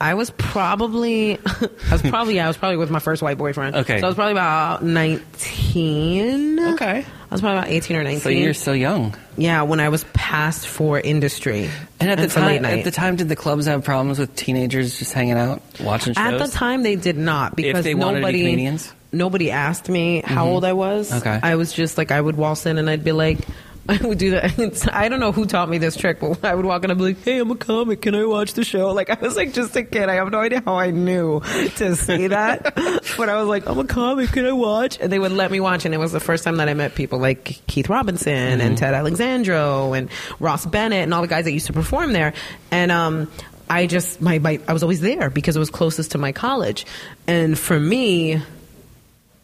I 0.01 0.13
was 0.13 0.29
probably, 0.29 1.37
I 1.37 1.91
was 1.91 2.01
probably, 2.01 2.35
yeah, 2.35 2.45
I 2.45 2.47
was 2.47 2.55
probably 2.55 2.77
with 2.77 2.89
my 2.89 2.99
first 2.99 3.21
white 3.21 3.37
boyfriend. 3.37 3.75
Okay. 3.75 3.99
So 3.99 4.07
I 4.07 4.09
was 4.09 4.15
probably 4.15 4.31
about 4.31 4.81
19. 4.81 6.59
Okay. 6.75 7.05
I 7.05 7.33
was 7.33 7.41
probably 7.41 7.59
about 7.59 7.69
18 7.69 7.97
or 7.97 8.03
19. 8.05 8.21
So 8.21 8.29
you're 8.29 8.53
so 8.53 8.71
young. 8.71 9.13
yeah, 9.35 9.63
when 9.63 9.81
I 9.81 9.89
was 9.89 10.05
passed 10.13 10.65
for 10.65 10.97
industry. 10.97 11.69
And 11.99 12.09
at 12.09 12.17
the 12.17 12.29
time, 12.29 12.61
night. 12.61 12.77
at 12.79 12.85
the 12.85 12.91
time, 12.91 13.17
did 13.17 13.27
the 13.27 13.35
clubs 13.35 13.65
have 13.65 13.83
problems 13.83 14.19
with 14.19 14.33
teenagers 14.37 14.97
just 14.97 15.11
hanging 15.11 15.37
out, 15.37 15.61
watching 15.81 16.13
shows? 16.13 16.23
At 16.23 16.39
the 16.39 16.47
time, 16.47 16.83
they 16.83 16.95
did 16.95 17.17
not 17.17 17.57
because 17.57 17.83
they 17.83 17.93
wanted 17.93 18.21
to 18.21 18.27
be 18.27 18.31
nobody 18.31 18.43
comedians? 18.43 18.93
Nobody 19.11 19.51
asked 19.51 19.89
me 19.89 20.21
how 20.23 20.47
old 20.47 20.63
I 20.65 20.73
was. 20.73 21.11
Okay. 21.13 21.39
I 21.41 21.55
was 21.55 21.73
just 21.73 21.97
like 21.97 22.11
I 22.11 22.19
would 22.21 22.37
waltz 22.37 22.65
in 22.65 22.77
and 22.77 22.89
I'd 22.89 23.03
be 23.03 23.11
like. 23.11 23.39
I 23.89 23.97
would 24.05 24.19
do 24.19 24.31
that. 24.31 24.59
It's- 24.59 24.87
I 24.87 25.09
don't 25.09 25.19
know 25.19 25.31
who 25.31 25.47
taught 25.47 25.67
me 25.67 25.79
this 25.79 25.95
trick, 25.95 26.19
but 26.19 26.43
I 26.45 26.53
would 26.53 26.65
walk 26.65 26.83
in 26.83 26.91
and 26.91 26.97
be 26.99 27.05
like, 27.05 27.23
"Hey, 27.23 27.39
I'm 27.39 27.49
a 27.49 27.55
comic. 27.55 28.03
Can 28.03 28.13
I 28.13 28.23
watch 28.23 28.53
the 28.53 28.63
show?" 28.63 28.91
Like 28.93 29.09
I 29.17 29.17
was 29.19 29.35
like 29.35 29.51
just 29.51 29.75
a 29.75 29.81
kid. 29.81 30.09
I 30.09 30.15
have 30.15 30.29
no 30.31 30.39
idea 30.41 30.61
how 30.63 30.75
I 30.75 30.91
knew 30.91 31.39
to 31.77 31.95
say 31.95 32.27
that, 32.27 32.75
but 32.75 33.29
I 33.29 33.39
was 33.39 33.47
like, 33.47 33.67
"I'm 33.67 33.79
a 33.79 33.85
comic. 33.85 34.29
Can 34.31 34.45
I 34.45 34.51
watch?" 34.51 34.99
And 35.01 35.11
they 35.11 35.17
would 35.17 35.31
let 35.31 35.49
me 35.49 35.59
watch. 35.59 35.85
And 35.85 35.95
it 35.95 35.97
was 35.97 36.11
the 36.11 36.19
first 36.19 36.43
time 36.43 36.57
that 36.57 36.69
I 36.69 36.75
met 36.75 36.93
people 36.93 37.17
like 37.17 37.61
Keith 37.65 37.89
Robinson 37.89 38.61
and 38.61 38.77
Ted 38.77 38.93
Alexandro 38.93 39.93
and 39.93 40.09
Ross 40.39 40.67
Bennett 40.67 41.01
and 41.01 41.11
all 41.11 41.23
the 41.23 41.27
guys 41.27 41.45
that 41.45 41.51
used 41.53 41.65
to 41.67 41.73
perform 41.73 42.13
there. 42.13 42.33
And 42.69 42.91
um, 42.91 43.31
I 43.71 43.87
just 43.87 44.21
my, 44.21 44.37
my 44.37 44.59
I 44.67 44.73
was 44.73 44.83
always 44.83 45.01
there 45.01 45.31
because 45.31 45.55
it 45.55 45.59
was 45.59 45.71
closest 45.71 46.11
to 46.11 46.19
my 46.19 46.31
college, 46.31 46.85
and 47.25 47.57
for 47.57 47.79
me. 47.79 48.39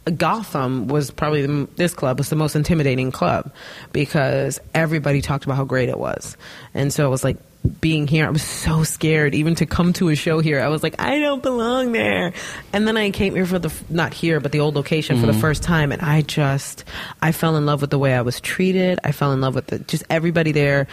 Gotham 0.06 0.88
was 0.88 1.12
probably 1.12 1.46
the, 1.46 1.68
this 1.76 1.94
club 1.94 2.18
was 2.20 2.30
the 2.30 2.36
most 2.36 2.56
intimidating 2.56 3.12
club 3.12 3.52
because 3.92 4.60
everybody 4.74 5.22
talked 5.22 5.46
about 5.46 5.58
how 5.58 5.66
great 5.66 5.90
it 5.90 5.98
was, 5.98 6.38
and 6.74 6.94
so 6.94 7.08
it 7.08 7.10
was 7.10 7.24
like 7.24 7.38
being 7.82 8.08
here. 8.08 8.28
I 8.28 8.30
was 8.30 8.44
so 8.44 8.84
scared 8.84 9.34
even 9.36 9.56
to 9.56 9.66
come 9.66 9.94
to 9.94 10.10
a 10.10 10.16
show 10.16 10.40
here. 10.40 10.62
I 10.62 10.68
was 10.68 10.84
like, 10.84 11.02
I 11.02 11.20
don't 11.20 11.42
belong 11.42 11.92
there. 11.92 12.34
And 12.74 12.88
then 12.88 12.98
I 12.98 13.12
came 13.12 13.36
here 13.36 13.46
for 13.46 13.60
the 13.60 13.74
not 13.90 14.14
here, 14.14 14.40
but 14.40 14.52
the 14.52 14.60
old 14.60 14.76
location 14.76 15.20
for 15.20 15.26
the 15.26 15.32
mm-hmm. 15.32 15.42
first 15.42 15.64
time, 15.64 15.92
and 15.92 16.02
I 16.02 16.22
just 16.22 16.84
I 17.22 17.32
fell 17.32 17.56
in 17.56 17.66
love 17.66 17.82
with 17.82 17.90
the 17.90 18.00
way 18.00 18.14
I 18.14 18.22
was 18.22 18.40
treated. 18.40 19.00
I 19.04 19.12
fell 19.12 19.32
in 19.34 19.42
love 19.42 19.56
with 19.56 19.68
the, 19.68 19.80
just 19.80 20.04
everybody 20.10 20.52
there. 20.52 20.88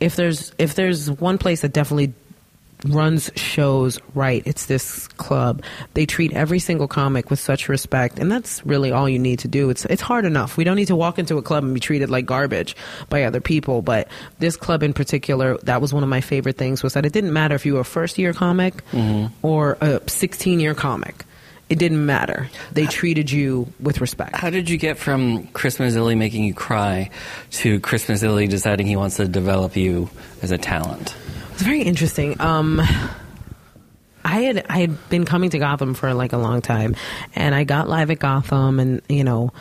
If 0.00 0.16
there's 0.16 0.52
if 0.58 0.74
there's 0.74 1.10
one 1.10 1.38
place 1.38 1.60
that 1.60 1.72
definitely 1.72 2.14
runs 2.84 3.30
shows 3.34 3.98
right. 4.14 4.42
It's 4.46 4.66
this 4.66 5.08
club. 5.08 5.62
They 5.94 6.06
treat 6.06 6.32
every 6.32 6.58
single 6.58 6.88
comic 6.88 7.30
with 7.30 7.38
such 7.38 7.68
respect, 7.68 8.18
and 8.18 8.30
that's 8.30 8.64
really 8.66 8.92
all 8.92 9.08
you 9.08 9.18
need 9.18 9.40
to 9.40 9.48
do. 9.48 9.70
It's 9.70 9.84
it's 9.86 10.02
hard 10.02 10.24
enough. 10.24 10.56
We 10.56 10.64
don't 10.64 10.76
need 10.76 10.88
to 10.88 10.96
walk 10.96 11.18
into 11.18 11.36
a 11.38 11.42
club 11.42 11.64
and 11.64 11.74
be 11.74 11.80
treated 11.80 12.10
like 12.10 12.26
garbage 12.26 12.76
by 13.08 13.24
other 13.24 13.40
people, 13.40 13.82
but 13.82 14.08
this 14.38 14.56
club 14.56 14.82
in 14.82 14.92
particular, 14.92 15.58
that 15.58 15.80
was 15.80 15.92
one 15.92 16.02
of 16.02 16.08
my 16.08 16.20
favorite 16.20 16.56
things 16.56 16.82
was 16.82 16.94
that 16.94 17.06
it 17.06 17.12
didn't 17.12 17.32
matter 17.32 17.54
if 17.54 17.66
you 17.66 17.74
were 17.74 17.80
a 17.80 17.84
first 17.84 18.18
year 18.18 18.32
comic 18.32 18.84
mm-hmm. 18.92 19.34
or 19.44 19.78
a 19.80 20.00
16 20.08 20.60
year 20.60 20.74
comic. 20.74 21.24
It 21.70 21.78
didn't 21.78 22.04
matter. 22.04 22.50
They 22.72 22.86
treated 22.86 23.30
you 23.30 23.72
with 23.80 24.02
respect. 24.02 24.36
How 24.36 24.50
did 24.50 24.68
you 24.68 24.76
get 24.76 24.98
from 24.98 25.46
Chris 25.48 25.78
Mazzilli 25.78 26.16
making 26.16 26.44
you 26.44 26.52
cry 26.52 27.10
to 27.52 27.80
Chris 27.80 28.06
Mazzilli 28.06 28.48
deciding 28.48 28.86
he 28.86 28.96
wants 28.96 29.16
to 29.16 29.26
develop 29.26 29.74
you 29.74 30.10
as 30.42 30.50
a 30.50 30.58
talent? 30.58 31.16
It's 31.54 31.62
very 31.62 31.82
interesting. 31.82 32.40
Um, 32.40 32.80
I 34.24 34.40
had 34.40 34.66
I 34.68 34.78
had 34.80 35.08
been 35.08 35.24
coming 35.24 35.50
to 35.50 35.58
Gotham 35.60 35.94
for 35.94 36.12
like 36.12 36.32
a 36.32 36.36
long 36.36 36.62
time, 36.62 36.96
and 37.36 37.54
I 37.54 37.62
got 37.62 37.88
live 37.88 38.10
at 38.10 38.18
Gotham, 38.18 38.80
and 38.80 39.02
you 39.08 39.22
know, 39.22 39.52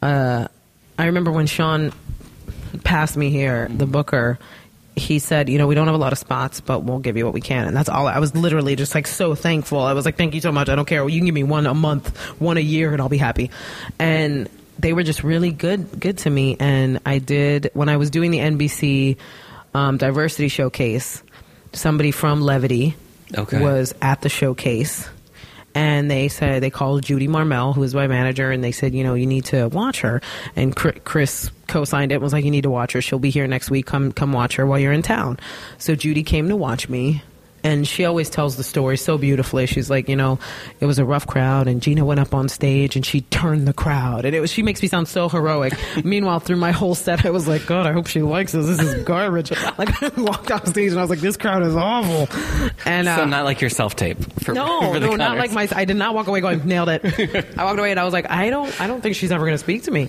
uh, 0.00 0.46
I 0.96 1.06
remember 1.06 1.32
when 1.32 1.46
Sean 1.46 1.92
passed 2.84 3.16
me 3.16 3.30
here, 3.30 3.66
the 3.68 3.86
Booker. 3.86 4.38
He 4.94 5.18
said, 5.18 5.48
you 5.48 5.58
know, 5.58 5.66
we 5.66 5.74
don't 5.74 5.86
have 5.86 5.96
a 5.96 5.98
lot 5.98 6.12
of 6.12 6.18
spots, 6.18 6.60
but 6.60 6.84
we'll 6.84 7.00
give 7.00 7.16
you 7.16 7.24
what 7.24 7.34
we 7.34 7.40
can. 7.40 7.66
And 7.66 7.76
that's 7.76 7.88
all. 7.88 8.06
I 8.06 8.20
was 8.20 8.36
literally 8.36 8.76
just 8.76 8.94
like 8.94 9.08
so 9.08 9.34
thankful. 9.34 9.80
I 9.80 9.94
was 9.94 10.04
like, 10.04 10.16
thank 10.16 10.34
you 10.34 10.40
so 10.40 10.52
much. 10.52 10.68
I 10.68 10.76
don't 10.76 10.84
care. 10.84 11.08
You 11.08 11.18
can 11.18 11.24
give 11.24 11.34
me 11.34 11.44
one 11.44 11.66
a 11.66 11.74
month, 11.74 12.14
one 12.38 12.56
a 12.56 12.60
year, 12.60 12.92
and 12.92 13.00
I'll 13.00 13.08
be 13.08 13.16
happy. 13.18 13.50
And 13.98 14.50
they 14.78 14.92
were 14.92 15.02
just 15.02 15.24
really 15.24 15.50
good, 15.50 15.98
good 15.98 16.18
to 16.18 16.30
me. 16.30 16.56
And 16.60 17.00
I 17.06 17.18
did, 17.18 17.70
when 17.72 17.88
I 17.88 17.96
was 17.96 18.10
doing 18.10 18.30
the 18.30 18.38
NBC 18.38 19.16
um, 19.74 19.96
diversity 19.96 20.48
showcase, 20.48 21.22
somebody 21.72 22.10
from 22.10 22.40
Levity 22.40 22.94
Okay. 23.36 23.60
was 23.62 23.94
at 24.02 24.20
the 24.20 24.28
showcase 24.28 25.08
and 25.74 26.10
they 26.10 26.28
said 26.28 26.62
they 26.62 26.68
called 26.68 27.02
Judy 27.02 27.28
Marmel, 27.28 27.72
who 27.72 27.80
was 27.80 27.94
my 27.94 28.06
manager, 28.06 28.50
and 28.50 28.62
they 28.62 28.72
said, 28.72 28.94
you 28.94 29.02
know, 29.04 29.14
you 29.14 29.26
need 29.26 29.46
to 29.46 29.68
watch 29.68 30.02
her. 30.02 30.20
And 30.54 30.76
Chris 30.76 31.50
co-signed 31.66 32.12
it. 32.12 32.16
and 32.16 32.22
Was 32.22 32.34
like, 32.34 32.44
you 32.44 32.50
need 32.50 32.64
to 32.64 32.70
watch 32.70 32.92
her. 32.92 33.00
She'll 33.00 33.18
be 33.18 33.30
here 33.30 33.46
next 33.46 33.70
week. 33.70 33.86
Come, 33.86 34.12
come 34.12 34.34
watch 34.34 34.56
her 34.56 34.66
while 34.66 34.78
you're 34.78 34.92
in 34.92 35.00
town. 35.00 35.38
So 35.78 35.94
Judy 35.94 36.24
came 36.24 36.48
to 36.50 36.56
watch 36.56 36.90
me. 36.90 37.22
And 37.64 37.86
she 37.86 38.04
always 38.04 38.28
tells 38.28 38.56
the 38.56 38.64
story 38.64 38.96
so 38.96 39.18
beautifully. 39.18 39.66
She's 39.66 39.88
like, 39.88 40.08
you 40.08 40.16
know, 40.16 40.38
it 40.80 40.86
was 40.86 40.98
a 40.98 41.04
rough 41.04 41.26
crowd, 41.26 41.68
and 41.68 41.80
Gina 41.80 42.04
went 42.04 42.20
up 42.20 42.34
on 42.34 42.48
stage 42.48 42.96
and 42.96 43.04
she 43.04 43.20
turned 43.22 43.66
the 43.68 43.72
crowd, 43.72 44.24
and 44.24 44.34
it 44.34 44.40
was. 44.40 44.50
She 44.52 44.62
makes 44.62 44.82
me 44.82 44.88
sound 44.88 45.08
so 45.08 45.28
heroic. 45.28 45.72
Meanwhile, 46.04 46.40
through 46.40 46.56
my 46.56 46.72
whole 46.72 46.94
set, 46.94 47.24
I 47.24 47.30
was 47.30 47.48
like, 47.48 47.66
God, 47.66 47.86
I 47.86 47.92
hope 47.92 48.06
she 48.06 48.22
likes 48.22 48.52
this. 48.52 48.66
This 48.66 48.80
is 48.80 49.04
garbage. 49.04 49.50
Like 49.78 50.02
I 50.18 50.20
walked 50.20 50.50
off 50.50 50.66
stage 50.66 50.90
and 50.90 50.98
I 50.98 51.02
was 51.02 51.10
like, 51.10 51.20
this 51.20 51.36
crowd 51.36 51.62
is 51.62 51.74
awful. 51.74 52.28
And 52.84 53.08
uh, 53.08 53.16
so 53.16 53.24
not 53.26 53.44
like 53.44 53.60
your 53.60 53.70
self 53.70 53.96
tape. 53.96 54.18
For, 54.42 54.52
no, 54.52 54.98
no, 54.98 55.16
not 55.16 55.38
like 55.38 55.52
my. 55.52 55.68
I 55.74 55.84
did 55.84 55.96
not 55.96 56.14
walk 56.14 56.26
away 56.26 56.40
going 56.40 56.66
nailed 56.66 56.88
it. 56.88 57.04
I 57.58 57.64
walked 57.64 57.78
away 57.78 57.90
and 57.90 58.00
I 58.00 58.04
was 58.04 58.12
like, 58.12 58.30
I 58.30 58.50
don't, 58.50 58.80
I 58.80 58.86
don't 58.86 59.00
think 59.00 59.16
she's 59.16 59.32
ever 59.32 59.44
going 59.44 59.54
to 59.54 59.58
speak 59.58 59.84
to 59.84 59.90
me. 59.90 60.08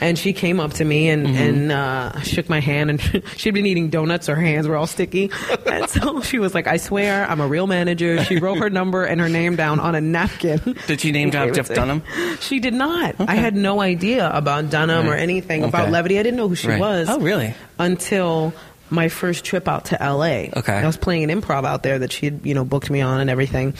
And 0.00 0.18
she 0.18 0.32
came 0.32 0.60
up 0.60 0.72
to 0.74 0.84
me 0.84 1.08
and 1.10 1.26
and 1.26 1.72
uh, 1.72 2.20
shook 2.20 2.48
my 2.48 2.60
hand 2.60 2.90
and 2.90 3.22
she'd 3.36 3.52
been 3.52 3.66
eating 3.66 3.90
donuts. 3.90 4.26
Her 4.26 4.34
hands 4.36 4.66
were 4.66 4.76
all 4.76 4.86
sticky, 4.86 5.30
and 5.66 5.88
so 5.88 6.20
she 6.22 6.38
was 6.38 6.54
like, 6.54 6.66
I 6.66 6.76
swear, 6.78 6.93
I'm 7.02 7.40
a 7.40 7.46
real 7.46 7.66
manager. 7.66 8.22
She 8.24 8.36
wrote 8.38 8.58
her 8.58 8.70
number 8.70 9.04
and 9.04 9.20
her 9.20 9.28
name 9.28 9.56
down 9.56 9.80
on 9.80 9.94
a 9.94 10.00
napkin. 10.00 10.76
Did 10.86 11.00
she 11.00 11.12
name 11.12 11.30
drop 11.30 11.52
Jeff 11.52 11.68
Dunham? 11.68 12.02
She 12.40 12.60
did 12.60 12.74
not. 12.74 13.16
I 13.20 13.34
had 13.36 13.54
no 13.56 13.80
idea 13.80 14.28
about 14.30 14.70
Dunham 14.70 15.06
or 15.06 15.10
Right. 15.12 15.20
anything 15.20 15.64
about 15.64 15.90
levity. 15.90 16.18
I 16.18 16.22
didn't 16.22 16.36
know 16.36 16.48
who 16.48 16.54
she 16.54 16.68
Right. 16.68 16.80
was. 16.80 17.08
Oh, 17.08 17.18
really? 17.20 17.54
Until 17.78 18.52
my 18.90 19.08
first 19.08 19.44
trip 19.44 19.66
out 19.68 19.86
to 19.86 19.96
LA. 20.00 20.50
Okay. 20.56 20.72
I 20.74 20.86
was 20.86 20.96
playing 20.96 21.28
an 21.30 21.40
improv 21.40 21.64
out 21.64 21.82
there 21.82 21.98
that 22.00 22.12
she 22.12 22.26
had, 22.26 22.40
you 22.44 22.54
know, 22.54 22.64
booked 22.64 22.90
me 22.90 23.00
on 23.00 23.20
and 23.20 23.30
everything. 23.30 23.74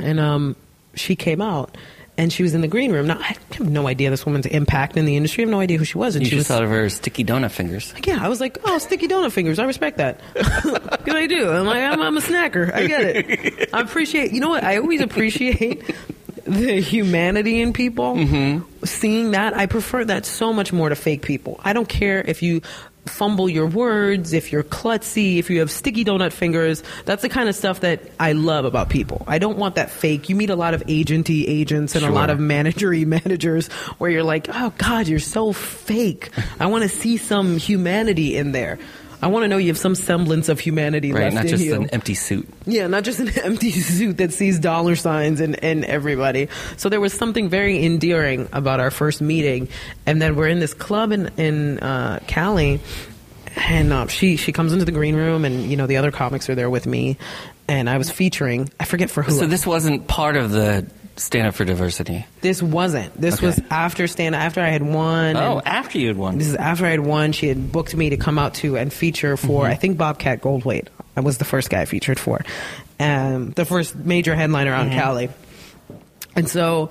And 0.00 0.18
um 0.20 0.56
she 0.94 1.16
came 1.16 1.40
out 1.40 1.76
and 2.22 2.32
she 2.32 2.44
was 2.44 2.54
in 2.54 2.60
the 2.60 2.68
green 2.68 2.92
room. 2.92 3.08
Now 3.08 3.18
I 3.18 3.36
have 3.54 3.68
no 3.68 3.88
idea 3.88 4.08
this 4.10 4.24
woman's 4.24 4.46
impact 4.46 4.96
in 4.96 5.04
the 5.06 5.16
industry. 5.16 5.42
I 5.42 5.46
have 5.46 5.50
no 5.50 5.58
idea 5.58 5.76
who 5.76 5.84
she 5.84 5.98
was. 5.98 6.14
And 6.14 6.24
You 6.24 6.30
she 6.30 6.36
just 6.36 6.48
was 6.48 6.56
thought 6.56 6.62
of 6.62 6.70
her 6.70 6.88
sticky 6.88 7.24
donut 7.24 7.50
fingers. 7.50 7.92
yeah, 8.06 8.24
I 8.24 8.28
was 8.28 8.40
like, 8.40 8.58
oh, 8.64 8.78
sticky 8.78 9.08
donut 9.08 9.32
fingers. 9.32 9.58
I 9.58 9.64
respect 9.64 9.98
that. 9.98 10.20
Because 11.02 11.14
I 11.16 11.26
do. 11.26 11.50
I'm 11.50 11.66
like, 11.66 11.82
I'm, 11.82 12.00
I'm 12.00 12.16
a 12.16 12.20
snacker. 12.20 12.72
I 12.72 12.86
get 12.86 13.00
it. 13.02 13.70
I 13.74 13.80
appreciate. 13.80 14.30
You 14.32 14.38
know 14.40 14.50
what? 14.50 14.62
I 14.62 14.76
always 14.76 15.00
appreciate 15.00 15.82
the 16.44 16.80
humanity 16.80 17.60
in 17.60 17.72
people. 17.72 18.14
Mm-hmm. 18.14 18.84
Seeing 18.84 19.32
that, 19.32 19.54
I 19.56 19.66
prefer 19.66 20.04
that 20.04 20.24
so 20.24 20.52
much 20.52 20.72
more 20.72 20.88
to 20.90 20.94
fake 20.94 21.22
people. 21.22 21.60
I 21.64 21.72
don't 21.72 21.88
care 21.88 22.20
if 22.20 22.40
you 22.42 22.62
fumble 23.06 23.48
your 23.48 23.66
words, 23.66 24.32
if 24.32 24.52
you're 24.52 24.62
klutzy, 24.62 25.38
if 25.38 25.50
you 25.50 25.60
have 25.60 25.70
sticky 25.70 26.04
donut 26.04 26.32
fingers. 26.32 26.82
That's 27.04 27.22
the 27.22 27.28
kind 27.28 27.48
of 27.48 27.54
stuff 27.54 27.80
that 27.80 28.02
I 28.20 28.32
love 28.32 28.64
about 28.64 28.90
people. 28.90 29.24
I 29.26 29.38
don't 29.38 29.58
want 29.58 29.74
that 29.74 29.90
fake. 29.90 30.28
You 30.28 30.36
meet 30.36 30.50
a 30.50 30.56
lot 30.56 30.74
of 30.74 30.82
agenty 30.86 31.44
agents 31.48 31.94
and 31.94 32.04
a 32.04 32.10
lot 32.10 32.30
of 32.30 32.38
managery 32.38 33.04
managers 33.06 33.68
where 33.98 34.10
you're 34.10 34.22
like, 34.22 34.48
oh 34.48 34.72
God, 34.78 35.08
you're 35.08 35.18
so 35.18 35.52
fake. 35.52 36.30
I 36.60 36.66
want 36.66 36.82
to 36.82 36.88
see 36.88 37.16
some 37.16 37.56
humanity 37.56 38.36
in 38.36 38.52
there. 38.52 38.78
I 39.22 39.28
want 39.28 39.44
to 39.44 39.48
know 39.48 39.56
you 39.56 39.68
have 39.68 39.78
some 39.78 39.94
semblance 39.94 40.48
of 40.48 40.58
humanity 40.58 41.12
Right, 41.12 41.22
left 41.24 41.34
not 41.36 41.44
in 41.44 41.50
just 41.50 41.64
you. 41.64 41.76
an 41.76 41.90
empty 41.90 42.14
suit. 42.14 42.48
Yeah, 42.66 42.88
not 42.88 43.04
just 43.04 43.20
an 43.20 43.28
empty 43.44 43.70
suit 43.70 44.18
that 44.18 44.32
sees 44.32 44.58
dollar 44.58 44.96
signs 44.96 45.40
and, 45.40 45.54
in 45.54 45.84
everybody. 45.84 46.48
So 46.76 46.88
there 46.88 47.00
was 47.00 47.12
something 47.12 47.48
very 47.48 47.84
endearing 47.84 48.48
about 48.52 48.80
our 48.80 48.90
first 48.90 49.22
meeting. 49.22 49.68
And 50.06 50.20
then 50.20 50.34
we're 50.34 50.48
in 50.48 50.58
this 50.58 50.74
club 50.74 51.12
in, 51.12 51.28
in 51.38 51.78
uh, 51.78 52.18
Cali, 52.26 52.80
and 53.54 53.92
uh, 53.92 54.06
she, 54.08 54.36
she 54.36 54.50
comes 54.50 54.72
into 54.72 54.84
the 54.84 54.92
green 54.92 55.14
room, 55.14 55.44
and, 55.44 55.70
you 55.70 55.76
know, 55.76 55.86
the 55.86 55.98
other 55.98 56.10
comics 56.10 56.50
are 56.50 56.54
there 56.54 56.70
with 56.70 56.86
me. 56.86 57.16
And 57.68 57.88
I 57.88 57.98
was 57.98 58.10
featuring, 58.10 58.70
I 58.80 58.84
forget 58.84 59.08
for 59.08 59.22
who. 59.22 59.32
So 59.32 59.46
this 59.46 59.64
wasn't 59.66 60.08
part 60.08 60.36
of 60.36 60.50
the 60.50 60.86
Stand 61.16 61.46
Up 61.46 61.54
for 61.54 61.64
Diversity. 61.64 62.26
This 62.40 62.62
wasn't. 62.62 63.18
This 63.20 63.34
Okay. 63.36 63.46
was 63.46 63.60
after 63.70 64.06
stand 64.06 64.34
after 64.34 64.60
I 64.60 64.68
had 64.68 64.82
won. 64.82 65.36
Oh, 65.36 65.60
after 65.64 65.98
you 65.98 66.08
had 66.08 66.16
won. 66.16 66.38
This 66.38 66.48
is 66.48 66.54
after 66.56 66.86
I 66.86 66.90
had 66.90 67.00
won. 67.00 67.32
She 67.32 67.48
had 67.48 67.70
booked 67.70 67.94
me 67.94 68.10
to 68.10 68.16
come 68.16 68.38
out 68.38 68.54
to 68.54 68.76
and 68.78 68.92
feature 68.92 69.36
for 69.36 69.66
I 69.66 69.74
think 69.74 69.98
Bobcat 69.98 70.40
Goldthwait. 70.40 70.88
I 71.16 71.20
was 71.20 71.38
the 71.38 71.44
first 71.44 71.68
guy 71.70 71.82
I 71.82 71.84
featured 71.84 72.18
for, 72.18 72.40
um, 72.98 73.50
the 73.50 73.64
first 73.66 73.94
major 73.94 74.34
headliner 74.34 74.72
out 74.72 74.86
in 74.86 74.92
Cali. 74.94 75.28
And 76.34 76.48
so 76.48 76.88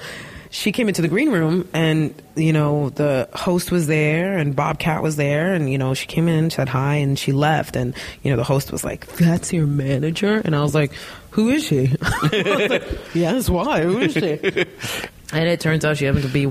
she 0.51 0.73
came 0.73 0.89
into 0.89 1.01
the 1.01 1.07
green 1.07 1.31
room, 1.31 1.67
and 1.73 2.13
you 2.35 2.53
know 2.53 2.89
the 2.89 3.27
host 3.33 3.71
was 3.71 3.87
there, 3.87 4.37
and 4.37 4.55
Bobcat 4.55 5.01
was 5.01 5.15
there, 5.15 5.53
and 5.53 5.71
you 5.71 5.77
know 5.77 5.93
she 5.93 6.05
came 6.05 6.27
in, 6.27 6.49
said 6.49 6.67
hi, 6.69 6.95
and 6.95 7.17
she 7.17 7.31
left, 7.31 7.75
and 7.75 7.95
you 8.21 8.29
know 8.29 8.37
the 8.37 8.43
host 8.43 8.71
was 8.71 8.83
like, 8.83 9.07
"That's 9.15 9.51
your 9.53 9.65
manager," 9.65 10.41
and 10.43 10.55
I 10.55 10.61
was 10.61 10.75
like, 10.75 10.91
"Who 11.31 11.49
is 11.49 11.63
she?" 11.63 11.95
Like, 12.31 12.83
yes, 13.15 13.49
why? 13.49 13.81
Who 13.83 13.99
is 13.99 14.13
she? 14.13 14.65
And 15.33 15.47
it 15.47 15.61
turns 15.61 15.85
out 15.85 15.95
she 15.95 16.03
happened 16.03 16.25
to 16.25 16.29
be 16.29 16.43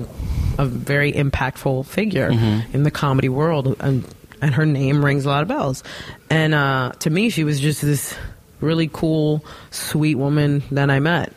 a 0.56 0.64
very 0.64 1.12
impactful 1.12 1.84
figure 1.84 2.30
in 2.72 2.82
the 2.82 2.90
comedy 2.90 3.28
world, 3.28 3.76
and 3.80 4.06
and 4.40 4.54
her 4.54 4.64
name 4.64 5.04
rings 5.04 5.26
a 5.26 5.28
lot 5.28 5.42
of 5.42 5.48
bells. 5.48 5.84
And 6.30 6.54
uh, 6.54 6.92
to 7.00 7.10
me, 7.10 7.28
she 7.28 7.44
was 7.44 7.60
just 7.60 7.82
this 7.82 8.16
really 8.62 8.88
cool, 8.90 9.44
sweet 9.70 10.14
woman 10.14 10.62
that 10.70 10.88
I 10.90 10.98
met, 11.00 11.34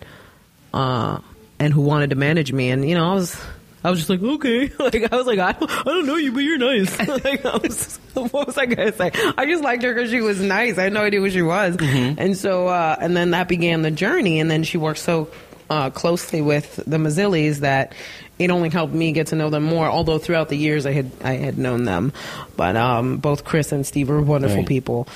uh, 0.74 1.20
and 1.60 1.74
who 1.74 1.82
wanted 1.82 2.10
to 2.12 2.16
manage 2.16 2.52
me. 2.54 2.70
And 2.70 2.88
you 2.88 2.96
know, 2.96 3.12
I 3.12 3.14
was. 3.16 3.40
I 3.86 3.90
was 3.90 4.00
just 4.00 4.10
like, 4.10 4.24
okay. 4.24 4.72
Like, 4.80 5.12
I 5.12 5.16
was 5.18 5.28
like, 5.28 5.40
I 5.40 5.52
don't, 5.52 5.70
I 5.70 5.84
don't 5.84 6.06
know 6.06 6.16
you, 6.16 6.32
but 6.32 6.40
you're 6.40 6.58
nice. 6.58 6.98
like, 7.26 7.46
I 7.46 7.58
was, 7.58 7.98
what 8.14 8.48
was 8.48 8.58
I 8.58 8.66
to 8.66 8.94
say? 8.94 9.12
I 9.38 9.46
just 9.46 9.62
liked 9.62 9.84
her 9.84 9.94
because 9.94 10.10
she 10.10 10.22
was 10.22 10.40
nice. 10.40 10.78
I 10.78 10.84
had 10.84 10.94
no 10.94 11.02
idea 11.02 11.20
who 11.20 11.30
she 11.30 11.42
was. 11.42 11.76
And 11.82 12.38
so, 12.38 12.70
uh, 12.70 12.96
and 13.02 13.14
then 13.14 13.32
that 13.32 13.50
began 13.50 13.82
the 13.82 13.92
journey. 13.92 14.40
And 14.40 14.50
then 14.50 14.64
she 14.64 14.78
worked 14.78 15.00
so 15.00 15.28
uh, 15.70 15.90
closely 15.90 16.42
with 16.42 16.78
the 16.88 16.96
Mazzillis 16.96 17.58
that 17.58 17.94
it 18.40 18.52
only 18.52 18.70
helped 18.70 18.94
me 18.94 19.12
get 19.12 19.28
to 19.28 19.36
know 19.36 19.50
them 19.50 19.64
more. 19.64 19.88
Although 19.88 20.18
throughout 20.18 20.48
the 20.48 20.58
years 20.58 20.86
I 20.86 20.94
had 20.94 21.12
I 21.22 21.34
had 21.34 21.58
known 21.58 21.84
them, 21.84 22.14
but 22.56 22.78
um, 22.78 23.18
both 23.18 23.44
Chris 23.44 23.74
and 23.74 23.86
Steve 23.86 24.08
were 24.08 24.22
wonderful 24.22 24.60
Right. 24.60 24.66
people, 24.68 25.10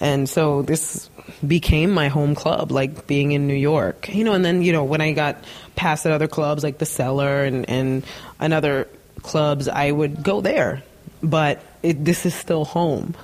and 0.00 0.28
so 0.28 0.62
this 0.62 1.10
became 1.46 1.90
my 1.90 2.08
home 2.08 2.34
club, 2.34 2.70
like 2.72 3.06
being 3.06 3.32
in 3.32 3.46
New 3.46 3.54
York, 3.54 4.08
you 4.12 4.24
know. 4.24 4.32
And 4.32 4.44
then 4.44 4.62
you 4.62 4.72
know 4.72 4.84
when 4.84 5.00
I 5.00 5.12
got 5.12 5.36
past 5.76 6.06
at 6.06 6.12
other 6.12 6.28
clubs 6.28 6.62
like 6.62 6.78
the 6.78 6.86
Cellar 6.86 7.44
and 7.44 7.68
and 7.68 8.04
and 8.40 8.52
other 8.52 8.88
clubs, 9.22 9.68
I 9.68 9.90
would 9.90 10.22
go 10.22 10.40
there, 10.40 10.82
but 11.22 11.62
it, 11.82 12.04
this 12.04 12.26
is 12.26 12.34
still 12.34 12.64
home 12.64 13.14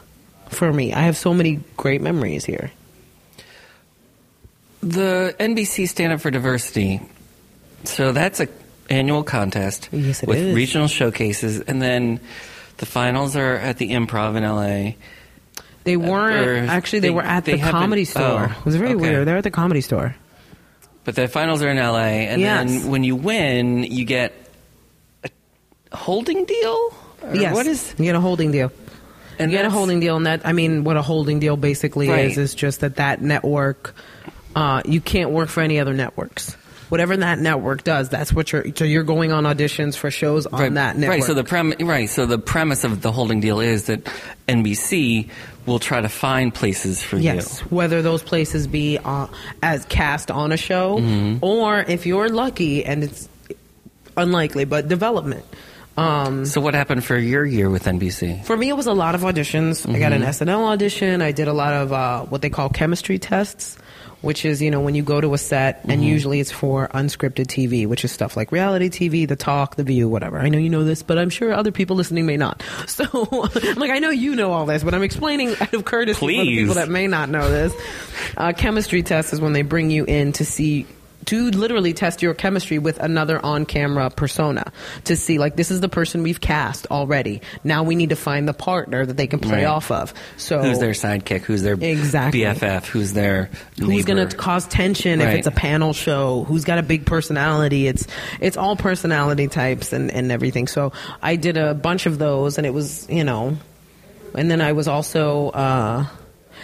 for 0.49 0.73
me. 0.73 0.93
I 0.93 1.03
have 1.03 1.17
so 1.17 1.35
many 1.35 1.61
great 1.77 2.01
memories 2.01 2.45
here. 2.45 2.71
The 4.83 5.35
NBC 5.41 5.89
Stand 5.89 6.13
Up 6.13 6.21
for 6.21 6.31
Diversity. 6.31 7.01
So 7.85 8.13
that's 8.13 8.41
a 8.41 8.49
annual 8.91 9.23
contest 9.23 9.89
Yes, 9.93 10.23
it 10.23 10.29
with 10.29 10.39
is. 10.39 10.55
regional 10.57 10.89
showcases, 10.89 11.61
and 11.61 11.83
then 11.83 12.21
the 12.79 12.87
finals 12.87 13.37
are 13.37 13.55
at 13.57 13.79
the 13.79 13.91
Improv 13.91 14.37
in 14.37 14.45
LA. 14.45 14.95
They 15.89 15.97
weren't 15.97 16.69
actually. 16.69 17.01
They, 17.01 17.09
they- 17.09 17.15
were 17.15 17.23
at 17.23 17.45
they 17.45 17.57
the 17.57 17.71
comedy 17.71 18.05
store. 18.05 18.49
oh, 18.51 18.57
it 18.59 18.65
was 18.65 18.77
very 18.77 18.91
okay. 18.91 19.01
weird. 19.01 19.27
They're 19.27 19.37
at 19.39 19.45
the 19.45 19.51
comedy 19.51 19.81
store. 19.81 20.15
But 21.05 21.17
the 21.17 21.27
finals 21.29 21.63
are 21.63 21.71
in 21.71 21.79
LA, 21.79 22.29
and 22.29 22.41
Yes. 22.41 22.69
then 22.83 22.91
when 22.91 23.03
you 23.05 23.17
win, 23.17 23.83
you 23.85 24.05
get 24.05 24.35
a 25.25 25.97
holding 25.97 26.45
deal. 26.45 26.95
Or 27.23 27.35
yes, 27.35 27.55
What 27.55 27.67
is? 27.67 27.95
you 27.99 28.05
get 28.05 28.15
a 28.15 28.21
holding 28.21 28.53
deal? 28.53 28.71
And 29.39 29.51
you 29.51 29.57
get 29.57 29.65
a 29.65 29.71
holding 29.71 30.01
deal, 30.01 30.17
and 30.17 30.27
that 30.27 30.43
I 30.45 30.53
mean, 30.53 30.85
what 30.85 30.97
a 30.99 31.03
holding 31.03 31.39
deal 31.41 31.57
basically 31.57 32.09
Right. 32.11 32.27
is 32.27 32.37
is 32.39 32.55
just 32.55 32.81
that 32.81 32.97
that 32.97 33.23
network. 33.23 33.95
Uh, 34.55 34.83
you 34.85 35.01
can't 35.01 35.31
work 35.31 35.49
for 35.49 35.63
any 35.63 35.79
other 35.81 35.95
networks. 35.95 36.57
Whatever 36.89 37.17
that 37.19 37.39
network 37.39 37.85
does, 37.85 38.09
that's 38.09 38.33
what 38.33 38.51
you're. 38.51 38.65
So 38.75 38.85
you're 38.85 39.03
going 39.05 39.31
on 39.33 39.45
auditions 39.45 39.95
for 39.97 40.11
shows 40.11 40.47
on 40.47 40.61
right, 40.61 40.75
that 40.75 40.97
network. 40.97 41.19
Right. 41.19 41.25
So 41.25 41.35
the 41.35 41.45
prem- 41.45 41.75
right. 41.81 42.09
So 42.09 42.25
the 42.27 42.39
premise 42.39 42.85
of 42.85 43.03
the 43.03 43.13
holding 43.13 43.41
deal 43.41 43.61
is 43.61 43.85
that 43.85 44.09
NBC 44.49 45.29
will 45.67 45.79
try 45.79 46.01
to 46.01 46.09
find 46.09 46.55
places 46.55 47.03
for 47.03 47.19
Yes, 47.19 47.61
you. 47.61 47.67
whether 47.69 48.01
those 48.01 48.23
places 48.23 48.67
be 48.67 48.99
uh, 49.05 49.27
as 49.63 49.85
cast 49.87 50.31
on 50.31 50.51
a 50.53 50.57
show, 50.57 50.99
Mm-hmm. 50.99 51.45
or 51.45 51.81
if 51.81 52.07
you're 52.07 52.31
lucky, 52.31 52.85
and 52.85 53.05
it's 53.05 53.29
unlikely, 54.17 54.65
but 54.65 54.89
development. 54.89 55.45
Um, 55.99 56.47
So 56.47 56.61
what 56.61 56.75
happened 56.75 57.05
for 57.05 57.17
your 57.19 57.45
year 57.45 57.69
with 57.69 57.85
NBC? 57.85 58.45
For 58.45 58.57
me, 58.57 58.69
it 58.69 58.77
was 58.77 58.87
a 58.87 58.93
lot 58.95 59.15
of 59.15 59.23
auditions. 59.23 59.87
I 59.93 59.99
got 59.99 60.13
an 60.13 60.23
SNL 60.23 60.65
audition. 60.69 61.21
I 61.23 61.33
did 61.33 61.49
a 61.49 61.53
lot 61.53 61.75
of 61.75 61.93
uh, 61.93 62.25
what 62.27 62.41
they 62.41 62.51
call 62.51 62.69
chemistry 62.69 63.19
tests, 63.19 63.77
which 64.21 64.45
is, 64.45 64.61
you 64.61 64.71
know, 64.71 64.81
when 64.81 64.95
you 64.95 65.03
go 65.03 65.21
to 65.21 65.33
a 65.35 65.39
set, 65.39 65.81
and 65.85 66.05
usually 66.05 66.41
it's 66.41 66.51
for 66.51 66.89
unscripted 66.89 67.47
TV, 67.47 67.87
which 67.87 68.05
is 68.05 68.13
stuff 68.13 68.37
like 68.37 68.51
reality 68.51 68.89
TV, 68.89 69.29
The 69.29 69.37
Talk, 69.37 69.77
The 69.77 69.85
View, 69.85 70.09
whatever. 70.09 70.39
I 70.39 70.49
know 70.49 70.59
you 70.59 70.69
know 70.69 70.85
this, 70.85 71.03
but 71.03 71.19
I'm 71.19 71.31
sure 71.31 71.53
other 71.53 71.71
people 71.71 71.97
listening 71.97 72.27
may 72.27 72.37
not. 72.37 72.63
So, 72.89 73.29
I'm 73.33 73.77
like, 73.77 73.91
I 73.91 74.01
know 74.01 74.11
you 74.11 74.35
know 74.35 74.51
all 74.51 74.67
this, 74.67 74.83
but 74.83 74.93
I'm 74.93 75.05
explaining 75.05 75.55
out 75.61 75.73
of 75.73 75.85
courtesy 75.85 76.19
for 76.19 76.27
the 76.27 76.57
people 76.57 76.75
that 76.75 76.89
may 76.89 77.07
not 77.07 77.29
know 77.29 77.49
this. 77.49 77.73
Uh, 78.37 78.53
chemistry 78.53 79.03
test 79.05 79.33
is 79.33 79.41
when 79.41 79.53
they 79.53 79.63
bring 79.63 79.91
you 79.91 80.05
in 80.05 80.33
to 80.33 80.45
see 80.45 80.87
to 81.27 81.51
literally 81.51 81.93
test 81.93 82.23
your 82.23 82.33
chemistry 82.33 82.79
with 82.79 82.99
another 82.99 83.45
on-camera 83.45 84.09
persona 84.11 84.73
to 85.05 85.15
see 85.17 85.39
like 85.39 85.57
this 85.57 85.71
is 85.71 85.81
the 85.81 85.89
person 85.89 86.23
we've 86.23 86.41
cast 86.41 86.87
already. 86.91 87.43
Now 87.65 87.83
we 87.83 87.97
need 87.97 88.11
to 88.11 88.17
find 88.17 88.49
the 88.49 88.55
partner 88.55 89.05
that 89.05 89.17
they 89.17 89.27
can 89.27 89.39
play 89.41 89.59
Right. 89.59 89.65
off 89.67 89.91
of. 89.91 90.15
So 90.39 90.63
Who's 90.63 90.79
their 90.79 90.93
sidekick? 90.93 91.43
Who's 91.43 91.63
their 91.63 91.75
Exactly. 91.75 92.41
BFF? 92.41 92.87
Who's 92.87 93.13
their 93.13 93.51
who's 93.79 94.05
going 94.07 94.27
to 94.27 94.35
cause 94.37 94.67
tension 94.69 95.21
if 95.21 95.29
it's 95.35 95.47
a 95.47 95.51
panel 95.51 95.93
show 95.93 96.45
who's 96.45 96.65
got 96.65 96.79
a 96.79 96.83
big 96.83 97.05
personality 97.05 97.87
it's 97.89 98.07
it's 98.41 98.57
all 98.57 98.77
personality 98.77 99.49
types 99.49 99.93
and 99.93 100.11
and 100.11 100.33
everything 100.33 100.67
so 100.67 100.93
i 101.23 101.37
did 101.37 101.57
a 101.57 101.75
bunch 101.75 102.07
of 102.07 102.19
those 102.19 102.59
and 102.59 102.67
it 102.67 102.71
was 102.75 103.07
you 103.11 103.25
know 103.25 103.57
and 104.35 104.51
then 104.51 104.61
i 104.61 104.73
was 104.73 104.89
also 104.89 105.49
uh 105.51 106.05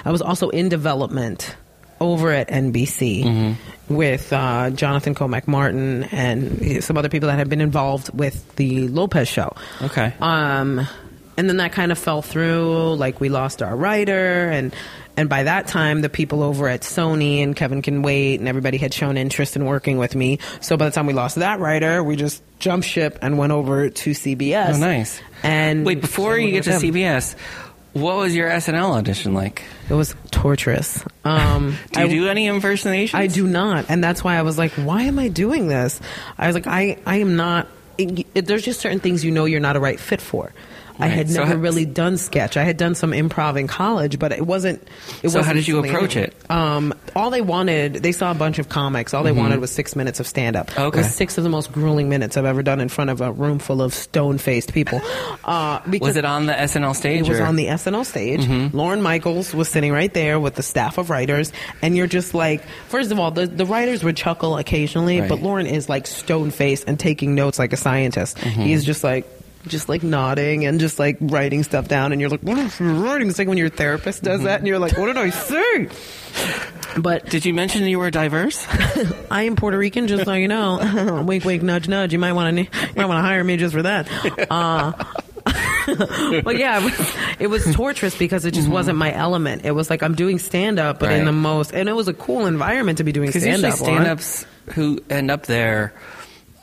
i 0.05 0.11
was 0.11 0.23
also 0.23 0.49
in 0.51 0.69
development 0.69 1.55
over 2.01 2.31
at 2.31 2.49
NBC 2.49 3.25
Mm-hmm. 3.25 3.95
with 3.95 4.33
uh, 4.33 4.71
Jonathan 4.71 5.15
Comac 5.15 5.47
Martin 5.47 6.05
and 6.05 6.83
some 6.83 6.97
other 6.97 7.09
people 7.09 7.29
that 7.29 7.39
had 7.39 7.49
been 7.49 7.61
involved 7.61 8.11
with 8.17 8.57
the 8.57 8.89
Lopez 8.89 9.29
show. 9.29 9.55
Okay. 9.83 10.13
Um, 10.21 10.87
and 11.37 11.49
then 11.49 11.57
that 11.59 11.73
kind 11.73 11.91
of 11.93 11.99
fell 11.99 12.23
through. 12.23 12.95
Like 12.95 13.21
we 13.21 13.29
lost 13.29 13.61
our 13.63 13.75
writer, 13.77 14.49
and 14.51 14.75
and 15.17 15.29
by 15.29 15.43
that 15.45 15.67
time, 15.67 16.01
the 16.01 16.09
people 16.09 16.43
over 16.43 16.69
at 16.69 16.83
Sony 16.83 17.43
and 17.43 17.57
Kevin 17.57 17.83
Can 17.83 18.03
Wait 18.03 18.39
and 18.39 18.49
everybody 18.49 18.79
had 18.79 18.95
shown 18.95 19.17
interest 19.17 19.57
in 19.57 19.65
working 19.65 19.99
with 19.99 20.15
me. 20.15 20.39
So 20.61 20.77
by 20.77 20.85
the 20.87 20.91
time 20.93 21.07
we 21.07 21.13
lost 21.13 21.37
that 21.37 21.59
writer, 21.61 22.03
we 22.05 22.15
just 22.17 22.43
jumped 22.61 22.87
ship 22.87 23.19
and 23.23 23.37
went 23.37 23.53
over 23.53 23.91
to 23.91 24.11
CBS. 24.13 24.75
Oh, 24.75 24.79
nice. 24.79 25.21
And 25.43 25.85
Wait, 25.85 26.01
before 26.01 26.39
you 26.39 26.53
get 26.53 26.65
to. 26.65 26.71
CBS, 26.71 27.35
what 27.95 28.17
was 28.17 28.35
your 28.35 28.49
SNL 28.51 28.91
audition 28.97 29.33
like? 29.35 29.63
it 29.89 29.95
was 29.95 30.15
torturous. 30.31 31.05
Um, 31.25 31.77
Do 31.93 32.01
you 32.01 32.07
I- 32.07 32.09
do 32.11 32.29
any 32.29 32.47
impersonations? 32.47 33.19
I 33.19 33.27
do 33.27 33.47
not, 33.47 33.87
and 33.89 34.03
that's 34.05 34.23
why 34.23 34.37
I 34.37 34.43
was 34.43 34.57
like, 34.59 34.73
"Why 34.73 35.03
am 35.03 35.19
I 35.19 35.29
doing 35.29 35.69
this?" 35.69 36.01
I 36.39 36.47
was 36.47 36.55
like, 36.55 36.67
"I, 36.67 36.99
I 37.07 37.17
am 37.17 37.37
not." 37.37 37.67
It, 37.99 38.27
it- 38.35 38.47
there's 38.47 38.63
just 38.65 38.81
certain 38.81 39.01
things 39.01 39.25
you 39.25 39.31
know 39.31 39.45
you're 39.47 39.61
not 39.61 39.77
a 39.77 39.81
right 39.81 39.99
fit 40.01 40.21
for. 40.21 40.53
I 40.99 41.09
had 41.09 41.29
So 41.29 41.41
never 41.41 41.53
how- 41.55 41.59
really 41.59 41.85
done 41.85 42.17
sketch. 42.19 42.57
I 42.57 42.63
had 42.63 42.77
done 42.77 42.95
some 42.95 43.11
improv 43.11 43.57
in 43.59 43.67
college, 43.67 44.19
but 44.19 44.31
it 44.33 44.47
wasn't. 44.47 44.81
It 45.23 45.31
So 45.31 45.39
how 45.39 45.41
wasn't 45.41 45.57
did 45.57 45.69
you 45.69 45.79
approach 45.81 46.17
it? 46.17 46.35
Um, 46.49 46.95
all 47.17 47.31
they 47.31 47.41
wanted, 47.41 47.95
they 47.95 48.13
saw 48.13 48.31
a 48.31 48.35
bunch 48.35 48.59
of 48.61 48.69
comics. 48.69 49.13
All 49.13 49.25
they 49.25 49.33
wanted 49.33 49.59
was 49.61 49.73
six 49.73 49.97
minutes 49.97 50.21
of 50.21 50.27
stand 50.29 50.55
up. 50.55 50.69
Mm-hmm. 50.71 50.81
Okay. 50.83 50.99
Was 50.99 51.13
six 51.15 51.37
of 51.37 51.43
the 51.45 51.51
most 51.51 51.73
grueling 51.73 52.09
minutes 52.09 52.37
I've 52.37 52.45
ever 52.45 52.63
done 52.63 52.81
in 52.81 52.89
front 52.89 53.11
of 53.11 53.21
a 53.21 53.33
room 53.33 53.59
full 53.59 53.83
of 53.83 53.93
stone 53.93 54.39
faced 54.39 54.73
people. 54.73 55.01
Uh, 55.45 55.81
because 55.91 56.09
Was 56.09 56.17
it 56.17 56.25
on 56.25 56.47
the 56.47 56.55
SNL 56.55 56.95
stage? 56.97 57.21
it 57.21 57.29
was 57.29 57.39
or- 57.39 57.43
Mm-hmm. 57.43 57.49
on 57.49 57.57
the 57.57 57.67
SNL 57.67 58.05
stage. 58.07 58.49
Lorne 58.73 59.03
Michaels 59.03 59.53
was 59.53 59.69
sitting 59.69 59.93
right 59.93 60.13
there 60.15 60.41
with 60.41 60.55
the 60.55 60.63
staff 60.63 60.97
of 60.97 61.11
writers, 61.11 61.53
and 61.83 61.95
you're 61.95 62.07
just 62.07 62.33
like, 62.33 62.63
first 62.89 63.13
of 63.13 63.19
all, 63.19 63.31
the, 63.31 63.47
the 63.47 63.67
writers 63.67 64.03
would 64.05 64.17
chuckle 64.17 64.57
occasionally, 64.57 65.21
Right. 65.21 65.29
but 65.29 65.43
Lorne 65.43 65.67
is 65.67 65.89
like 65.91 66.07
stone 66.07 66.51
faced 66.51 66.85
and 66.87 66.99
taking 66.99 67.35
notes 67.35 67.59
like 67.59 67.75
a 67.75 67.77
scientist. 67.77 68.39
Mm-hmm. 68.39 68.63
He's 68.63 68.85
just 68.85 69.05
like. 69.05 69.27
Just 69.67 69.89
like 69.89 70.03
nodding 70.03 70.67
and 70.67 70.79
just 70.79 70.99
like 70.99 71.17
writing 71.21 71.63
stuff 71.63 71.89
down, 71.89 72.13
and 72.13 72.21
you're 72.21 72.31
like, 72.31 72.43
"What 72.43 72.59
is 72.59 72.81
writing?" 72.81 73.29
It's 73.29 73.39
like 73.39 73.49
when 73.49 73.59
your 73.59 73.71
therapist 73.71 74.23
does 74.23 74.43
that, 74.43 74.61
and 74.61 74.69
you're 74.69 74.79
like, 74.79 74.97
"What 74.99 75.07
did 75.07 75.17
I 75.17 75.31
say?" 75.31 75.89
But 76.97 77.29
Did 77.29 77.45
you 77.45 77.55
mention 77.55 77.83
you 77.85 77.99
were 77.99 78.11
diverse? 78.11 78.67
I 79.31 79.43
am 79.43 79.57
Puerto 79.57 79.77
Rican, 79.77 80.07
just 80.07 80.25
so 80.25 80.33
you 80.35 80.47
know. 80.47 81.23
wink, 81.27 81.45
wink, 81.45 81.63
nudge, 81.63 81.89
nudge. 81.89 82.13
You 82.13 82.19
might 82.19 82.33
want 82.33 82.57
to, 82.57 82.63
you 82.63 82.69
might 82.97 83.07
want 83.07 83.19
to 83.19 83.23
hire 83.23 83.43
me 83.43 83.57
just 83.57 83.75
for 83.75 83.83
that. 83.83 84.09
Uh, 84.51 84.93
but 86.43 86.57
yeah, 86.57 86.79
it 86.79 86.85
was, 86.85 87.17
it 87.41 87.47
was 87.49 87.75
torturous 87.75 88.17
because 88.17 88.45
it 88.45 88.55
just 88.55 88.69
wasn't 88.69 88.97
my 88.97 89.13
element. 89.13 89.65
It 89.65 89.73
was 89.73 89.91
like 89.91 90.03
I'm 90.03 90.15
doing 90.15 90.39
stand 90.39 90.79
up, 90.79 91.01
but 91.01 91.13
in 91.13 91.25
the 91.25 91.33
most, 91.33 91.73
and 91.73 91.89
it 91.89 91.93
was 91.95 92.09
a 92.09 92.15
cool 92.15 92.47
environment 92.47 92.99
to 92.99 93.05
be 93.05 93.13
doing 93.13 93.31
stand 93.33 93.65
up. 93.65 93.75
stand-ups 93.75 94.47
who 94.75 95.01
end 95.11 95.31
up 95.31 95.47
there 95.47 95.93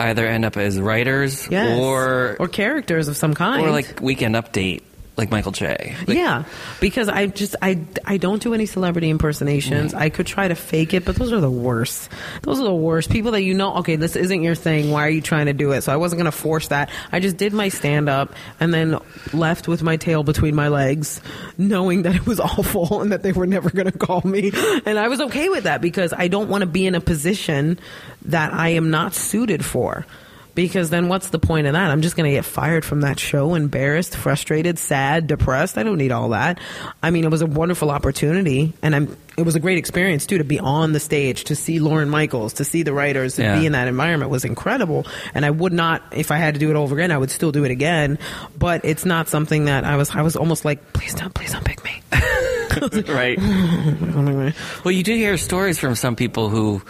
either 0.01 0.25
end 0.25 0.45
up 0.45 0.57
as 0.57 0.79
writers 0.79 1.47
yes, 1.49 1.77
or 1.79 2.35
or 2.39 2.47
characters 2.47 3.07
of 3.07 3.17
some 3.17 3.33
kind, 3.33 3.65
or 3.65 3.71
like 3.71 3.99
Weekend 4.01 4.35
Update, 4.35 4.81
like 5.17 5.29
Michael 5.29 5.51
J. 5.51 5.95
Like, 6.07 6.17
yeah, 6.17 6.45
because 6.79 7.09
I 7.09 7.27
just 7.27 7.55
I 7.61 7.85
I 8.05 8.17
don't 8.17 8.41
do 8.41 8.53
any 8.53 8.65
celebrity 8.65 9.09
impersonations. 9.09 9.93
I 9.93 10.09
could 10.09 10.25
try 10.25 10.47
to 10.47 10.55
fake 10.55 10.93
it, 10.93 11.03
but 11.05 11.15
those 11.15 11.33
are 11.33 11.41
the 11.41 11.51
worst. 11.51 12.09
Those 12.43 12.59
are 12.59 12.63
the 12.63 12.73
worst. 12.73 13.09
People 13.09 13.31
that 13.33 13.43
you 13.43 13.53
know, 13.53 13.75
okay, 13.77 13.97
this 13.97 14.15
isn't 14.15 14.41
your 14.41 14.55
thing. 14.55 14.89
Why 14.89 15.05
are 15.05 15.09
you 15.09 15.21
trying 15.21 15.47
to 15.47 15.53
do 15.53 15.73
it? 15.73 15.81
So 15.81 15.93
I 15.93 15.97
wasn't 15.97 16.19
going 16.19 16.31
to 16.31 16.37
force 16.37 16.69
that. 16.69 16.89
I 17.11 17.19
just 17.19 17.37
did 17.37 17.51
my 17.53 17.69
stand 17.69 18.07
up 18.07 18.33
and 18.59 18.73
then 18.73 18.99
left 19.33 19.67
with 19.67 19.83
my 19.83 19.97
tail 19.97 20.23
between 20.23 20.55
my 20.55 20.69
legs, 20.69 21.21
knowing 21.57 22.03
that 22.03 22.15
it 22.15 22.25
was 22.25 22.39
awful 22.39 23.01
and 23.01 23.11
that 23.11 23.21
they 23.21 23.33
were 23.33 23.47
never 23.47 23.69
going 23.69 23.91
to 23.91 23.97
call 23.97 24.21
me. 24.23 24.51
And 24.85 24.97
I 24.97 25.09
was 25.09 25.19
okay 25.21 25.49
with 25.49 25.65
that 25.65 25.81
because 25.81 26.13
I 26.13 26.29
don't 26.29 26.49
want 26.49 26.61
to 26.61 26.67
be 26.67 26.87
in 26.87 26.95
a 26.95 27.01
position 27.01 27.79
that 28.25 28.53
I 28.53 28.69
am 28.69 28.91
not 28.91 29.13
suited 29.13 29.65
for. 29.65 30.05
Because 30.53 30.89
then 30.89 31.07
what's 31.07 31.29
the 31.29 31.39
point 31.39 31.65
of 31.67 31.73
that? 31.73 31.91
I'm 31.91 32.01
just 32.01 32.17
going 32.17 32.29
to 32.29 32.35
get 32.35 32.43
fired 32.43 32.83
from 32.83 33.01
that 33.01 33.19
show, 33.19 33.55
embarrassed, 33.55 34.17
frustrated, 34.17 34.77
sad, 34.77 35.27
depressed. 35.27 35.77
I 35.77 35.83
don't 35.83 35.97
need 35.97 36.11
all 36.11 36.29
that. 36.29 36.59
I 37.01 37.09
mean, 37.09 37.23
it 37.23 37.31
was 37.31 37.41
a 37.41 37.45
wonderful 37.45 37.89
opportunity 37.89 38.73
and 38.81 38.93
I'm, 38.93 39.15
it 39.37 39.43
was 39.43 39.55
a 39.55 39.61
great 39.61 39.77
experience 39.77 40.25
too 40.25 40.39
to 40.39 40.43
be 40.43 40.59
on 40.59 40.91
the 40.91 40.99
stage, 40.99 41.45
to 41.45 41.55
see 41.55 41.79
Lorne 41.79 42.09
Michaels, 42.09 42.53
to 42.53 42.65
see 42.65 42.83
the 42.83 42.91
writers, 42.93 43.35
to 43.37 43.43
Yeah. 43.43 43.59
be 43.59 43.65
in 43.65 43.71
that 43.71 43.87
environment 43.87 44.29
was 44.29 44.43
incredible. 44.43 45.05
And 45.33 45.45
I 45.45 45.49
would 45.51 45.71
not, 45.71 46.03
if 46.11 46.31
I 46.31 46.37
had 46.37 46.55
to 46.55 46.59
do 46.59 46.69
it 46.69 46.75
over 46.75 46.95
again, 46.95 47.11
I 47.11 47.17
would 47.17 47.31
still 47.31 47.53
do 47.53 47.63
it 47.63 47.71
again. 47.71 48.19
But 48.59 48.83
it's 48.83 49.05
not 49.05 49.29
something 49.29 49.65
that 49.65 49.85
I 49.85 49.95
was, 49.95 50.09
I 50.13 50.21
was 50.21 50.35
almost 50.35 50.65
like, 50.65 50.91
please 50.91 51.13
don't, 51.13 51.33
please 51.33 51.53
don't 51.53 51.63
pick 51.63 51.81
me. 51.85 52.01
right. 53.13 53.37
well, 54.83 54.91
you 54.91 55.03
do 55.03 55.13
hear 55.15 55.37
stories 55.37 55.79
from 55.79 55.95
some 55.95 56.15
people 56.15 56.49
who 56.49 56.81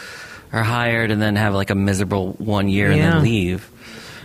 are 0.54 0.64
hired 0.64 1.12
and 1.12 1.22
then 1.22 1.36
have 1.36 1.54
like 1.54 1.70
a 1.70 1.76
miserable 1.76 2.34
one 2.34 2.68
year 2.68 2.92
and 2.92 3.02
then 3.02 3.24
leave. 3.24 3.70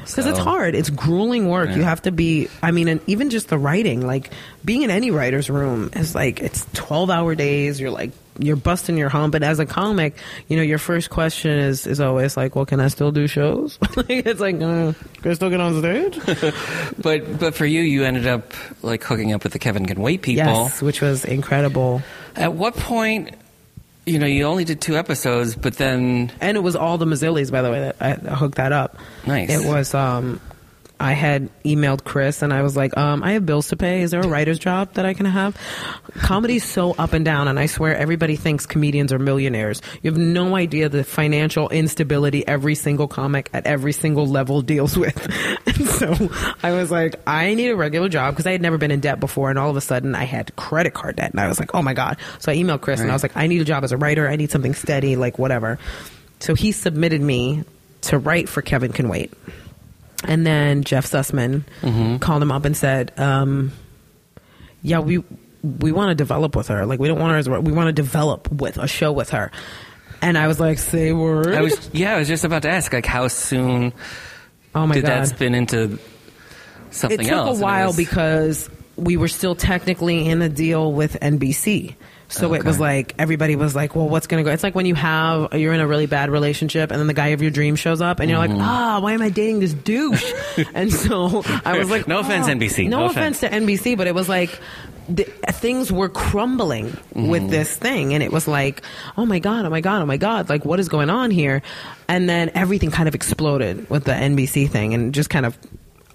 because 0.00 0.26
it's 0.26 0.38
hard. 0.38 0.74
It's 0.74 0.90
grueling 0.90 1.48
work. 1.48 1.70
You 1.70 1.82
have 1.82 2.02
to 2.02 2.12
be. 2.12 2.48
I 2.62 2.70
mean, 2.70 2.88
and 2.88 3.00
even 3.06 3.30
just 3.30 3.48
the 3.48 3.58
writing, 3.58 4.06
like 4.06 4.30
being 4.64 4.82
in 4.82 4.90
any 4.90 5.10
writer's 5.10 5.48
room 5.50 5.90
is 5.94 6.14
like 6.14 6.40
it's 6.40 6.66
twelve 6.72 7.10
hour 7.10 7.34
days. 7.34 7.80
You're 7.80 7.90
like 7.90 8.12
you're 8.38 8.56
busting 8.56 8.98
your 8.98 9.08
hump. 9.08 9.34
And 9.34 9.42
as 9.42 9.58
a 9.60 9.66
comic, 9.66 10.14
you 10.46 10.56
know, 10.58 10.62
your 10.62 10.78
first 10.78 11.08
question 11.10 11.52
is 11.58 11.86
is 11.86 12.00
always 12.00 12.36
like, 12.36 12.54
"Well, 12.54 12.66
can 12.66 12.80
I 12.80 12.88
still 12.88 13.10
do 13.12 13.26
shows?" 13.26 13.78
Like, 13.96 14.10
it's 14.26 14.40
like, 14.40 14.56
uh, 14.56 14.92
"Can 15.22 15.30
I 15.30 15.34
still 15.34 15.48
get 15.50 15.60
on 15.60 15.78
stage?" 15.80 16.18
But 16.98 17.38
but 17.40 17.54
for 17.54 17.64
you, 17.66 17.80
you 17.82 18.04
ended 18.04 18.26
up 18.26 18.52
like 18.82 19.02
hooking 19.04 19.32
up 19.32 19.42
with 19.42 19.52
the 19.52 19.58
Kevin 19.58 19.86
Can 19.86 20.00
Wait 20.00 20.22
people. 20.22 20.44
yes, 20.44 20.82
which 20.82 21.00
was 21.00 21.24
incredible. 21.24 22.02
At 22.36 22.52
what 22.52 22.74
point, 22.76 23.30
you 24.06 24.18
know, 24.18 24.26
you 24.26 24.44
only 24.44 24.64
did 24.64 24.80
two 24.80 24.96
episodes, 24.96 25.56
but 25.56 25.74
then 25.76 26.32
And 26.40 26.56
it 26.56 26.60
was 26.60 26.76
all 26.76 26.96
the 26.96 27.06
Mazzillis, 27.06 27.50
by 27.50 27.62
the 27.62 27.70
way, 27.70 27.80
that 27.80 27.96
I 28.00 28.12
hooked 28.34 28.54
that 28.56 28.72
up. 28.72 28.98
Nice. 29.26 29.50
It 29.50 29.66
was. 29.68 29.92
um 29.94 30.40
I 30.98 31.12
had 31.12 31.50
emailed 31.62 32.04
Chris 32.04 32.42
and 32.42 32.52
I 32.52 32.62
was 32.62 32.76
like, 32.76 32.96
um, 32.96 33.22
I 33.22 33.32
have 33.32 33.44
bills 33.44 33.68
to 33.68 33.76
pay. 33.76 34.00
Is 34.00 34.12
there 34.12 34.20
a 34.20 34.28
writer's 34.28 34.58
job 34.58 34.94
that 34.94 35.04
I 35.04 35.12
can 35.12 35.26
have? 35.26 35.56
Comedy's 36.14 36.64
so 36.64 36.92
up 36.92 37.12
and 37.12 37.24
down, 37.24 37.48
and 37.48 37.58
I 37.58 37.66
swear 37.66 37.94
everybody 37.94 38.36
thinks 38.36 38.64
comedians 38.64 39.12
are 39.12 39.18
millionaires. 39.18 39.82
You 40.02 40.10
have 40.10 40.18
no 40.18 40.56
idea 40.56 40.88
the 40.88 41.04
financial 41.04 41.68
instability 41.68 42.46
every 42.46 42.74
single 42.74 43.08
comic 43.08 43.50
at 43.52 43.66
every 43.66 43.92
single 43.92 44.26
level 44.26 44.62
deals 44.62 44.96
with. 44.96 45.16
And 45.66 45.88
so 45.88 46.30
I 46.62 46.72
was 46.72 46.90
like, 46.90 47.16
I 47.26 47.52
need 47.54 47.68
a 47.68 47.76
regular 47.76 48.08
job 48.08 48.32
because 48.32 48.46
I 48.46 48.52
had 48.52 48.62
never 48.62 48.78
been 48.78 48.90
in 48.90 49.00
debt 49.00 49.20
before, 49.20 49.50
and 49.50 49.58
all 49.58 49.68
of 49.68 49.76
a 49.76 49.80
sudden 49.80 50.14
I 50.14 50.24
had 50.24 50.54
credit 50.56 50.94
card 50.94 51.16
debt, 51.16 51.32
and 51.32 51.40
I 51.40 51.48
was 51.48 51.58
like, 51.58 51.74
oh 51.74 51.82
my 51.82 51.92
god. 51.92 52.16
So 52.38 52.50
I 52.50 52.56
emailed 52.56 52.80
Chris 52.80 53.00
and 53.00 53.10
I 53.10 53.12
was 53.12 53.22
like, 53.22 53.36
I 53.36 53.46
need 53.46 53.60
a 53.60 53.64
job 53.64 53.84
as 53.84 53.92
a 53.92 53.96
writer. 53.96 54.26
I 54.26 54.36
need 54.36 54.50
something 54.50 54.74
steady, 54.74 55.16
like 55.16 55.38
whatever. 55.38 55.78
So 56.40 56.54
he 56.54 56.72
submitted 56.72 57.20
me 57.20 57.64
to 58.02 58.18
write 58.18 58.48
for 58.48 58.62
Kevin 58.62 58.92
Can 58.92 59.08
Wait. 59.08 59.32
And 60.26 60.46
then 60.46 60.82
Jeff 60.84 61.06
Sussman 61.06 61.64
called 62.20 62.42
him 62.42 62.50
up 62.52 62.64
and 62.64 62.76
said, 62.76 63.12
um, 63.18 63.72
"Yeah, 64.82 64.98
we 65.00 65.22
we 65.62 65.92
want 65.92 66.10
to 66.10 66.14
develop 66.14 66.54
with 66.56 66.68
her. 66.68 66.84
Like 66.86 67.00
we 67.00 67.08
don't 67.08 67.18
want 67.18 67.32
her 67.32 67.38
as 67.38 67.48
we 67.48 67.72
want 67.72 67.88
to 67.88 67.92
develop 67.92 68.50
with 68.50 68.76
a 68.78 68.86
show 68.88 69.12
with 69.12 69.30
her." 69.30 69.50
And 70.22 70.36
I 70.38 70.46
was 70.48 70.58
like, 70.60 70.78
"Say 70.78 71.12
word." 71.12 71.54
I 71.54 71.62
was 71.62 71.90
yeah, 71.92 72.14
I 72.14 72.18
was 72.18 72.28
just 72.28 72.44
about 72.44 72.62
to 72.62 72.70
ask 72.70 72.92
like 72.92 73.06
how 73.06 73.28
soon 73.28 73.92
oh 74.74 74.86
my 74.86 74.94
did 74.94 75.02
god! 75.04 75.10
that 75.10 75.28
spin 75.28 75.54
into 75.54 75.98
something 76.90 77.20
else? 77.20 77.28
it 77.28 77.30
took 77.30 77.46
else? 77.46 77.58
a 77.58 77.62
while 77.62 77.86
was- 77.88 77.96
because 77.96 78.70
we 78.96 79.16
were 79.16 79.28
still 79.28 79.54
technically 79.54 80.26
in 80.26 80.40
a 80.42 80.48
deal 80.48 80.90
with 80.92 81.18
NBC. 81.20 81.94
So 82.28 82.54
it 82.54 82.64
was 82.64 82.80
like 82.80 83.14
everybody 83.18 83.54
was 83.56 83.74
like, 83.76 83.94
"Well, 83.94 84.08
what's 84.08 84.26
going 84.26 84.44
to 84.44 84.48
go?" 84.48 84.52
It's 84.52 84.62
like 84.64 84.74
when 84.74 84.86
you 84.86 84.94
have 84.96 85.54
you're 85.54 85.72
in 85.72 85.80
a 85.80 85.86
really 85.86 86.06
bad 86.06 86.28
relationship, 86.30 86.90
and 86.90 86.98
then 86.98 87.06
the 87.06 87.14
guy 87.14 87.28
of 87.28 87.40
your 87.42 87.50
dream 87.52 87.76
shows 87.76 88.00
up, 88.00 88.18
and 88.20 88.28
you're 88.28 88.40
Mm-hmm. 88.40 88.56
like, 88.56 88.66
"Ah, 88.68 88.98
why 89.00 89.12
am 89.12 89.22
I 89.22 89.28
dating 89.30 89.60
this 89.60 89.72
douche?" 89.72 90.32
and 90.74 90.92
so 90.92 91.42
I 91.64 91.78
was 91.78 91.88
like, 91.90 92.08
No 92.08 92.18
offense, 92.20 92.46
"Oh." 92.48 92.50
NBC. 92.50 92.88
No, 92.88 92.98
No 93.00 93.04
offense. 93.06 93.40
to 93.40 93.48
NBC, 93.48 93.96
but 93.96 94.06
it 94.08 94.14
was 94.14 94.28
like 94.28 94.58
the, 95.08 95.22
things 95.24 95.92
were 95.92 96.08
crumbling 96.08 96.86
Mm-hmm. 96.86 97.28
with 97.28 97.48
this 97.48 97.74
thing, 97.76 98.12
and 98.12 98.22
it 98.24 98.32
was 98.32 98.48
like, 98.48 98.82
"Oh 99.16 99.24
my 99.24 99.38
god, 99.38 99.64
oh 99.64 99.70
my 99.70 99.80
god, 99.80 100.02
oh 100.02 100.06
my 100.06 100.16
god!" 100.16 100.48
Like, 100.48 100.64
what 100.64 100.80
is 100.80 100.88
going 100.88 101.10
on 101.10 101.30
here? 101.30 101.62
And 102.08 102.28
then 102.28 102.50
everything 102.54 102.90
kind 102.90 103.08
of 103.08 103.14
exploded 103.14 103.88
with 103.88 104.02
the 104.04 104.12
NBC 104.12 104.68
thing, 104.68 104.94
and 104.94 105.14
just 105.14 105.30
kind 105.30 105.46
of 105.46 105.56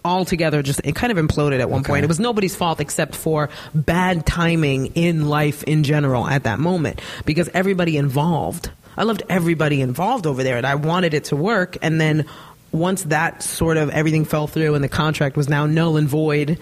all 0.03 0.25
together 0.25 0.61
just 0.61 0.81
it 0.83 0.95
kind 0.95 1.17
of 1.17 1.23
imploded 1.23 1.59
at 1.59 1.69
one 1.69 1.83
point. 1.83 2.03
It 2.03 2.07
was 2.07 2.19
nobody's 2.19 2.55
fault 2.55 2.79
except 2.79 3.15
for 3.15 3.49
bad 3.73 4.25
timing 4.25 4.87
in 4.87 5.27
life 5.27 5.63
in 5.63 5.83
general 5.83 6.27
at 6.27 6.43
that 6.43 6.59
moment 6.59 7.01
because 7.25 7.49
everybody 7.53 7.97
involved. 7.97 8.71
I 8.97 9.03
loved 9.03 9.23
everybody 9.29 9.81
involved 9.81 10.27
over 10.27 10.43
there 10.43 10.57
and 10.57 10.65
I 10.65 10.75
wanted 10.75 11.13
it 11.13 11.25
to 11.25 11.35
work 11.35 11.77
and 11.81 11.99
then 11.99 12.25
once 12.71 13.03
that 13.03 13.43
sort 13.43 13.77
of 13.77 13.89
everything 13.89 14.23
fell 14.25 14.47
through 14.47 14.75
and 14.75 14.83
the 14.83 14.89
contract 14.89 15.35
was 15.35 15.49
now 15.49 15.65
null 15.65 15.97
and 15.97 16.07
void, 16.07 16.57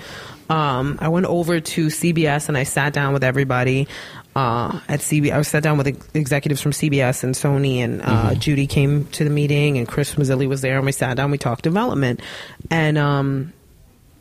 um, 0.49 0.97
I 0.99 1.10
went 1.10 1.28
over 1.28 1.60
to 1.60 1.88
CBS 1.88 2.47
and 2.47 2.58
I 2.58 2.63
sat 2.63 2.93
down 2.93 3.13
with 3.13 3.23
everybody 3.23 3.88
uh, 4.36 4.80
at 4.88 5.00
CBS. 5.00 5.32
I 5.32 5.42
sat 5.42 5.63
down 5.63 5.78
with 5.78 5.88
ex- 5.88 6.10
executives 6.13 6.62
from 6.62 6.72
CBS 6.72 7.24
and 7.24 7.36
Sony, 7.36 7.78
and 7.78 8.02
uh, 8.04 8.36
Judy 8.36 8.68
came 8.68 9.06
to 9.08 9.24
the 9.24 9.30
meeting, 9.30 9.78
and 9.78 9.88
Chris 9.88 10.15
Mazzilli 10.15 10.48
was 10.48 10.62
there, 10.62 10.78
and 10.78 10.86
we 10.86 10.92
sat 10.92 11.18
down. 11.18 11.32
We 11.32 11.38
talked 11.38 11.63
development, 11.63 12.22
and 12.70 12.98
um, 12.98 13.54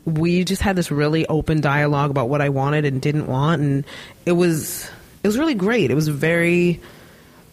we 0.05 0.43
just 0.43 0.61
had 0.61 0.75
this 0.75 0.91
really 0.91 1.25
open 1.27 1.61
dialogue 1.61 2.11
about 2.11 2.29
what 2.29 2.41
I 2.41 2.49
wanted 2.49 2.85
and 2.85 3.01
didn't 3.01 3.27
want, 3.27 3.61
and 3.61 3.85
it 4.25 4.33
was 4.33 4.89
it 5.23 5.27
was 5.27 5.37
really 5.37 5.55
great. 5.55 5.91
It 5.91 5.95
was 5.95 6.07
very 6.07 6.79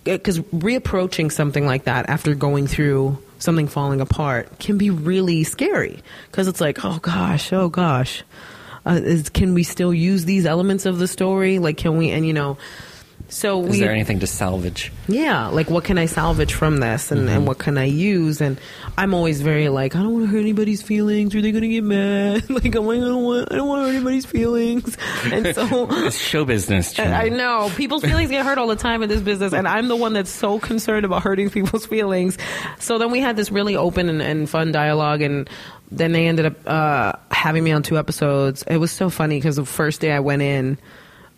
because 0.05 0.39
reapproaching 0.39 1.33
something 1.33 1.67
like 1.67 1.85
that 1.85 2.09
after 2.09 2.35
going 2.35 2.67
through 2.67 3.19
something 3.39 3.69
falling 3.69 4.01
apart 4.01 4.59
can 4.59 4.79
be 4.79 4.89
really 4.89 5.45
scary 5.45 6.03
because 6.31 6.49
it's 6.49 6.61
like 6.61 6.85
oh 6.85 6.99
gosh 7.01 7.53
oh 7.53 7.69
gosh 7.69 8.23
uh, 8.87 8.93
is, 9.03 9.29
can 9.31 9.55
we 9.55 9.63
still 9.63 9.93
use 9.93 10.25
these 10.25 10.47
elements 10.47 10.87
of 10.87 10.99
the 10.99 11.09
story 11.09 11.59
like 11.59 11.77
can 11.77 11.97
we 11.97 12.11
and 12.11 12.27
you 12.27 12.33
know 12.33 12.57
So 13.29 13.65
Is 13.65 13.71
we 13.73 13.81
there 13.81 13.91
anything 13.91 14.21
to 14.21 14.27
salvage? 14.29 14.93
yeah, 15.09 15.49
like 15.49 15.69
what 15.69 15.83
can 15.83 15.99
I 15.99 16.07
salvage 16.07 16.55
from 16.55 16.79
this 16.79 17.11
and, 17.11 17.29
and 17.29 17.45
what 17.45 17.59
can 17.59 17.77
I 17.77 17.85
use? 17.87 18.41
And 18.41 18.57
I'm 18.97 19.15
always 19.15 19.41
very 19.41 19.69
like, 19.69 19.97
I 19.97 20.03
don't 20.03 20.13
want 20.13 20.27
to 20.27 20.31
hurt 20.31 20.39
anybody's 20.41 20.81
feelings. 20.83 21.35
Are 21.35 21.43
they 21.43 21.51
going 21.51 21.63
to 21.63 21.69
get 21.69 21.83
mad? 21.83 22.49
like, 22.57 22.75
I'm 22.77 22.87
like, 22.87 22.99
I 22.99 23.05
don't 23.05 23.25
want, 23.25 23.53
I 23.53 23.57
don't 23.57 23.67
want 23.69 23.81
to 23.81 23.87
hurt 23.87 23.95
anybody's 23.97 24.27
feelings. 24.27 24.97
And 25.25 25.55
so 25.57 25.89
It's 26.07 26.19
show 26.19 26.45
business. 26.45 26.97
I 27.01 27.29
know 27.29 27.69
people's 27.75 28.03
feelings 28.05 28.31
get 28.31 28.47
hurt 28.47 28.59
all 28.59 28.69
the 28.69 28.77
time 28.77 29.03
in 29.03 29.09
this 29.09 29.23
business, 29.23 29.53
and 29.53 29.67
I'm 29.67 29.89
the 29.89 29.97
one 29.97 30.13
that's 30.13 30.31
so 30.31 30.61
concerned 30.61 31.05
about 31.05 31.23
hurting 31.25 31.51
people's 31.51 31.87
feelings. 31.87 32.39
So 32.79 32.99
then 32.99 33.11
we 33.11 33.19
had 33.19 33.35
this 33.37 33.51
really 33.51 33.75
open 33.77 34.09
and, 34.09 34.23
and 34.23 34.49
fun 34.49 34.71
dialogue, 34.71 35.23
and 35.23 35.51
then 35.91 36.13
they 36.13 36.27
ended 36.27 36.47
up 36.47 36.67
uh, 36.67 37.13
having 37.31 37.65
me 37.65 37.73
on 37.73 37.83
two 37.83 37.99
episodes. 37.99 38.63
It 38.65 38.79
was 38.79 38.91
so 38.91 39.11
funny 39.11 39.39
because 39.39 39.57
the 39.57 39.65
first 39.65 40.01
day 40.01 40.13
I 40.13 40.21
went 40.21 40.43
in. 40.43 40.79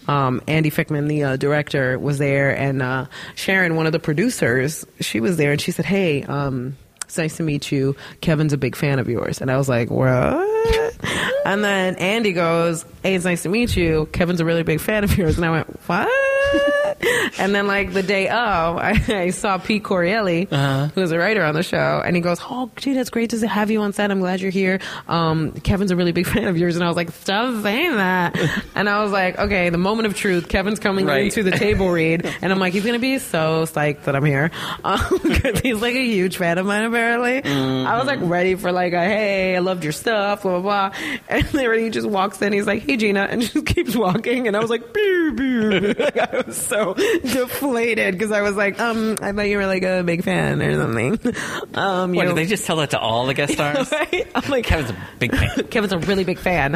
Um, 0.06 0.40
Andy 0.48 0.70
Fickman, 0.70 1.06
the 1.06 1.22
uh, 1.24 1.36
director, 1.36 1.98
was 1.98 2.16
there, 2.16 2.56
and 2.56 2.80
uh, 2.80 3.06
Sharon, 3.34 3.76
one 3.76 3.84
of 3.84 3.92
the 3.92 3.98
producers, 3.98 4.86
she 5.00 5.20
was 5.20 5.36
there, 5.36 5.52
and 5.52 5.60
she 5.60 5.70
said, 5.70 5.84
"Hey, 5.84 6.22
um, 6.22 6.78
it's 7.04 7.18
nice 7.18 7.36
to 7.36 7.42
meet 7.42 7.70
you. 7.70 7.94
Kevin's 8.22 8.54
a 8.54 8.56
big 8.56 8.74
fan 8.74 8.98
of 9.00 9.08
yours." 9.08 9.42
And 9.42 9.50
I 9.50 9.58
was 9.58 9.68
like, 9.68 9.90
"What?" 9.90 10.96
And 11.44 11.62
then 11.62 11.96
Andy 11.96 12.32
goes, 12.32 12.86
"Hey, 13.02 13.14
it's 13.16 13.26
nice 13.26 13.42
to 13.42 13.50
meet 13.50 13.76
you. 13.76 14.08
Kevin's 14.12 14.40
a 14.40 14.46
really 14.46 14.62
big 14.62 14.80
fan 14.80 15.04
of 15.04 15.16
yours." 15.18 15.36
And 15.36 15.44
I 15.44 15.50
went, 15.50 15.66
"What?" 15.86 16.87
and 17.38 17.54
then 17.54 17.66
like 17.66 17.92
the 17.92 18.02
day 18.02 18.28
of, 18.28 18.76
I, 18.76 19.00
I 19.08 19.30
saw 19.30 19.58
Pete 19.58 19.82
Corielli, 19.84 20.50
uh-huh. 20.50 20.88
who's 20.94 21.10
a 21.12 21.18
writer 21.18 21.42
on 21.44 21.54
the 21.54 21.62
show, 21.62 22.02
and 22.04 22.16
he 22.16 22.22
goes, 22.22 22.38
"Oh, 22.42 22.70
gee, 22.76 22.94
that's 22.94 23.10
great 23.10 23.30
to 23.30 23.48
have 23.48 23.70
you 23.70 23.80
on 23.82 23.92
set. 23.92 24.10
I'm 24.10 24.20
glad 24.20 24.40
you're 24.40 24.50
here. 24.50 24.80
Um, 25.06 25.52
Kevin's 25.52 25.90
a 25.90 25.96
really 25.96 26.12
big 26.12 26.26
fan 26.32 26.48
of 26.48 26.56
yours." 26.58 26.76
And 26.76 26.84
I 26.84 26.88
was 26.88 26.96
like, 26.96 27.10
"Stop 27.10 27.62
saying 27.62 27.96
that." 27.96 28.36
and 28.74 28.88
I 28.88 29.02
was 29.02 29.12
like, 29.12 29.38
"Okay, 29.38 29.70
the 29.70 29.78
moment 29.78 30.06
of 30.06 30.14
truth. 30.14 30.48
Kevin's 30.48 30.78
coming 30.78 31.06
Right. 31.06 31.24
into 31.24 31.42
the 31.42 31.52
table 31.52 31.90
read, 31.90 32.26
and 32.42 32.52
I'm 32.52 32.58
like, 32.58 32.72
he's 32.72 32.84
gonna 32.84 32.98
be 32.98 33.18
so 33.18 33.64
psyched 33.64 34.04
that 34.04 34.16
I'm 34.16 34.24
here 34.24 34.50
um, 34.84 35.00
because 35.22 35.60
he's 35.60 35.80
like 35.80 35.94
a 35.94 36.04
huge 36.04 36.36
fan 36.36 36.58
of 36.58 36.66
mine. 36.66 36.84
Apparently, 36.84 37.42
I 37.44 37.96
was 37.98 38.06
like 38.06 38.18
mm-hmm. 38.18 38.28
ready 38.28 38.54
for 38.56 38.72
like 38.72 38.92
a 38.92 39.00
hey, 39.00 39.56
I 39.56 39.60
loved 39.60 39.84
your 39.84 39.92
stuff, 39.92 40.42
blah 40.42 40.60
blah 40.60 40.90
blah. 40.90 40.98
And 41.28 41.44
then 41.44 41.78
he 41.78 41.90
just 41.90 42.08
walks 42.08 42.40
in, 42.42 42.52
he's 42.52 42.66
like, 42.66 42.82
hey 42.82 42.96
Gina, 42.96 43.20
and 43.30 43.42
just 43.42 43.66
keeps 43.66 43.94
walking, 43.96 44.46
and 44.48 44.56
I 44.56 44.60
was 44.60 44.70
like, 44.70 44.92
pew, 44.92 45.34
pew. 45.36 45.94
like 45.98 46.16
I 46.16 46.42
was 46.46 46.56
so 46.56 46.87
deflated 47.22 48.14
because 48.14 48.32
I 48.32 48.42
was 48.42 48.56
like, 48.56 48.80
um, 48.80 49.16
I 49.20 49.32
thought 49.32 49.48
you 49.48 49.56
were 49.56 49.66
like 49.66 49.82
a 49.82 50.02
big 50.02 50.24
fan 50.24 50.60
or 50.62 50.74
something. 50.74 51.18
Um, 51.74 52.12
What, 52.14 52.24
know, 52.24 52.28
did 52.30 52.36
they 52.36 52.46
just 52.46 52.66
tell 52.66 52.76
that 52.76 52.90
to 52.90 52.98
all 52.98 53.26
the 53.26 53.34
guest 53.34 53.52
stars? 53.54 53.90
right? 53.92 54.26
I'm 54.34 54.50
like, 54.50 54.64
Kevin's 54.64 54.90
a 54.90 54.96
big 55.18 55.34
fan. 55.36 55.68
Kevin's 55.68 55.92
a 55.92 55.98
really 55.98 56.24
big 56.24 56.38
fan 56.38 56.74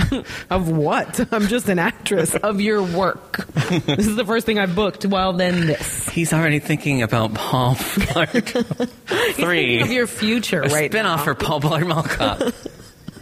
of 0.50 0.68
what? 0.68 1.32
I'm 1.32 1.46
just 1.48 1.68
an 1.68 1.78
actress 1.78 2.34
of 2.34 2.60
your 2.60 2.82
work. 2.82 3.46
this 3.86 4.06
is 4.06 4.16
the 4.16 4.24
first 4.24 4.46
thing 4.46 4.58
I've 4.58 4.74
booked. 4.76 5.04
Well, 5.06 5.32
then 5.32 5.66
this. 5.66 6.08
He's 6.08 6.32
already 6.32 6.58
thinking 6.60 7.02
about 7.02 7.34
Paul 7.34 7.74
Blart 7.74 8.88
three. 9.34 9.80
of 9.80 9.90
your 9.90 10.06
future 10.06 10.62
a 10.62 10.68
right 10.68 10.90
spinoff 10.90 11.16
now. 11.18 11.24
for 11.24 11.34
Paul 11.34 11.60
Blart 11.60 11.86
Mall 11.86 12.02
Cop. 12.02 12.38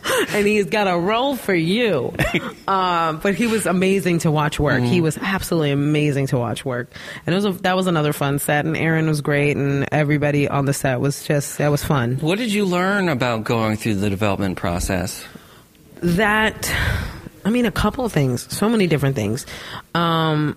and 0.31 0.47
he's 0.47 0.67
got 0.67 0.87
a 0.87 0.99
role 0.99 1.37
for 1.37 1.55
you. 1.55 2.15
um, 2.69 3.19
but 3.19 3.35
he 3.35 3.47
was 3.47 3.67
amazing 3.67 4.21
to 4.21 4.31
watch 4.31 4.59
work. 4.59 4.83
He 4.83 5.01
was 5.01 5.19
absolutely 5.19 5.71
amazing 5.71 6.29
to 6.29 6.39
watch 6.39 6.65
work, 6.65 6.91
and 7.27 7.35
it 7.35 7.37
was 7.37 7.45
a, 7.45 7.53
that 7.63 7.77
was 7.77 7.87
another 7.87 8.13
fun 8.13 8.39
set. 8.39 8.65
And 8.65 8.77
Aaron 8.77 9.07
was 9.07 9.21
great, 9.21 9.57
and 9.57 9.89
everybody 9.93 10.49
on 10.49 10.65
the 10.65 10.73
set 10.73 11.01
was 11.01 11.25
just 11.25 11.59
that 11.59 11.69
was 11.69 11.85
fun. 11.85 12.17
What 12.17 12.39
did 12.39 12.53
you 12.53 12.65
learn 12.65 13.09
about 13.09 13.45
going 13.45 13.77
through 13.77 13.97
the 13.97 14.11
development 14.11 14.57
process? 14.57 15.25
That, 16.03 16.73
I 17.45 17.51
mean, 17.51 17.67
a 17.67 17.71
couple 17.71 18.05
of 18.07 18.13
things, 18.13 18.55
so 18.55 18.69
many 18.69 18.87
different 18.87 19.17
things. 19.17 19.45
Um, 19.95 20.57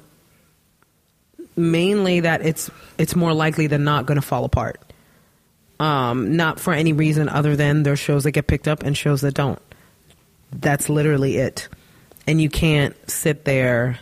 mainly 1.56 2.22
that 2.22 2.46
it's 2.46 2.70
it's 2.98 3.16
more 3.16 3.34
likely 3.34 3.68
than 3.68 3.84
not 3.84 4.06
going 4.06 4.20
to 4.20 4.26
fall 4.26 4.46
apart. 4.46 4.80
Um, 5.80 6.36
not 6.38 6.60
for 6.60 6.74
any 6.74 6.94
reason 6.94 7.28
other 7.30 7.56
than 7.56 7.84
there's 7.84 8.00
shows 8.00 8.24
that 8.24 8.32
get 8.32 8.48
picked 8.48 8.68
up 8.68 8.84
and 8.84 8.96
shows 8.96 9.22
that 9.22 9.34
don't. 9.34 9.60
That's 10.52 10.88
literally 10.88 11.38
it. 11.38 11.68
And 12.28 12.40
you 12.40 12.50
can't 12.50 12.96
sit 13.10 13.44
there 13.44 14.00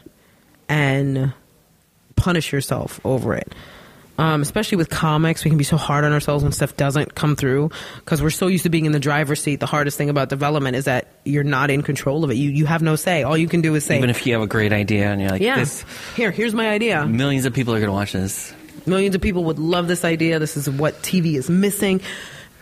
and 0.69 1.33
punish 2.15 2.51
yourself 2.51 2.99
over 3.03 3.33
it. 3.35 3.53
Um, 4.17 4.43
especially 4.43 4.75
with 4.75 4.89
comics, 4.89 5.43
we 5.43 5.49
can 5.49 5.57
be 5.57 5.63
so 5.63 5.77
hard 5.77 6.03
on 6.03 6.13
ourselves 6.13 6.43
when 6.43 6.51
stuff 6.51 6.77
doesn't 6.77 7.15
come 7.15 7.35
through 7.35 7.71
because 7.95 8.21
we're 8.21 8.29
so 8.29 8.45
used 8.45 8.63
to 8.63 8.69
being 8.69 8.85
in 8.85 8.91
the 8.91 8.99
driver's 8.99 9.41
seat. 9.41 9.59
The 9.59 9.65
hardest 9.65 9.97
thing 9.97 10.11
about 10.11 10.29
development 10.29 10.75
is 10.75 10.85
that 10.85 11.07
you're 11.25 11.43
not 11.43 11.71
in 11.71 11.81
control 11.81 12.23
of 12.23 12.29
it. 12.29 12.35
You 12.35 12.51
you 12.51 12.67
have 12.67 12.83
no 12.83 12.95
say. 12.95 13.23
All 13.23 13.35
you 13.35 13.47
can 13.47 13.61
do 13.61 13.73
is 13.73 13.83
say, 13.83 13.97
Even 13.97 14.11
if 14.11 14.27
you 14.27 14.33
have 14.33 14.43
a 14.43 14.47
great 14.47 14.73
idea 14.73 15.09
and 15.09 15.19
you're 15.19 15.31
like, 15.31 15.41
"Yeah, 15.41 15.55
this, 15.55 15.83
here, 16.15 16.29
here's 16.29 16.53
my 16.53 16.69
idea." 16.69 17.03
millions 17.07 17.45
of 17.45 17.53
people 17.53 17.73
are 17.73 17.79
going 17.79 17.87
to 17.87 17.93
watch 17.93 18.11
this. 18.11 18.53
Millions 18.87 19.15
of 19.15 19.21
people 19.21 19.43
would 19.45 19.59
love 19.59 19.87
this 19.87 20.03
idea. 20.05 20.39
This 20.39 20.57
is 20.57 20.69
what 20.69 20.95
tv 21.01 21.35
is 21.35 21.49
missing. 21.49 22.01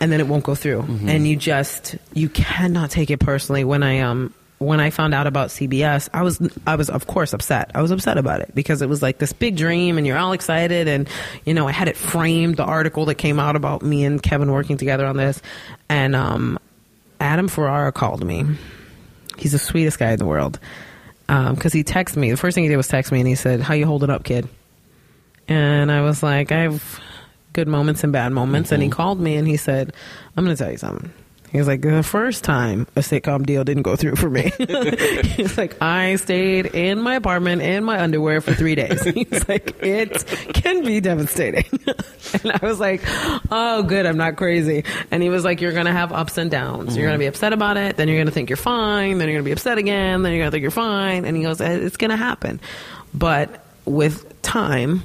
And 0.00 0.10
then 0.10 0.20
it 0.20 0.26
won't 0.26 0.44
go 0.44 0.54
through. 0.54 0.80
And 1.06 1.28
you 1.28 1.36
just 1.36 1.96
you 2.14 2.28
cannot 2.30 2.90
take 2.90 3.10
it 3.10 3.20
personally. 3.20 3.64
When 3.64 3.82
i 3.82 4.00
um 4.00 4.32
when 4.58 4.78
i 4.78 4.90
found 4.90 5.14
out 5.14 5.26
about 5.26 5.48
cbs 5.48 6.10
i 6.12 6.20
was 6.22 6.38
i 6.66 6.74
was 6.76 6.90
of 6.90 7.06
course 7.06 7.32
upset. 7.32 7.70
I 7.74 7.82
was 7.82 7.90
upset 7.90 8.18
about 8.18 8.40
it 8.40 8.54
because 8.54 8.82
it 8.82 8.88
was 8.88 9.02
like 9.02 9.18
this 9.18 9.32
big 9.32 9.56
dream 9.56 9.98
and 9.98 10.06
you're 10.06 10.18
all 10.18 10.32
excited. 10.32 10.88
And 10.88 11.08
you 11.44 11.54
know 11.54 11.68
i 11.68 11.72
had 11.72 11.88
it 11.88 11.96
framed 11.96 12.56
the 12.56 12.64
article 12.64 13.04
that 13.06 13.16
came 13.16 13.38
out 13.38 13.56
about 13.56 13.82
me 13.82 14.04
and 14.04 14.22
kevin 14.22 14.50
working 14.52 14.76
together 14.78 15.06
on 15.06 15.16
this. 15.16 15.42
And 15.88 16.16
um 16.16 16.58
adam 17.20 17.48
ferrara 17.48 17.92
called 17.92 18.24
me. 18.24 18.44
He's 19.36 19.52
the 19.52 19.58
sweetest 19.58 19.98
guy 19.98 20.12
in 20.12 20.18
the 20.18 20.26
world. 20.26 20.58
Because 21.26 21.72
he 21.72 21.84
texted 21.84 22.16
me. 22.16 22.30
The 22.30 22.36
first 22.36 22.56
thing 22.56 22.64
he 22.64 22.68
did 22.68 22.76
was 22.76 22.88
text 22.88 23.12
me 23.12 23.20
and 23.20 23.28
he 23.28 23.36
said 23.36 23.60
how 23.60 23.74
you 23.74 23.86
holding 23.86 24.10
up 24.10 24.24
kid 24.24 24.48
and 25.50 25.90
I 25.90 26.02
was 26.02 26.22
like, 26.22 26.52
I 26.52 26.60
have 26.60 27.00
good 27.52 27.66
moments 27.66 28.04
and 28.04 28.12
bad 28.12 28.32
moments. 28.32 28.70
And 28.70 28.80
he 28.82 28.88
mm-hmm. 28.88 28.96
called 28.96 29.20
me 29.20 29.36
and 29.36 29.46
he 29.46 29.56
said, 29.56 29.92
I'm 30.36 30.44
going 30.44 30.56
to 30.56 30.62
tell 30.62 30.70
you 30.70 30.78
something. 30.78 31.12
He 31.50 31.58
was 31.58 31.66
like, 31.66 31.80
the 31.80 32.04
first 32.04 32.44
time 32.44 32.86
a 32.94 33.00
sitcom 33.00 33.44
deal 33.44 33.64
didn't 33.64 33.82
go 33.82 33.96
through 33.96 34.14
for 34.14 34.30
me. 34.30 34.52
He's 35.24 35.58
like, 35.58 35.82
I 35.82 36.14
stayed 36.14 36.66
in 36.66 37.02
my 37.02 37.16
apartment 37.16 37.62
in 37.62 37.82
my 37.82 38.00
underwear 38.00 38.40
for 38.40 38.54
three 38.54 38.76
days. 38.76 39.02
He's 39.14 39.48
like, 39.48 39.82
it 39.82 40.24
can 40.54 40.84
be 40.84 41.00
devastating. 41.00 41.64
and 42.44 42.52
I 42.52 42.60
was 42.62 42.78
like, 42.78 43.02
oh, 43.50 43.82
good, 43.82 44.06
I'm 44.06 44.16
not 44.16 44.36
crazy. 44.36 44.84
And 45.10 45.20
he 45.20 45.28
was 45.28 45.44
like, 45.44 45.60
you're 45.60 45.72
going 45.72 45.86
to 45.86 45.92
have 45.92 46.12
ups 46.12 46.38
and 46.38 46.48
downs. 46.48 46.96
You're 46.96 47.08
going 47.08 47.18
to 47.18 47.24
mm-hmm. 47.24 47.32
be 47.32 47.34
upset 47.34 47.52
about 47.52 47.76
it. 47.76 47.96
Then 47.96 48.06
you're 48.06 48.18
going 48.18 48.28
to 48.28 48.32
think 48.32 48.48
you're 48.48 48.56
fine. 48.56 49.18
Then 49.18 49.26
you're 49.26 49.38
going 49.38 49.44
to 49.44 49.48
be 49.48 49.52
upset 49.52 49.78
again. 49.78 50.22
Then 50.22 50.30
you're 50.30 50.42
going 50.42 50.52
to 50.52 50.54
think 50.54 50.62
you're 50.62 50.70
fine. 50.70 51.24
And 51.24 51.36
he 51.36 51.42
goes, 51.42 51.60
it's 51.60 51.96
going 51.96 52.12
to 52.12 52.16
happen. 52.16 52.60
But 53.12 53.64
with 53.84 54.40
time, 54.42 55.02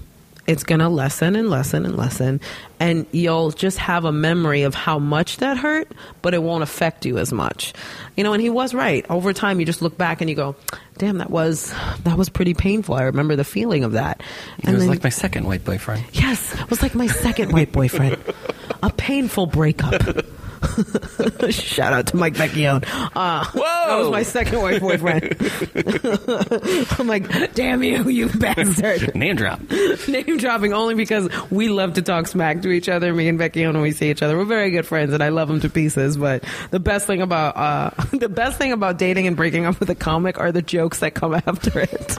it's 0.48 0.64
going 0.64 0.80
to 0.80 0.90
lessen 0.90 1.36
and 1.36 1.50
lessen 1.50 1.86
and 1.86 1.96
lessen. 1.98 2.40
And 2.80 3.06
you'll 3.12 3.52
just 3.52 3.78
have 3.80 4.06
a 4.06 4.12
memory 4.12 4.62
of 4.62 4.76
how 4.76 5.00
much 5.00 5.38
that 5.38 5.58
hurt 5.58 5.92
but 6.22 6.34
it 6.34 6.44
won't 6.44 6.62
affect 6.64 7.06
you 7.06 7.18
as 7.18 7.32
much. 7.34 7.74
You 8.16 8.24
know 8.24 8.34
and 8.34 8.42
he 8.42 8.50
was 8.50 8.74
right. 8.74 9.06
Over 9.10 9.34
time 9.34 9.60
you 9.60 9.66
just 9.66 9.82
look 9.82 9.98
back 9.98 10.22
and 10.22 10.30
you 10.30 10.36
go 10.36 10.56
damn 10.98 11.18
that 11.18 11.30
was 11.30 11.74
that 12.04 12.18
was 12.18 12.30
pretty 12.30 12.54
painful. 12.54 12.96
I 12.96 13.04
remember 13.04 13.36
the 13.36 13.44
feeling 13.44 13.84
of 13.84 13.94
that. 13.94 14.22
It 14.60 14.66
and 14.66 14.74
was 14.76 14.84
then- 14.84 14.90
like 14.90 15.04
my 15.04 15.10
second 15.10 15.46
white 15.46 15.64
boyfriend. 15.66 16.04
yes 16.14 16.54
it 16.60 16.70
was 16.70 16.82
like 16.82 16.96
my 16.96 17.08
second 17.08 17.52
white 17.52 17.72
boyfriend. 17.72 18.18
A 18.84 18.90
painful 18.92 19.48
breakup 19.48 20.26
Shout 21.52 21.94
out 21.94 22.08
to 22.08 22.18
Mike 22.18 22.34
Vecchione. 22.34 22.84
Uh, 23.16 23.44
That 23.54 23.98
was 24.00 24.10
my 24.12 24.24
second 24.24 24.62
white 24.62 24.82
boyfriend. 24.82 25.36
I'm 27.00 27.08
like, 27.08 27.54
damn 27.54 27.84
you, 27.84 28.10
you 28.10 28.30
bastard. 28.30 29.16
Name 29.26 29.36
drop. 29.36 29.62
name 30.08 30.38
dropping 30.38 30.74
only 30.74 30.96
because 30.96 31.30
we 31.52 31.70
love 31.70 31.94
to 31.94 32.02
talk 32.02 32.28
smack 32.28 32.62
to 32.64 32.70
each 32.70 32.90
other. 32.90 33.14
Me 33.14 33.28
and 33.28 33.38
Becky, 33.38 33.66
when 33.66 33.80
we 33.82 33.92
see 33.92 34.10
each 34.10 34.22
other, 34.22 34.38
we're 34.38 34.46
very 34.46 34.72
good 34.72 34.86
friends, 34.86 35.14
and 35.14 35.22
I 35.24 35.30
love 35.30 35.50
him 35.50 35.60
to 35.62 35.70
pieces. 35.70 36.18
But 36.18 36.44
the 36.72 36.80
best 36.80 37.08
thing 37.08 37.22
about 37.22 37.56
uh, 37.58 37.92
the 38.12 38.30
best 38.30 38.58
thing 38.58 38.72
about 38.72 38.98
dating 38.98 39.28
and 39.28 39.36
breaking 39.36 39.66
up 39.66 39.80
with 39.80 39.90
a 39.90 39.96
comic 39.96 40.40
are 40.40 40.52
the 40.52 40.62
jokes 40.62 41.00
that 41.00 41.14
come 41.14 41.34
after 41.36 41.80
it. 41.80 42.18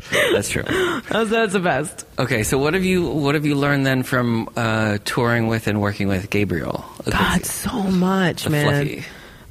That's 0.32 0.48
true. 0.48 0.62
That's, 0.62 1.30
that's 1.30 1.52
the 1.52 1.60
best. 1.60 2.06
Okay, 2.18 2.42
so 2.42 2.58
what 2.58 2.74
have 2.74 2.84
you 2.84 3.06
what 3.06 3.34
have 3.34 3.44
you 3.44 3.54
learned 3.54 3.86
then 3.86 4.02
from 4.02 4.48
uh, 4.56 4.98
touring 5.04 5.46
with 5.46 5.66
and 5.66 5.80
working 5.80 6.08
with 6.08 6.30
Gabriel? 6.30 6.84
God, 7.08 7.44
so 7.44 7.82
much, 7.82 8.44
The 8.44 8.50
man. 8.50 9.04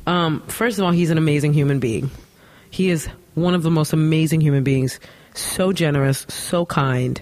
Um, 0.07 0.41
first 0.47 0.79
of 0.79 0.85
all, 0.85 0.91
he's 0.91 1.12
an 1.12 1.17
amazing 1.17 1.53
human 1.53 1.79
being. 1.79 2.09
He 2.71 2.89
is 2.89 3.07
one 3.35 3.53
of 3.53 3.63
the 3.63 3.71
most 3.71 3.93
amazing 3.93 4.41
human 4.41 4.63
beings. 4.63 4.99
So 5.35 5.71
generous, 5.71 6.25
so 6.29 6.65
kind. 6.65 7.21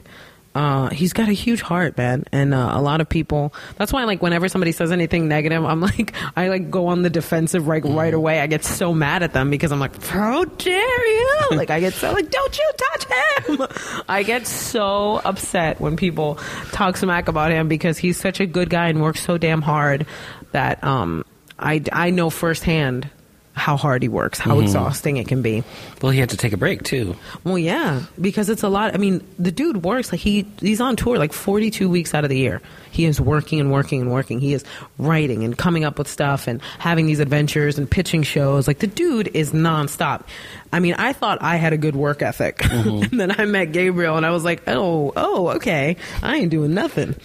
Uh, 0.57 0.89
he's 0.89 1.13
got 1.13 1.29
a 1.29 1.33
huge 1.33 1.61
heart, 1.61 1.95
man, 1.97 2.23
and 2.31 2.51
uh, 2.51 2.71
a 2.73 2.81
lot 2.81 2.99
of 2.99 3.07
people. 3.07 3.53
That's 3.75 3.93
why, 3.93 4.05
like, 4.05 4.23
whenever 4.23 4.49
somebody 4.49 4.71
says 4.71 4.91
anything 4.91 5.27
negative, 5.27 5.63
I'm 5.63 5.81
like, 5.81 6.15
I 6.35 6.47
like 6.47 6.71
go 6.71 6.87
on 6.87 7.03
the 7.03 7.11
defensive 7.11 7.67
right 7.67 7.83
right 7.85 8.11
away. 8.11 8.39
I 8.39 8.47
get 8.47 8.65
so 8.65 8.91
mad 8.91 9.21
at 9.21 9.33
them 9.33 9.51
because 9.51 9.71
I'm 9.71 9.79
like, 9.79 10.03
how 10.05 10.45
dare 10.45 11.07
you? 11.07 11.39
like, 11.51 11.69
I 11.69 11.79
get 11.79 11.93
so 11.93 12.11
like, 12.11 12.31
don't 12.31 12.57
you 12.57 12.71
touch 12.75 13.05
him? 13.05 13.67
I 14.09 14.23
get 14.23 14.47
so 14.47 15.21
upset 15.23 15.79
when 15.79 15.95
people 15.95 16.39
talk 16.71 16.97
smack 16.97 17.27
about 17.27 17.51
him 17.51 17.67
because 17.67 17.99
he's 17.99 18.17
such 18.17 18.39
a 18.39 18.47
good 18.47 18.71
guy 18.71 18.87
and 18.87 18.99
works 18.99 19.21
so 19.21 19.37
damn 19.37 19.61
hard 19.61 20.07
that 20.53 20.83
um, 20.83 21.23
I 21.59 21.83
I 21.91 22.09
know 22.09 22.31
firsthand 22.31 23.11
how 23.57 23.75
hard 23.75 24.03
he 24.03 24.07
works, 24.07 24.39
how 24.39 24.59
exhausting 24.59 25.17
it 25.17 25.27
can 25.27 25.41
be. 25.41 25.63
Well, 26.01 26.11
he 26.11 26.19
had 26.19 26.29
to 26.29 26.37
take 26.37 26.53
a 26.53 26.57
break 26.57 26.83
too. 26.83 27.15
Well, 27.43 27.57
yeah, 27.57 28.03
because 28.21 28.49
it's 28.49 28.63
a 28.63 28.69
lot. 28.69 28.93
I 28.93 28.97
mean, 28.97 29.25
the 29.39 29.51
dude 29.51 29.83
works 29.83 30.11
like 30.11 30.21
he 30.21 30.47
he's 30.59 30.79
on 30.79 30.95
tour 30.95 31.17
like 31.17 31.33
42 31.33 31.89
weeks 31.89 32.13
out 32.13 32.23
of 32.23 32.29
the 32.29 32.37
year. 32.37 32.61
He 32.91 33.05
is 33.05 33.19
working 33.19 33.59
and 33.59 33.71
working 33.71 34.01
and 34.01 34.11
working. 34.11 34.39
He 34.39 34.53
is 34.53 34.63
writing 34.99 35.43
and 35.43 35.57
coming 35.57 35.83
up 35.83 35.97
with 35.97 36.07
stuff 36.07 36.47
and 36.47 36.61
having 36.77 37.07
these 37.07 37.19
adventures 37.19 37.77
and 37.79 37.89
pitching 37.89 38.23
shows. 38.23 38.67
Like 38.67 38.79
the 38.79 38.87
dude 38.87 39.29
is 39.33 39.51
nonstop. 39.51 40.23
I 40.71 40.79
mean, 40.79 40.93
I 40.93 41.13
thought 41.13 41.39
I 41.41 41.55
had 41.55 41.73
a 41.73 41.77
good 41.77 41.95
work 41.95 42.21
ethic, 42.21 42.63
and 42.71 43.19
then 43.19 43.31
I 43.39 43.45
met 43.45 43.71
Gabriel, 43.71 44.17
and 44.17 44.25
I 44.25 44.31
was 44.31 44.43
like, 44.43 44.63
oh, 44.67 45.13
oh, 45.15 45.49
okay, 45.55 45.97
I 46.21 46.37
ain't 46.37 46.51
doing 46.51 46.73
nothing. 46.73 47.15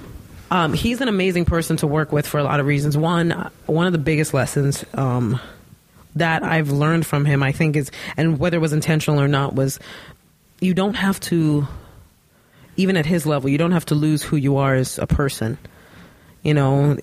um, 0.50 0.74
he's 0.74 1.00
an 1.00 1.08
amazing 1.08 1.46
person 1.46 1.78
to 1.78 1.86
work 1.86 2.12
with 2.12 2.26
for 2.26 2.38
a 2.38 2.44
lot 2.44 2.60
of 2.60 2.66
reasons. 2.66 2.96
One, 2.96 3.50
one 3.66 3.86
of 3.86 3.92
the 3.92 3.98
biggest 3.98 4.34
lessons. 4.34 4.84
Um, 4.92 5.40
that 6.16 6.42
I've 6.42 6.70
learned 6.70 7.06
from 7.06 7.24
him, 7.24 7.42
I 7.42 7.52
think 7.52 7.76
is, 7.76 7.90
and 8.16 8.38
whether 8.38 8.56
it 8.56 8.60
was 8.60 8.72
intentional 8.72 9.20
or 9.20 9.28
not, 9.28 9.54
was 9.54 9.78
you 10.60 10.74
don't 10.74 10.94
have 10.94 11.20
to, 11.20 11.66
even 12.76 12.96
at 12.96 13.06
his 13.06 13.26
level, 13.26 13.48
you 13.50 13.58
don't 13.58 13.72
have 13.72 13.86
to 13.86 13.94
lose 13.94 14.22
who 14.22 14.36
you 14.36 14.56
are 14.56 14.74
as 14.74 14.98
a 14.98 15.06
person. 15.06 15.58
You 16.42 16.54
know, 16.54 16.96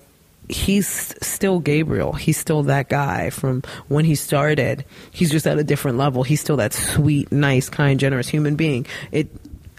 he's 0.48 1.14
still 1.22 1.60
Gabriel. 1.60 2.12
He's 2.12 2.36
still 2.36 2.64
that 2.64 2.88
guy 2.88 3.30
from 3.30 3.62
when 3.88 4.04
he 4.04 4.14
started. 4.14 4.84
He's 5.10 5.30
just 5.30 5.46
at 5.46 5.58
a 5.58 5.64
different 5.64 5.98
level. 5.98 6.22
He's 6.22 6.40
still 6.40 6.56
that 6.56 6.72
sweet, 6.72 7.30
nice, 7.32 7.68
kind, 7.68 7.98
generous 7.98 8.28
human 8.28 8.56
being. 8.56 8.86
It 9.12 9.28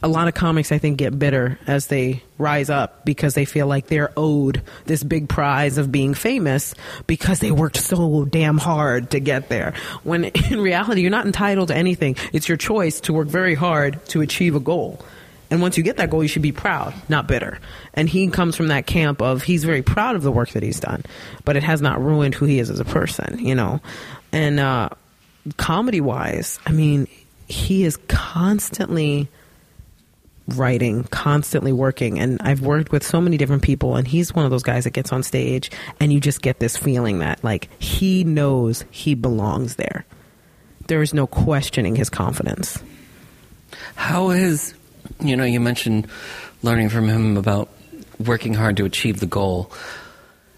a 0.04 0.08
lot 0.08 0.28
of 0.28 0.34
comics 0.36 0.72
I 0.72 0.78
think 0.78 0.98
get 0.98 1.18
bitter 1.18 1.58
as 1.66 1.88
they 1.88 2.22
rise 2.38 2.70
up 2.70 3.04
because 3.04 3.34
they 3.34 3.46
feel 3.46 3.66
like 3.66 3.88
they're 3.88 4.12
owed 4.16 4.62
this 4.86 5.04
big 5.04 5.28
prize 5.28 5.78
of 5.78 5.92
being 5.92 6.14
famous 6.14 6.76
because 7.08 7.40
they 7.40 7.52
worked 7.52 7.78
so 7.78 8.26
damn 8.26 8.58
hard 8.58 9.12
to 9.12 9.20
get 9.20 9.50
there. 9.50 9.74
When 10.04 10.26
in 10.52 10.62
reality 10.62 11.02
you're 11.02 11.12
not 11.12 11.26
entitled 11.26 11.70
to 11.70 11.76
anything. 11.76 12.16
It's 12.32 12.48
your 12.48 12.58
choice 12.58 13.02
to 13.02 13.14
work 13.14 13.28
very 13.28 13.56
hard 13.56 14.06
to 14.08 14.22
achieve 14.22 14.56
a 14.56 14.60
goal. 14.60 15.04
And 15.50 15.62
once 15.62 15.78
you 15.78 15.84
get 15.84 15.98
that 15.98 16.10
goal, 16.10 16.22
you 16.22 16.28
should 16.28 16.42
be 16.42 16.52
proud, 16.52 16.94
not 17.08 17.28
bitter. 17.28 17.60
And 17.94 18.10
he 18.10 18.28
comes 18.28 18.56
from 18.56 18.68
that 18.68 18.86
camp 18.86 19.22
of 19.22 19.44
he's 19.44 19.64
very 19.64 19.82
proud 19.82 20.16
of 20.16 20.24
the 20.24 20.32
work 20.32 20.50
that 20.50 20.62
he's 20.62 20.80
done, 20.80 21.04
but 21.46 21.56
it 21.56 21.64
has 21.64 21.82
not 21.82 22.04
ruined 22.04 22.36
who 22.36 22.46
he 22.46 22.60
is 22.60 22.70
as 22.70 22.80
a 22.82 22.86
person, 22.86 23.40
you 23.40 23.56
know. 23.56 23.80
And 24.34 24.60
uh, 24.60 24.90
comedy 25.56 26.02
wise, 26.02 26.60
I 26.66 26.72
mean, 26.72 27.08
he 27.48 27.86
is 27.86 27.98
constantly 28.10 29.30
writing, 30.50 31.04
constantly 31.06 31.72
working. 31.72 32.20
And 32.20 32.42
I've 32.42 32.62
worked 32.62 32.92
with 32.92 33.06
so 33.06 33.20
many 33.20 33.38
different 33.38 33.64
people, 33.64 33.96
and 33.96 34.08
he's 34.08 34.34
one 34.34 34.46
of 34.46 34.52
those 34.52 34.64
guys 34.64 34.86
that 34.86 34.92
gets 34.92 35.12
on 35.12 35.24
stage, 35.24 35.72
and 36.00 36.12
you 36.14 36.20
just 36.20 36.42
get 36.42 36.60
this 36.60 36.78
feeling 36.78 37.20
that, 37.20 37.44
like, 37.44 37.70
he 37.82 38.24
knows 38.24 38.86
he 38.92 39.14
belongs 39.16 39.76
there. 39.76 40.06
There 40.88 41.02
is 41.02 41.14
no 41.14 41.28
questioning 41.28 41.96
his 41.96 42.10
confidence. 42.10 42.82
How 43.96 44.30
is, 44.30 44.74
you 45.20 45.36
know, 45.36 45.44
you 45.44 45.60
mentioned 45.60 46.08
learning 46.64 46.90
from 46.90 47.08
him 47.08 47.38
about 47.38 47.70
working 48.20 48.54
hard 48.54 48.78
to 48.78 48.86
achieve 48.86 49.20
the 49.20 49.26
goal. 49.26 49.72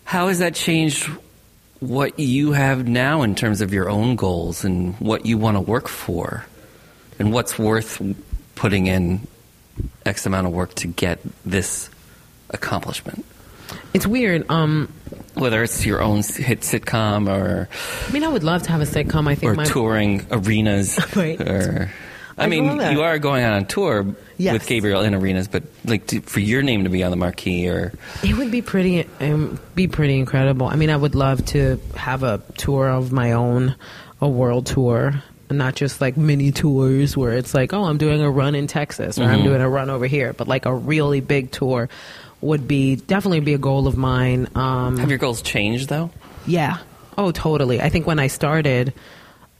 How 0.03 0.27
has 0.27 0.39
that 0.39 0.55
changed 0.55 1.09
what 1.79 2.19
you 2.19 2.51
have 2.51 2.87
now 2.87 3.21
in 3.21 3.35
terms 3.35 3.61
of 3.61 3.73
your 3.73 3.89
own 3.89 4.15
goals 4.15 4.63
and 4.63 4.95
what 4.99 5.25
you 5.25 5.37
want 5.37 5.57
to 5.57 5.61
work 5.61 5.87
for? 5.87 6.45
And 7.17 7.33
what's 7.33 7.59
worth 7.59 8.01
putting 8.55 8.87
in 8.87 9.27
X 10.05 10.25
amount 10.25 10.47
of 10.47 10.53
work 10.53 10.73
to 10.75 10.87
get 10.87 11.19
this 11.45 11.89
accomplishment? 12.49 13.25
It's 13.93 14.07
weird. 14.07 14.49
Um, 14.49 14.91
Whether 15.35 15.63
it's 15.63 15.85
your 15.85 16.01
own 16.01 16.17
hit 16.23 16.61
sitcom 16.61 17.29
or 17.29 17.69
I 18.07 18.11
mean, 18.11 18.23
I 18.23 18.27
would 18.27 18.43
love 18.43 18.63
to 18.63 18.71
have 18.71 18.81
a 18.81 18.85
sitcom. 18.85 19.27
I 19.29 19.35
think 19.35 19.51
or 19.51 19.55
my 19.55 19.63
touring 19.65 20.25
arenas, 20.31 20.99
Right. 21.15 21.39
or 21.39 21.91
I, 22.37 22.45
I 22.45 22.47
mean, 22.47 22.63
you 22.91 23.01
are 23.01 23.19
going 23.19 23.43
on 23.43 23.61
a 23.61 23.65
tour 23.65 24.15
Yes. 24.37 24.53
with 24.53 24.67
Gabriel 24.67 25.01
in 25.01 25.13
arenas, 25.13 25.49
but 25.49 25.63
like 25.83 26.07
to, 26.07 26.21
for 26.21 26.39
your 26.39 26.61
name 26.61 26.85
to 26.85 26.89
be 26.89 27.03
on 27.03 27.11
the 27.11 27.17
marquee, 27.17 27.67
or 27.67 27.91
It 28.23 28.37
would 28.37 28.49
be 28.51 28.61
pretty, 28.61 29.05
um, 29.19 29.59
be 29.75 29.87
pretty 29.89 30.17
incredible. 30.17 30.65
I 30.67 30.75
mean, 30.77 30.89
I 30.89 30.95
would 30.95 31.13
love 31.13 31.45
to 31.47 31.79
have 31.95 32.23
a 32.23 32.41
tour 32.57 32.87
of 32.89 33.11
my 33.11 33.33
own, 33.33 33.75
a 34.21 34.29
world 34.29 34.65
tour, 34.65 35.21
not 35.49 35.75
just 35.75 36.01
like 36.01 36.17
mini 36.17 36.51
tours 36.51 37.17
where 37.17 37.33
it's 37.33 37.53
like, 37.53 37.73
oh, 37.73 37.83
I'm 37.83 37.97
doing 37.97 38.21
a 38.21 38.29
run 38.29 38.55
in 38.55 38.67
Texas 38.67 39.17
or 39.19 39.23
I'm 39.23 39.43
doing 39.43 39.61
a 39.61 39.69
run 39.69 39.89
over 39.89 40.05
here, 40.05 40.33
but 40.33 40.47
like 40.47 40.65
a 40.65 40.73
really 40.73 41.21
big 41.21 41.51
tour 41.51 41.89
would 42.41 42.67
be 42.67 42.95
definitely 42.95 43.39
be 43.41 43.53
a 43.53 43.57
goal 43.57 43.87
of 43.87 43.97
mine. 43.97 44.47
Um, 44.55 44.97
have 44.97 45.09
your 45.09 45.17
goals 45.17 45.41
changed 45.41 45.89
though? 45.89 46.11
yeah. 46.45 46.77
Oh, 47.17 47.31
totally. 47.31 47.81
I 47.81 47.89
think 47.89 48.07
when 48.07 48.17
I 48.17 48.27
started, 48.27 48.93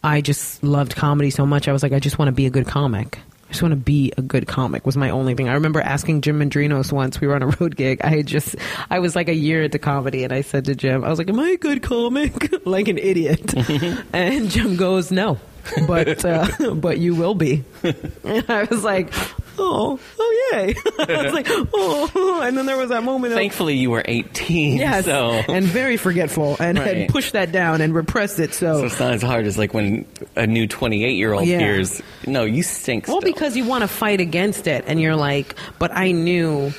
I 0.02 0.22
just 0.22 0.64
loved 0.64 0.96
comedy 0.96 1.30
so 1.30 1.46
much. 1.46 1.68
I 1.68 1.74
was 1.74 1.84
like, 1.84 1.92
I 1.92 2.00
just 2.00 2.18
want 2.18 2.30
to 2.30 2.34
be 2.34 2.46
a 2.46 2.50
good 2.50 2.66
comic. 2.68 3.20
I 3.50 3.52
just 3.52 3.62
want 3.62 3.74
to 3.74 3.78
be 3.78 4.14
a 4.16 4.22
good 4.22 4.48
comic 4.48 4.86
was 4.86 4.96
my 4.96 5.10
only 5.10 5.34
thing. 5.34 5.50
I 5.50 5.54
remember 5.56 5.82
asking 5.82 6.22
Jim 6.22 6.40
Mendrinos 6.40 6.94
once, 6.94 7.20
we 7.20 7.28
were 7.28 7.36
on 7.36 7.42
a 7.42 7.48
road 7.48 7.76
gig. 7.76 8.00
I 8.02 8.10
had 8.18 8.28
just, 8.28 8.56
I 8.90 9.00
was 9.00 9.14
like 9.16 9.28
a 9.28 9.34
year 9.34 9.64
into 9.64 9.78
comedy 9.80 10.24
and 10.24 10.32
I 10.32 10.40
said 10.42 10.66
to 10.66 10.76
Jim, 10.76 11.04
I 11.04 11.10
was 11.10 11.18
like, 11.18 11.30
am 11.30 11.40
I 11.40 11.50
a 11.50 11.58
good 11.58 11.82
comic? 11.82 12.54
like 12.66 12.88
an 12.88 12.98
idiot. 12.98 13.54
and 14.14 14.50
Jim 14.50 14.78
goes, 14.78 15.12
no, 15.12 15.40
but, 15.88 16.24
uh, 16.26 16.74
but 16.76 16.98
you 17.00 17.16
will 17.16 17.36
be. 17.36 17.64
And 17.84 18.46
I 18.50 18.64
was 18.66 18.84
like, 18.84 19.14
oh, 19.58 20.00
oh 20.20 20.50
yay. 20.54 20.74
I 21.00 21.24
was 21.24 21.34
like, 21.34 21.48
oh, 21.50 22.42
and 22.44 22.58
then 22.58 22.66
there 22.66 22.78
was 22.78 22.90
that 22.90 23.04
moment 23.04 23.34
of, 23.34 23.38
Thankfully, 23.38 23.76
you 23.76 23.90
were 23.92 24.02
18, 24.06 24.78
Yes, 24.78 25.06
so, 25.06 25.32
and 25.48 25.66
very 25.66 25.98
forgetful, 25.98 26.58
and 26.60 26.78
Right. 26.78 26.98
had 26.98 27.10
pushed 27.10 27.34
that 27.34 27.52
down 27.52 27.82
and 27.82 27.94
repressed 27.94 28.40
it. 28.40 28.54
so 28.54 28.80
So, 28.80 28.86
it's 28.86 29.00
not 29.00 29.14
as 29.14 29.22
hard 29.22 29.46
as 29.46 29.58
like 29.58 29.74
when 29.74 30.06
a 30.36 30.48
new 30.48 30.68
28 30.68 31.12
year 31.16 31.34
old 31.34 31.46
Yeah. 31.46 31.60
hears, 31.60 32.02
"No, 32.26 32.44
you 32.44 32.64
stink." 32.64 33.08
well, 33.08 33.22
because 33.22 33.56
you 33.58 33.66
want 33.66 33.82
to 33.84 33.88
fight 33.88 34.22
against 34.22 34.68
it, 34.68 34.86
and 34.88 35.00
you're 35.02 35.16
like, 35.16 35.56
but 35.78 35.92
I 35.96 36.12
knew 36.12 36.72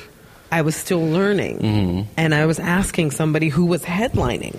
I 0.51 0.63
was 0.63 0.75
still 0.75 1.05
learning, 1.05 1.59
Mm-hmm. 1.59 2.01
and 2.17 2.33
I 2.35 2.45
was 2.45 2.59
asking 2.59 3.11
somebody 3.11 3.47
who 3.49 3.65
was 3.65 3.83
headlining, 3.83 4.55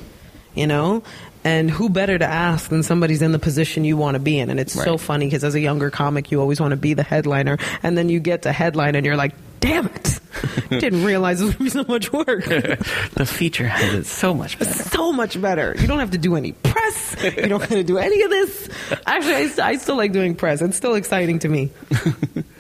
you 0.55 0.67
know. 0.67 1.03
And 1.45 1.71
who 1.71 1.89
better 1.89 2.17
to 2.17 2.25
ask 2.25 2.71
than 2.71 2.85
somebody's 2.85 3.21
in 3.21 3.33
the 3.33 3.39
position 3.39 3.85
you 3.85 3.97
want 3.97 4.15
to 4.15 4.21
be 4.21 4.39
in? 4.39 4.49
And 4.49 4.61
it's 4.61 4.73
so 4.73 4.97
funny 4.97 5.27
because 5.27 5.43
as 5.43 5.57
a 5.57 5.61
younger 5.61 5.91
comic, 5.91 6.31
you 6.31 6.41
always 6.41 6.61
want 6.61 6.71
to 6.71 6.77
be 6.77 6.95
the 6.95 7.03
headliner, 7.03 7.59
and 7.83 7.99
then 7.99 8.09
you 8.09 8.21
get 8.21 8.43
to 8.43 8.53
headline, 8.53 8.95
and 8.95 9.05
you're 9.05 9.17
like, 9.17 9.35
"Damn 9.59 9.87
it! 9.87 10.21
Didn't 10.69 11.05
realize 11.05 11.41
it 11.41 11.47
would 11.47 11.59
be 11.59 11.69
so 11.69 11.85
much 11.89 12.13
work." 12.13 12.45
the 12.45 13.27
feature 13.27 13.67
has 13.67 13.93
it 13.93 14.07
so 14.07 14.35
much 14.35 14.57
better. 14.57 14.73
so 14.73 15.13
much 15.13 15.41
better. 15.41 15.75
You 15.79 15.89
don't 15.89 15.99
have 15.99 16.13
to 16.13 16.19
do 16.19 16.37
any 16.37 16.53
press. 16.53 17.17
You 17.21 17.49
don't 17.49 17.61
have 17.61 17.71
to 17.71 17.83
do 17.83 17.99
any 17.99 18.23
of 18.23 18.31
this. 18.31 18.69
Actually, 19.05 19.63
I, 19.63 19.69
I 19.71 19.77
still 19.79 19.97
like 19.97 20.13
doing 20.13 20.37
press. 20.37 20.63
It's 20.63 20.77
still 20.77 20.95
exciting 20.95 21.41
to 21.41 21.49
me. 21.49 21.71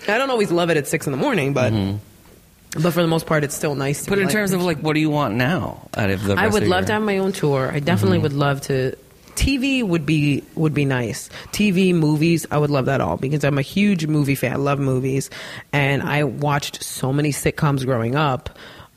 I 0.09 0.18
don't 0.18 0.30
always 0.30 0.51
love 0.51 0.70
it 0.70 0.76
at 0.76 0.88
six 0.88 1.07
in 1.07 1.12
the 1.12 1.18
morning, 1.18 1.55
but 1.55 1.72
mm-hmm. 1.72 1.99
But 2.81 2.93
for 2.93 3.03
the 3.03 3.09
most 3.09 3.27
part, 3.27 3.45
it's 3.45 3.55
still 3.55 3.75
nice. 3.75 4.05
To 4.05 4.11
But 4.11 4.18
in 4.18 4.25
like- 4.27 4.33
terms 4.33 4.53
of 4.53 4.62
like, 4.62 4.79
what 4.81 4.95
do 4.95 5.01
you 5.01 5.11
want 5.11 5.35
now 5.35 5.89
out 5.97 6.11
of 6.11 6.25
the? 6.25 6.35
I 6.37 6.49
would 6.49 6.66
love 6.66 6.81
your- 6.83 6.87
to 6.89 6.93
have 6.95 7.03
my 7.03 7.18
own 7.18 7.33
tour. 7.33 7.70
I 7.73 7.81
definitely 7.81 8.18
would 8.18 8.33
love 8.33 8.61
to. 8.62 8.95
TV 9.35 9.83
would 9.83 10.05
be 10.05 10.43
would 10.57 10.75
be 10.75 10.85
nice. 10.85 11.31
TV, 11.53 11.95
movies, 11.95 12.47
I 12.51 12.59
would 12.59 12.68
love 12.70 12.85
that 12.87 13.01
all 13.01 13.16
because 13.16 13.45
I'm 13.45 13.57
a 13.57 13.62
huge 13.62 14.07
movie 14.07 14.35
fan. 14.35 14.53
I 14.53 14.57
love 14.57 14.79
movies, 14.79 15.31
and 15.73 16.03
I 16.03 16.25
watched 16.25 16.83
so 16.85 17.12
many 17.12 17.31
sitcoms 17.33 17.85
growing 17.85 18.14
up. 18.14 18.51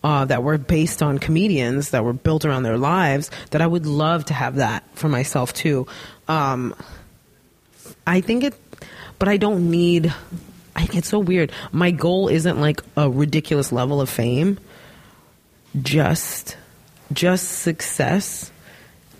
Uh, 0.03 0.23
that 0.23 0.43
were 0.43 0.59
based 0.59 1.01
on 1.01 1.17
comedians 1.17 1.89
that 1.89 2.03
were 2.03 2.13
built 2.13 2.45
around 2.45 2.61
their 2.61 2.77
lives 2.77 3.31
that 3.49 3.59
I 3.59 3.65
would 3.65 3.87
love 3.87 4.23
to 4.25 4.35
have 4.35 4.57
that 4.57 4.83
for 4.93 5.09
myself 5.09 5.51
too. 5.51 5.87
Um, 6.27 6.75
I 8.05 8.21
think 8.21 8.43
it, 8.43 8.53
but 9.17 9.27
I 9.29 9.37
don't 9.37 9.71
need. 9.71 10.13
I 10.75 10.87
it's 10.93 11.09
so 11.09 11.19
weird. 11.19 11.51
My 11.71 11.91
goal 11.91 12.27
isn't 12.27 12.59
like 12.59 12.81
a 12.97 13.09
ridiculous 13.09 13.71
level 13.71 14.01
of 14.01 14.09
fame. 14.09 14.59
Just, 15.81 16.57
just 17.11 17.59
success, 17.59 18.51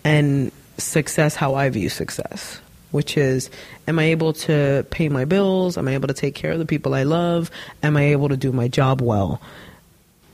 and 0.03 0.51
success 0.77 1.35
how 1.35 1.55
I 1.55 1.69
view 1.69 1.89
success, 1.89 2.61
which 2.91 3.17
is, 3.17 3.49
am 3.87 3.99
I 3.99 4.05
able 4.05 4.33
to 4.33 4.85
pay 4.89 5.09
my 5.09 5.25
bills? 5.25 5.77
Am 5.77 5.87
I 5.87 5.93
able 5.93 6.07
to 6.07 6.13
take 6.13 6.35
care 6.35 6.51
of 6.51 6.59
the 6.59 6.65
people 6.65 6.93
I 6.93 7.03
love? 7.03 7.51
Am 7.83 7.97
I 7.97 8.03
able 8.05 8.29
to 8.29 8.37
do 8.37 8.51
my 8.51 8.67
job 8.67 9.01
well? 9.01 9.41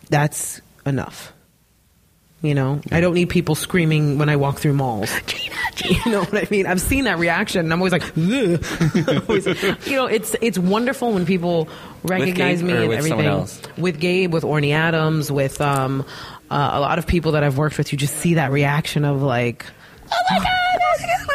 That's 0.09 0.61
enough. 0.85 1.33
You 2.43 2.55
know, 2.55 2.81
I 2.91 3.01
don't 3.01 3.13
need 3.13 3.29
people 3.29 3.53
screaming 3.53 4.17
when 4.17 4.27
I 4.27 4.35
walk 4.35 4.57
through 4.57 4.73
malls. 4.73 5.11
Gina, 5.27 5.55
Gina. 5.75 5.99
You 6.05 6.11
know 6.11 6.19
what 6.21 6.33
I 6.35 6.47
mean? 6.49 6.65
I've 6.65 6.81
seen 6.81 7.03
that 7.03 7.19
reaction, 7.19 7.59
and 7.61 7.71
I'm 7.71 7.79
always 7.79 7.93
like, 7.93 8.17
Always- 9.29 9.45
you 9.87 9.95
know, 9.95 10.07
it's 10.07 10.35
it's 10.41 10.57
wonderful 10.57 11.13
when 11.13 11.25
people 11.27 11.69
recognize 12.03 12.63
me 12.63 12.73
and 12.73 12.89
with 12.89 12.97
everything. 12.97 13.47
With 13.81 13.99
Gabe, 13.99 14.33
with 14.33 14.43
Orny 14.43 14.71
Adams, 14.73 15.31
with 15.31 15.61
um, 15.61 16.01
uh, 16.49 16.71
a 16.73 16.79
lot 16.79 16.97
of 16.97 17.05
people 17.05 17.33
that 17.33 17.43
I've 17.43 17.57
worked 17.59 17.77
with, 17.77 17.91
you 17.91 17.97
just 17.97 18.15
see 18.17 18.33
that 18.35 18.51
reaction 18.51 19.05
of 19.05 19.21
like, 19.21 19.65
oh 20.11 20.17
my 20.31 20.37
god, 20.39 20.47
oh 20.47 20.95
my 20.99 21.07
god, 21.07 21.27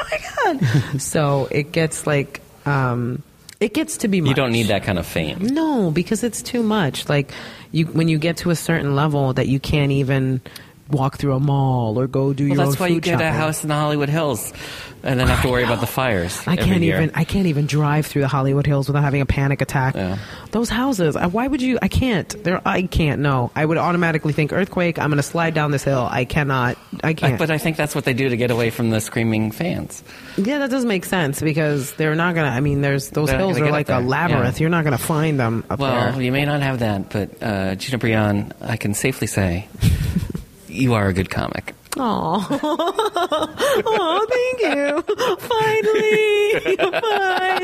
oh 0.44 0.54
my 0.57 0.62
god. 0.92 1.00
so 1.00 1.46
it 1.52 1.70
gets 1.70 2.04
like, 2.04 2.40
um, 2.66 3.22
it 3.61 3.74
gets 3.74 3.98
to 3.98 4.09
be. 4.09 4.20
Much. 4.20 4.30
You 4.30 4.34
don't 4.34 4.52
need 4.52 4.66
that 4.68 4.82
kind 4.82 4.98
of 4.98 5.07
fame. 5.07 5.38
No, 5.40 5.92
because 5.92 6.24
it's 6.24 6.42
too 6.42 6.64
much. 6.64 7.09
Like 7.09 7.30
you, 7.70 7.86
when 7.86 8.09
you 8.09 8.18
get 8.18 8.38
to 8.38 8.50
a 8.50 8.57
certain 8.57 8.96
level 8.96 9.32
that 9.34 9.46
you 9.46 9.61
can't 9.61 9.92
even 9.92 10.40
walk 10.91 11.18
through 11.18 11.34
a 11.34 11.41
mall 11.41 11.99
or 11.99 12.07
go 12.07 12.32
do 12.32 12.45
Well, 12.45 12.55
your 12.55 12.61
own 12.62 12.68
that's 12.70 12.80
why 12.80 12.87
you 12.89 13.01
get 13.01 13.20
a 13.20 13.30
house 13.32 13.62
in 13.62 13.68
the 13.68 13.74
Hollywood 13.74 14.09
Hills, 14.09 14.53
and 15.03 15.18
then 15.20 15.26
have 15.26 15.43
to 15.43 15.49
worry 15.51 15.64
about 15.64 15.80
the 15.80 15.87
fires. 15.87 16.41
I 16.47 16.57
can't 16.57 16.82
year. 16.82 16.97
even. 16.97 17.11
I 17.14 17.24
can't 17.24 17.47
even 17.47 17.66
drive 17.66 18.07
through 18.07 18.22
the 18.22 18.28
Hollywood 18.28 18.66
Hills 18.66 18.89
without 18.89 19.03
having 19.03 19.20
a 19.20 19.26
panic 19.26 19.61
attack. 19.62 19.95
Yeah. 19.95 20.18
Those 20.53 20.68
houses. 20.68 21.16
uh, 21.16 21.28
Why 21.28 21.47
would 21.47 21.61
you? 21.62 21.78
I 21.82 21.89
can't. 21.89 22.28
There. 22.45 22.61
I 22.64 22.82
can't. 22.82 23.20
No. 23.20 23.51
I 23.55 23.64
would 23.64 23.78
automatically 23.78 24.32
think 24.32 24.53
earthquake. 24.53 24.99
I'm 24.99 25.09
going 25.11 25.16
to 25.18 25.22
slide 25.22 25.55
down 25.55 25.70
this 25.70 25.84
hill. 25.84 26.07
I 26.11 26.24
cannot. 26.24 26.78
I 27.05 27.14
can't. 27.14 27.39
But 27.39 27.51
I 27.51 27.59
think 27.59 27.76
that's 27.76 27.95
what 27.95 28.05
they 28.05 28.14
do 28.14 28.28
to 28.28 28.37
get 28.37 28.51
away 28.51 28.70
from 28.70 28.91
the 28.91 29.01
screaming 29.01 29.51
fans. 29.53 30.03
yeah, 30.37 30.59
that 30.59 30.70
does 30.70 30.84
make 30.84 31.05
sense 31.05 31.41
because 31.41 31.93
they're 31.95 32.14
not 32.14 32.34
going 32.34 32.47
to. 32.47 32.53
I 32.53 32.61
mean, 32.61 32.80
there's 32.80 33.11
those 33.11 33.28
They're 33.28 33.39
hills 33.39 33.59
are 33.59 33.70
like 33.70 33.89
a 33.89 33.99
labyrinth. 33.99 34.57
Yeah. 34.59 34.62
You're 34.64 34.70
not 34.70 34.84
going 34.84 34.97
to 34.97 35.03
find 35.03 35.39
them 35.39 35.64
up 35.68 35.78
Well, 35.78 36.12
there. 36.12 36.22
you 36.22 36.32
may 36.32 36.45
not 36.45 36.62
have 36.62 36.78
that, 36.80 37.11
but 37.11 37.43
uh, 37.43 37.74
Gina 37.74 37.99
Brillon, 37.99 38.53
I 38.61 38.76
can 38.76 38.95
safely 38.95 39.26
say 39.26 39.68
you 40.77 40.95
are 40.95 41.09
a 41.09 41.12
good 41.12 41.31
comic. 41.31 41.74
Oh, 41.99 42.47
oh, 43.87 44.27
thank 44.29 44.61
you. 44.77 45.03
Finally, 45.39 46.77
finally. 47.01 47.55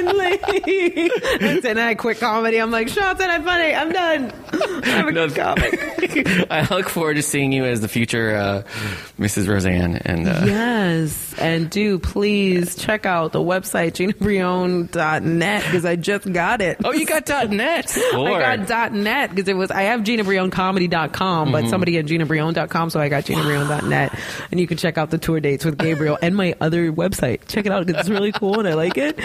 And 0.49 1.62
then 1.62 1.78
I 1.78 1.95
quit 1.95 2.18
comedy. 2.18 2.59
I'm 2.59 2.70
like, 2.70 2.88
shots 2.88 3.20
and 3.20 3.30
I'm 3.30 3.43
funny. 3.45 3.74
I'm 3.74 3.93
done. 3.93 4.32
I'm 4.84 5.09
a 5.09 5.12
good 5.12 5.34
comic. 5.34 6.47
I 6.51 6.66
look 6.70 6.88
forward 6.88 7.14
to 7.14 7.22
seeing 7.22 7.53
you 7.53 7.64
as 7.64 7.80
the 7.80 7.88
future 7.88 8.34
uh, 8.36 8.62
Mrs. 9.18 9.49
Roseanne. 9.49 9.97
And 9.97 10.28
uh, 10.28 10.43
Yes, 10.45 11.34
and 11.38 11.70
do 11.70 11.99
please 11.99 12.76
check 12.76 13.07
out 13.07 13.32
the 13.32 13.40
website 13.40 13.93
ginabrillon.net 13.93 15.64
because 15.64 15.84
I 15.84 15.97
just 15.97 16.30
got 16.32 16.61
it. 16.61 16.78
oh, 16.84 16.93
you 16.93 17.07
got 17.07 17.28
.net. 17.51 17.97
I 18.12 18.16
Lord. 18.16 18.66
got 18.66 18.93
.net 18.93 19.30
because 19.30 19.49
it 19.49 19.57
was 19.57 19.70
I 19.70 19.82
have 19.82 20.01
ginabrilloncomedy.com, 20.01 21.12
Mm-hmm. 21.22 21.53
but 21.53 21.68
somebody 21.68 21.99
at 21.99 22.07
ginabrillon.com, 22.07 22.90
so 22.90 23.01
I 23.01 23.09
got 23.09 23.24
ginabrillon.net, 23.24 24.18
and 24.51 24.61
you 24.61 24.66
can 24.66 24.76
check 24.76 24.99
out 24.99 25.11
the 25.11 25.18
tour 25.18 25.40
dates 25.40 25.64
with 25.64 25.78
Gabriel 25.78 26.18
and 26.20 26.36
my 26.36 26.55
other 26.61 26.93
website. 26.93 27.47
Check 27.49 27.66
it 27.66 27.72
out 27.72 27.86
because 27.86 28.01
it's 28.03 28.11
really 28.11 28.32
cool 28.32 28.59
and 28.61 28.68
I 28.68 28.74
like 28.74 28.97
it. 28.99 29.18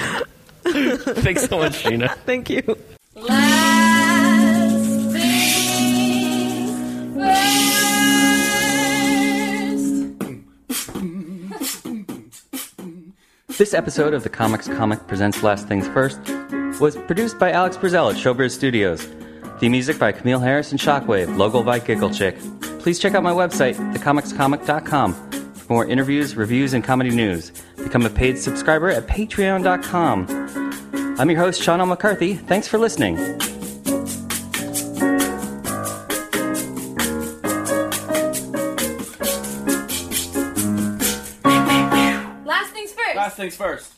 Thanks 1.24 1.46
so 1.46 1.58
much, 1.60 1.84
Gina. 1.84 2.10
Thank 2.26 2.50
you. 2.50 2.78
Last 3.16 3.68
things. 5.12 5.98
This 13.58 13.74
episode 13.74 14.14
of 14.14 14.22
the 14.24 14.30
Comics 14.30 14.68
Comic 14.68 15.08
Presents 15.08 15.42
Last 15.42 15.68
Things 15.68 15.88
First 15.88 16.20
was 16.80 16.96
produced 16.96 17.40
by 17.40 17.52
Alex 17.52 17.76
Brazell 17.76 18.12
at 18.12 18.18
Showbiz 18.18 18.52
Studios. 18.52 19.08
The 19.60 19.70
music 19.70 19.98
by 19.98 20.12
Camille 20.12 20.40
Harris 20.40 20.70
and 20.72 20.80
Shockwave, 20.80 21.38
logo 21.38 21.64
by 21.64 21.80
Giggle 21.80 22.12
Chick. 22.12 22.38
Please 22.80 23.00
check 23.00 23.16
out 23.16 23.24
my 23.24 23.32
website, 23.32 23.74
thecomicscomic.com, 23.94 25.47
for 25.68 25.74
more 25.74 25.86
interviews, 25.86 26.36
reviews, 26.36 26.74
and 26.74 26.84
comedy 26.84 27.10
news. 27.10 27.52
Become 27.76 28.06
a 28.06 28.10
paid 28.10 28.40
subscriber 28.40 28.90
at 28.90 29.06
patreon.com. 29.08 30.28
I'm 31.20 31.30
your 31.30 31.40
host, 31.40 31.62
Sean 31.62 31.80
L. 31.80 31.86
McCarthy. 31.86 32.36
Thanks 32.36 32.68
for 32.68 32.78
listening. 32.78 33.18
Last 42.46 42.72
things 42.72 42.94
first. 42.94 43.16
Last 43.16 43.36
things 43.36 43.56
first. 43.56 43.94